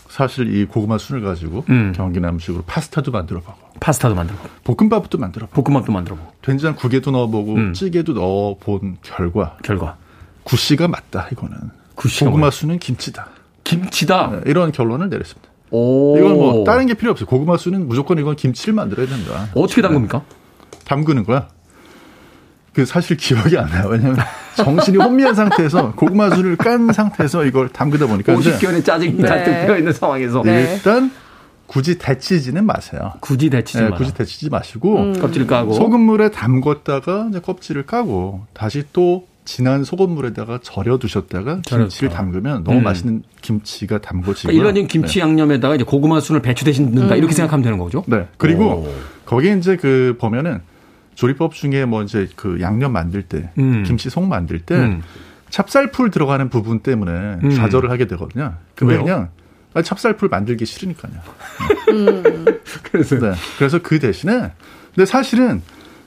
사실 0.07 0.55
이 0.55 0.65
고구마 0.65 0.99
순을 0.99 1.21
가지고 1.23 1.65
음. 1.69 1.91
경기남 1.95 2.35
음식으로 2.35 2.63
파스타도 2.67 3.11
만들어보고 3.11 3.57
파스타도 3.79 4.13
만들어보고 4.13 4.49
볶음밥도 4.63 5.17
만들어보고 5.17 5.63
볶음밥도 5.63 5.91
만들어보고 5.91 6.33
된장국에도 6.43 7.09
넣어보고 7.11 7.55
음. 7.55 7.73
찌개도 7.73 8.13
넣어본 8.13 8.97
결과 9.01 9.57
결과 9.63 9.97
구씨가 10.43 10.87
맞다 10.87 11.27
이거는 11.31 11.57
구씨가 11.95 12.25
고구마 12.27 12.39
뭐야? 12.41 12.51
순은 12.51 12.77
김치다 12.79 13.27
김치다 13.63 14.27
네, 14.31 14.41
이런 14.45 14.71
결론을 14.71 15.09
내렸습니다. 15.09 15.49
오. 15.73 16.15
이건 16.17 16.33
뭐 16.33 16.63
다른 16.63 16.85
게 16.85 16.93
필요 16.93 17.11
없어요. 17.11 17.25
고구마 17.25 17.57
순은 17.57 17.87
무조건 17.87 18.19
이건 18.19 18.35
김치를 18.35 18.75
만들어야 18.75 19.07
된다. 19.07 19.49
어떻게 19.55 19.81
담급니까? 19.81 20.21
담그는 20.85 21.23
거야. 21.25 21.47
그 22.73 22.85
사실 22.85 23.17
기억이 23.17 23.57
안 23.57 23.67
나요. 23.69 23.87
왜냐면 23.89 24.17
정신이 24.55 24.97
혼미한 24.97 25.33
상태에서 25.33 25.93
고구마술을 25.93 26.57
깐 26.57 26.91
상태에서 26.93 27.45
이걸 27.45 27.69
담그다 27.69 28.07
보니까 28.07 28.35
50견의 28.35 28.85
짜증이 28.85 29.15
네. 29.17 29.27
잔뜩 29.27 29.51
되어 29.51 29.77
있는 29.77 29.93
상황에서 29.93 30.43
네. 30.43 30.73
일단 30.75 31.11
굳이 31.65 31.97
데치지는 31.97 32.65
마세요. 32.65 33.13
굳이 33.19 33.49
데치지 33.49 33.81
네, 33.81 33.89
굳이 33.91 34.13
데치지 34.13 34.49
마시고 34.49 34.97
음. 34.97 35.19
껍질 35.19 35.47
까고 35.47 35.73
소금물에 35.73 36.29
담궜다가 36.29 37.29
이제 37.29 37.39
껍질을 37.39 37.87
까고 37.87 38.45
다시 38.53 38.83
또 38.93 39.25
진한 39.45 39.83
소금물에다가 39.83 40.59
절여 40.63 40.97
두셨다가 40.97 41.61
김치를 41.65 42.09
담그면 42.09 42.63
너무 42.63 42.79
음. 42.79 42.83
맛있는 42.83 43.23
김치가 43.41 43.99
담궈지고 43.99 44.47
그러니까 44.47 44.51
일반적인 44.51 44.87
김치 44.87 45.15
네. 45.15 45.21
양념에다가 45.21 45.75
이제 45.75 45.83
고구마 45.83 46.19
순을 46.21 46.41
배추 46.41 46.65
대신 46.65 46.85
넣는다 46.85 47.15
음. 47.15 47.17
이렇게 47.17 47.33
생각하면 47.33 47.63
되는 47.63 47.77
거죠. 47.77 48.03
네. 48.07 48.27
그리고 48.37 48.65
오. 48.65 48.93
거기에 49.25 49.57
이제 49.57 49.75
그 49.75 50.15
보면은 50.19 50.61
조리법 51.15 51.53
중에 51.53 51.85
뭐 51.85 52.03
이제 52.03 52.27
그 52.35 52.59
양념 52.61 52.93
만들 52.93 53.23
때 53.23 53.51
음. 53.57 53.83
김치 53.85 54.09
속 54.09 54.25
만들 54.25 54.59
때 54.59 54.75
음. 54.75 55.01
찹쌀풀 55.49 56.09
들어가는 56.09 56.49
부분 56.49 56.79
때문에 56.79 57.11
음. 57.43 57.51
좌절을 57.51 57.91
하게 57.91 58.07
되거든요. 58.07 58.55
근데 58.75 58.95
왜요? 58.95 59.03
그냥 59.03 59.29
찹쌀풀 59.83 60.29
만들기 60.29 60.65
싫으니까요. 60.65 61.13
음. 61.89 62.45
그래서 62.83 63.19
네. 63.19 63.33
그래서 63.57 63.79
그 63.81 63.99
대신에 63.99 64.51
근데 64.95 65.05
사실은 65.05 65.61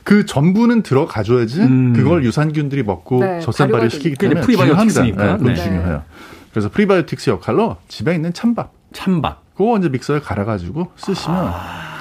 그 0.07 0.25
전부는 0.25 0.85
들어가줘야지 0.85 1.63
음. 1.63 1.93
그걸 1.93 2.25
유산균들이 2.25 2.85
먹고 2.85 3.25
네, 3.25 3.41
젖산 3.41 3.73
발효 3.73 3.89
시키기 3.89 4.15
때문에 4.15 4.41
프리바이오틱스니까 4.43 5.37
네, 5.39 5.43
네. 5.43 5.55
중요해요. 5.57 6.05
그래서 6.53 6.69
프리바이오틱스 6.71 7.31
역할로 7.31 7.77
집에 7.89 8.15
있는 8.15 8.33
찬밥, 8.33 8.73
찬밥, 8.93 9.43
그거 9.57 9.77
이제 9.77 9.89
믹서에 9.89 10.21
갈아가지고 10.21 10.93
쓰시면. 10.95 11.37
아. 11.37 11.97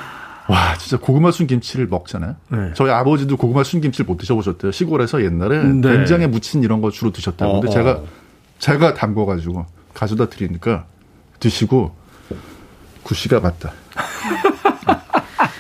와, 0.48 0.78
진짜 0.78 1.00
고구마 1.00 1.32
순 1.32 1.48
김치를 1.48 1.88
먹잖아요. 1.88 2.36
네. 2.50 2.72
저희 2.76 2.92
아버지도 2.92 3.38
고구마 3.38 3.64
순 3.64 3.82
김치를 3.82 4.06
못 4.06 4.18
드셔보셨대요. 4.20 4.72
시골에서 4.72 5.24
옛날에 5.24 5.64
네. 5.64 5.82
된장에 5.82 6.28
무친 6.28 6.62
이런 6.62 6.82
거 6.82 6.92
주로 6.92 7.12
드셨다고. 7.12 7.54
근데 7.54 7.70
어, 7.70 7.72
제가 7.72 7.92
어. 7.92 8.04
제가 8.60 8.94
담궈가지고 8.94 9.66
가져다 9.96 10.30
드리니까 10.30 10.86
드시고 11.40 11.96
구씨가 13.02 13.40
맞다. 13.40 13.72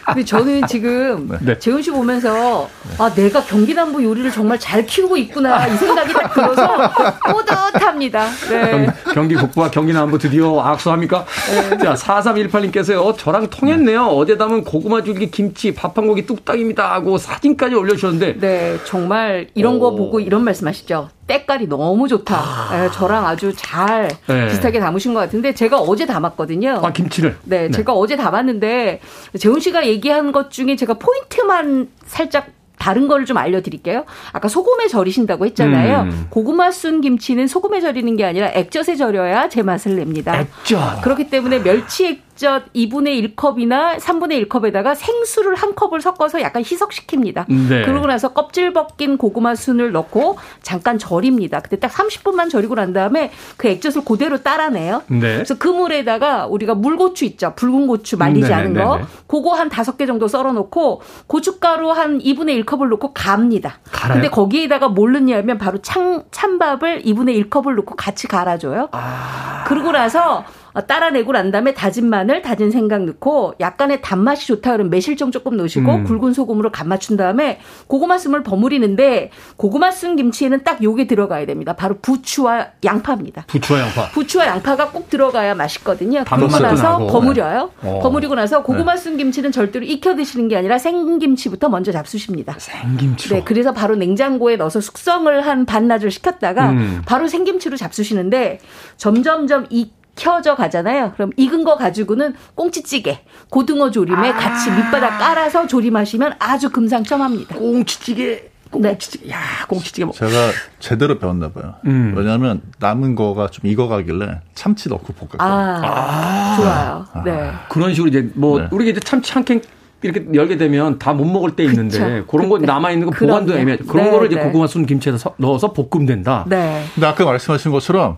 근데 0.05 0.23
저는 0.23 0.67
지금 0.67 1.37
네. 1.41 1.57
재훈 1.57 1.81
씨 1.81 1.91
보면서 1.91 2.69
아 2.97 3.11
내가 3.13 3.41
경기 3.43 3.73
남부 3.73 4.03
요리를 4.03 4.31
정말 4.31 4.59
잘 4.59 4.85
키우고 4.85 5.17
있구나 5.17 5.67
이 5.67 5.75
생각이 5.77 6.13
딱 6.13 6.33
들어서 6.33 6.91
뿌듯합니다. 7.31 8.25
네. 8.49 8.87
경, 9.13 9.27
기 9.27 9.35
북부와 9.35 9.71
경기 9.71 9.91
남부 9.93 10.17
드디어 10.17 10.61
악수합니까? 10.61 11.25
네. 11.69 11.77
자 11.79 11.93
4318님께서요 11.95 13.17
저랑 13.17 13.49
통했네요. 13.49 14.05
어제 14.05 14.37
담은 14.37 14.63
고구마 14.63 15.01
줄기 15.03 15.31
김치 15.31 15.73
밥 15.73 15.95
한 15.95 16.07
고기 16.07 16.25
뚝딱입니다 16.25 16.91
하고 16.91 17.17
사진까지 17.17 17.73
올려주셨는데 17.75 18.39
네 18.39 18.77
정말 18.83 19.47
이런 19.55 19.75
오. 19.75 19.79
거 19.79 19.91
보고 19.95 20.19
이런 20.19 20.43
말씀하시죠. 20.43 21.09
때깔이 21.27 21.67
너무 21.67 22.07
좋다. 22.07 22.35
아. 22.35 22.69
네, 22.71 22.91
저랑 22.91 23.25
아주 23.25 23.53
잘 23.55 24.09
네. 24.27 24.47
비슷하게 24.47 24.79
담으신 24.79 25.13
것 25.13 25.19
같은데 25.21 25.53
제가 25.53 25.79
어제 25.79 26.05
담았거든요. 26.05 26.81
아 26.83 26.91
김치를. 26.91 27.37
네, 27.43 27.63
네. 27.63 27.71
제가 27.71 27.93
어제 27.93 28.15
담았는데 28.15 28.99
재훈 29.39 29.59
씨가 29.59 29.87
얘기한 29.87 30.31
것 30.31 30.51
중에 30.51 30.75
제가 30.75 30.95
포인트만 30.95 31.89
살짝 32.05 32.47
다른 32.77 33.07
거를 33.07 33.25
좀 33.25 33.37
알려드릴게요. 33.37 34.05
아까 34.33 34.47
소금에 34.47 34.87
절이신다고 34.87 35.45
했잖아요. 35.47 36.01
음. 36.01 36.27
고구마 36.29 36.71
순 36.71 37.01
김치는 37.01 37.47
소금에 37.47 37.81
절이는 37.81 38.15
게 38.17 38.25
아니라 38.25 38.51
액젓에 38.53 38.95
절여야 38.95 39.49
제맛을 39.49 39.95
냅니다. 39.95 40.39
액젓. 40.41 41.01
그렇기 41.01 41.29
때문에 41.29 41.63
멸치 41.63 42.05
액 42.07 42.24
젓 42.35 42.71
2분의 42.73 43.35
1컵이나 43.35 43.97
3분의 43.97 44.47
1컵에다가 44.47 44.93
생수를 44.95 45.55
한 45.55 45.73
컵을 45.73 46.01
섞어서 46.01 46.41
약간 46.41 46.63
희석시킵니다. 46.63 47.45
네. 47.47 47.85
그러고 47.85 48.07
나서 48.07 48.33
껍질 48.33 48.73
벗긴 48.73 49.17
고구마 49.17 49.55
순을 49.55 49.91
넣고 49.93 50.37
잠깐 50.61 50.97
절입니다. 50.97 51.61
그때 51.61 51.79
딱 51.79 51.91
30분만 51.91 52.49
절이고 52.49 52.75
난 52.75 52.93
다음에 52.93 53.31
그 53.57 53.69
액젓을 53.69 54.03
그대로 54.05 54.43
따라내요. 54.43 55.03
네. 55.07 55.19
그래서 55.19 55.55
그 55.57 55.67
물에다가 55.69 56.47
우리가 56.47 56.75
물고추 56.75 57.25
있죠. 57.25 57.53
붉은 57.55 57.87
고추 57.87 58.17
말리지 58.17 58.49
네네, 58.49 58.53
않은 58.53 58.73
거. 58.73 58.95
네네. 58.97 59.07
그거 59.27 59.53
한 59.53 59.69
다섯 59.69 59.97
개 59.97 60.05
정도 60.05 60.27
썰어 60.27 60.51
놓고 60.51 61.01
고춧가루 61.27 61.91
한 61.91 62.19
2분의 62.19 62.65
1컵을 62.65 62.89
넣고 62.89 63.13
갑니다. 63.13 63.79
갈아요? 63.91 64.15
근데 64.15 64.29
거기에다가 64.29 64.89
뭘 64.89 65.13
넣냐면 65.13 65.57
바로 65.57 65.77
찬, 65.81 66.23
찬밥을 66.31 67.03
2분의 67.03 67.49
1컵을 67.49 67.75
넣고 67.75 67.95
같이 67.95 68.27
갈아줘요. 68.27 68.89
아. 68.91 69.63
그러고 69.67 69.91
나서 69.91 70.39
어, 70.39 70.45
따라내고 70.81 71.31
난 71.31 71.51
다음에 71.51 71.73
다진 71.73 72.09
마늘, 72.09 72.41
다진 72.41 72.71
생강 72.71 73.05
넣고 73.05 73.55
약간의 73.59 74.01
단맛이 74.01 74.47
좋다 74.47 74.73
그러면 74.73 74.89
매실청 74.89 75.31
조금 75.31 75.55
넣으시고 75.57 75.91
음. 75.91 76.03
굵은 76.03 76.33
소금으로 76.33 76.71
간 76.71 76.87
맞춘 76.89 77.17
다음에 77.17 77.59
고구마 77.87 78.17
숨을 78.17 78.43
버무리는데 78.43 79.31
고구마 79.57 79.91
숨 79.91 80.15
김치에는 80.15 80.63
딱 80.63 80.83
요게 80.83 81.07
들어가야 81.07 81.45
됩니다. 81.45 81.73
바로 81.73 81.97
부추와 82.01 82.67
양파입니다. 82.83 83.45
부추와 83.47 83.79
양파. 83.79 84.09
부추와 84.09 84.47
양파가 84.47 84.89
꼭 84.89 85.09
들어가야 85.09 85.55
맛있거든요. 85.55 86.23
그러고 86.25 86.59
나서. 86.59 87.07
버무려요. 87.07 87.71
네. 87.81 87.99
버무리고 88.01 88.35
나서 88.35 88.63
고구마 88.63 88.97
숨 88.97 89.17
김치는 89.17 89.51
절대로 89.51 89.85
익혀 89.85 90.15
드시는 90.15 90.47
게 90.47 90.57
아니라 90.57 90.77
생김치부터 90.77 91.69
먼저 91.69 91.91
잡수십니다. 91.91 92.55
생김치. 92.57 93.29
네, 93.29 93.43
그래서 93.43 93.71
바로 93.73 93.95
냉장고에 93.95 94.57
넣어서 94.57 94.81
숙성을 94.81 95.45
한 95.45 95.65
반나절 95.65 96.11
시켰다가 96.11 96.71
음. 96.71 97.01
바로 97.05 97.27
생김치로 97.27 97.77
잡수시는데 97.77 98.59
점점점 98.97 99.67
이 100.15 100.21
켜져 100.21 100.55
가잖아요. 100.55 101.11
그럼 101.13 101.31
익은 101.37 101.63
거 101.63 101.75
가지고는 101.75 102.33
꽁치찌개, 102.55 103.19
고등어 103.49 103.91
조림에 103.91 104.29
아~ 104.31 104.35
같이 104.35 104.71
밑바닥 104.71 105.19
깔아서 105.19 105.67
조림하시면 105.67 106.35
아주 106.39 106.69
금상첨화입니다. 106.69 107.55
꽁치찌개. 107.55 108.49
꽁치찌개. 108.71 109.29
야, 109.29 109.37
꽁치찌개 109.67 110.05
먹. 110.05 110.13
제가 110.13 110.31
제대로 110.79 111.19
배웠나 111.19 111.49
봐요. 111.51 111.75
음. 111.85 112.13
왜냐하면 112.17 112.61
남은 112.79 113.15
거가 113.15 113.47
좀 113.47 113.69
익어가길래 113.69 114.41
참치 114.53 114.89
넣고 114.89 115.13
볶았거든요. 115.13 115.43
아, 115.43 115.81
아~ 115.83 116.55
좋아요. 116.57 117.05
아. 117.13 117.23
네. 117.23 117.51
그런 117.69 117.93
식으로 117.93 118.09
이제 118.09 118.29
뭐 118.33 118.59
네. 118.59 118.67
우리가 118.71 118.91
이제 118.91 118.99
참치 118.99 119.33
한 119.33 119.43
캔 119.45 119.61
이렇게 120.01 120.25
열게 120.35 120.57
되면 120.57 120.99
다 120.99 121.13
못 121.13 121.25
먹을 121.25 121.55
때 121.55 121.63
있는데 121.63 121.97
그쵸. 121.97 122.27
그런 122.27 122.49
거 122.49 122.59
남아 122.59 122.91
있는 122.91 123.07
거 123.07 123.11
보관도 123.11 123.57
애매해. 123.57 123.77
그런 123.77 124.05
네, 124.05 124.11
거를 124.11 124.27
이제 124.27 124.35
네. 124.35 124.43
고구마 124.43 124.67
순 124.67 124.85
김치에다 124.85 125.17
넣어서 125.37 125.73
볶음된다. 125.73 126.45
네. 126.47 126.83
근데 126.93 127.07
아까 127.07 127.23
말씀하신 127.25 127.71
것처럼 127.71 128.17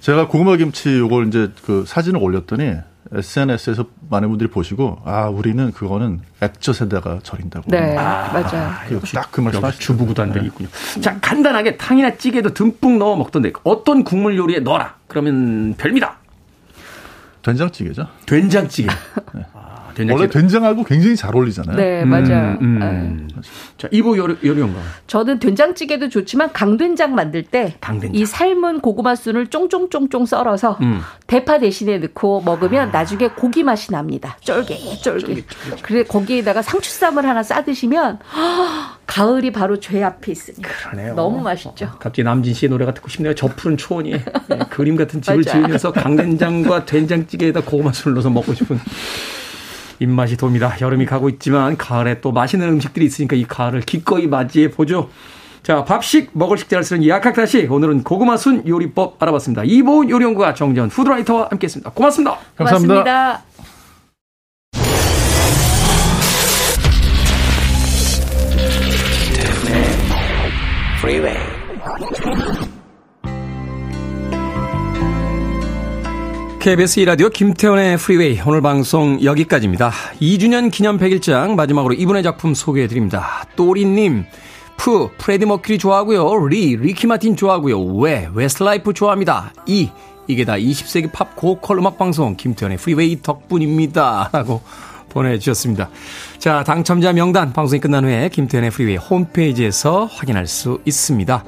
제가 0.00 0.28
고구마 0.28 0.56
김치 0.56 0.96
요걸 0.98 1.28
이제 1.28 1.50
그 1.64 1.84
사진을 1.86 2.22
올렸더니 2.22 2.76
SNS에서 3.12 3.86
많은 4.10 4.28
분들이 4.28 4.50
보시고 4.50 4.98
아 5.04 5.26
우리는 5.28 5.70
그거는 5.72 6.20
액젓에다가 6.42 7.20
절인다고. 7.22 7.70
네, 7.70 7.96
아, 7.96 8.32
맞아요. 8.32 8.68
아, 8.68 8.84
역시 8.90 9.14
딱그 9.14 9.40
말씀 9.40 9.64
하시 9.64 9.78
주부구단들이 9.78 10.40
네. 10.42 10.46
있군요. 10.48 10.68
자 11.00 11.18
간단하게 11.20 11.76
탕이나 11.76 12.16
찌개도 12.16 12.54
듬뿍 12.54 12.98
넣어 12.98 13.16
먹던데 13.16 13.52
어떤 13.64 14.04
국물 14.04 14.36
요리에 14.36 14.60
넣어라. 14.60 14.96
그러면 15.06 15.74
별미다. 15.78 16.18
된장찌개죠. 17.42 18.08
된장찌개. 18.26 18.88
네. 19.34 19.42
된장 19.96 20.16
원래 20.16 20.28
된장하고 20.28 20.84
굉장히 20.84 21.16
잘 21.16 21.34
어울리잖아요. 21.34 21.76
네, 21.76 22.04
맞아요. 22.04 22.58
음, 22.60 22.80
음. 22.82 23.28
네. 23.34 23.40
자, 23.78 23.88
이부 23.90 24.16
요리, 24.18 24.36
요리인가 24.44 24.78
저는 25.06 25.38
된장찌개도 25.38 26.08
좋지만 26.10 26.52
강된장 26.52 27.14
만들 27.14 27.42
때 27.42 27.74
이 28.12 28.26
삶은 28.26 28.80
고구마 28.80 29.14
순을 29.14 29.46
쫑쫑쫑쫑 29.48 30.26
썰어서 30.26 30.78
음. 30.82 31.00
대파 31.26 31.58
대신에 31.58 31.98
넣고 31.98 32.42
먹으면 32.42 32.88
아. 32.88 32.92
나중에 32.92 33.28
고기 33.28 33.62
맛이 33.62 33.92
납니다. 33.92 34.36
쫄깃 34.40 35.02
쫄깃. 35.02 35.44
그래 35.82 36.02
거기에다가 36.04 36.62
상추쌈을 36.62 37.26
하나 37.26 37.42
싸 37.42 37.64
드시면 37.64 38.18
가을이 39.06 39.52
바로 39.52 39.78
죄 39.78 40.02
앞에 40.02 40.32
있으니까. 40.32 40.68
그러네요. 40.90 41.14
너무 41.14 41.40
맛있죠. 41.40 41.86
어, 41.86 41.90
갑자기 41.98 42.24
남진 42.24 42.54
씨의 42.54 42.70
노래가 42.70 42.92
듣고 42.92 43.08
싶네요. 43.08 43.34
저 43.34 43.46
푸른 43.48 43.76
초원이 43.76 44.10
네, 44.48 44.58
그림 44.70 44.96
같은 44.96 45.22
집을 45.22 45.44
지으면서 45.44 45.92
강된장과 45.92 46.84
된장찌개에다 46.84 47.62
고구마 47.62 47.92
순을 47.92 48.14
넣어서 48.14 48.30
먹고 48.30 48.52
싶은 48.54 48.78
입맛이 49.98 50.36
돕니다. 50.36 50.76
여름이 50.80 51.06
가고 51.06 51.28
있지만 51.28 51.76
가을에 51.76 52.20
또 52.20 52.32
맛있는 52.32 52.68
음식들이 52.68 53.06
있으니까 53.06 53.36
이 53.36 53.44
가을을 53.44 53.80
기꺼이 53.80 54.26
맞이해 54.26 54.70
보죠. 54.70 55.10
자, 55.62 55.84
밥식 55.84 56.30
먹을 56.32 56.58
식재를 56.58 56.84
쓰는 56.84 57.06
약학다시 57.08 57.66
오늘은 57.68 58.04
고구마 58.04 58.36
순 58.36 58.66
요리법 58.68 59.20
알아봤습니다. 59.20 59.64
이보은 59.64 60.10
요리연구가 60.10 60.54
정전 60.54 60.88
food 60.88 61.08
writer와 61.08 61.48
함께했습니다. 61.50 61.90
고맙습니다. 61.90 62.38
감사합니다. 62.56 63.42
고맙습니다. 71.02 72.55
KBS 76.66 76.98
이라디오 76.98 77.28
김태훈의 77.28 77.96
프리웨이 77.96 78.40
오늘 78.44 78.60
방송 78.60 79.22
여기까지입니다. 79.22 79.92
2주년 80.20 80.72
기념 80.72 80.98
백일장 80.98 81.54
마지막으로 81.54 81.94
이분의 81.94 82.24
작품 82.24 82.54
소개해드립니다. 82.54 83.44
또리님 83.54 84.24
푸 84.76 85.10
프레디 85.16 85.46
머큐리 85.46 85.78
좋아하고요. 85.78 86.48
리 86.48 86.74
리키 86.74 87.06
마틴 87.06 87.36
좋아하고요. 87.36 87.84
왜 87.98 88.28
웨스트라이프 88.34 88.94
좋아합니다. 88.94 89.52
이 89.66 89.90
이게 90.26 90.44
다 90.44 90.54
20세기 90.54 91.12
팝 91.12 91.36
고퀄 91.36 91.78
음악 91.78 91.98
방송 91.98 92.34
김태훈의 92.34 92.78
프리웨이 92.78 93.22
덕분입니다. 93.22 94.30
라고 94.32 94.60
보내주셨습니다. 95.10 95.88
자, 96.38 96.64
당첨자 96.64 97.12
명단 97.12 97.52
방송이 97.52 97.80
끝난 97.80 98.04
후에 98.04 98.28
김태훈의 98.28 98.72
프리웨이 98.72 98.96
홈페이지에서 98.96 100.06
확인할 100.06 100.48
수 100.48 100.80
있습니다. 100.84 101.44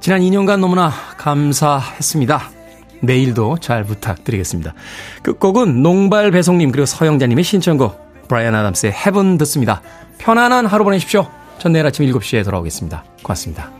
지난 0.00 0.22
2년간 0.22 0.60
너무나 0.60 0.90
감사했습니다. 1.18 2.57
내일도 3.00 3.58
잘 3.58 3.84
부탁드리겠습니다. 3.84 4.74
끝곡은 5.22 5.82
농발 5.82 6.30
배송님 6.30 6.70
그리고 6.72 6.86
서영자님의 6.86 7.44
신청곡 7.44 8.28
브라이언 8.28 8.54
아담스의 8.54 8.92
Heaven 8.92 9.38
듣습니다. 9.38 9.80
편안한 10.18 10.66
하루 10.66 10.84
보내십시오. 10.84 11.26
전 11.58 11.72
내일 11.72 11.86
아침 11.86 12.06
7시에 12.06 12.44
돌아오겠습니다. 12.44 13.04
고맙습니다. 13.22 13.77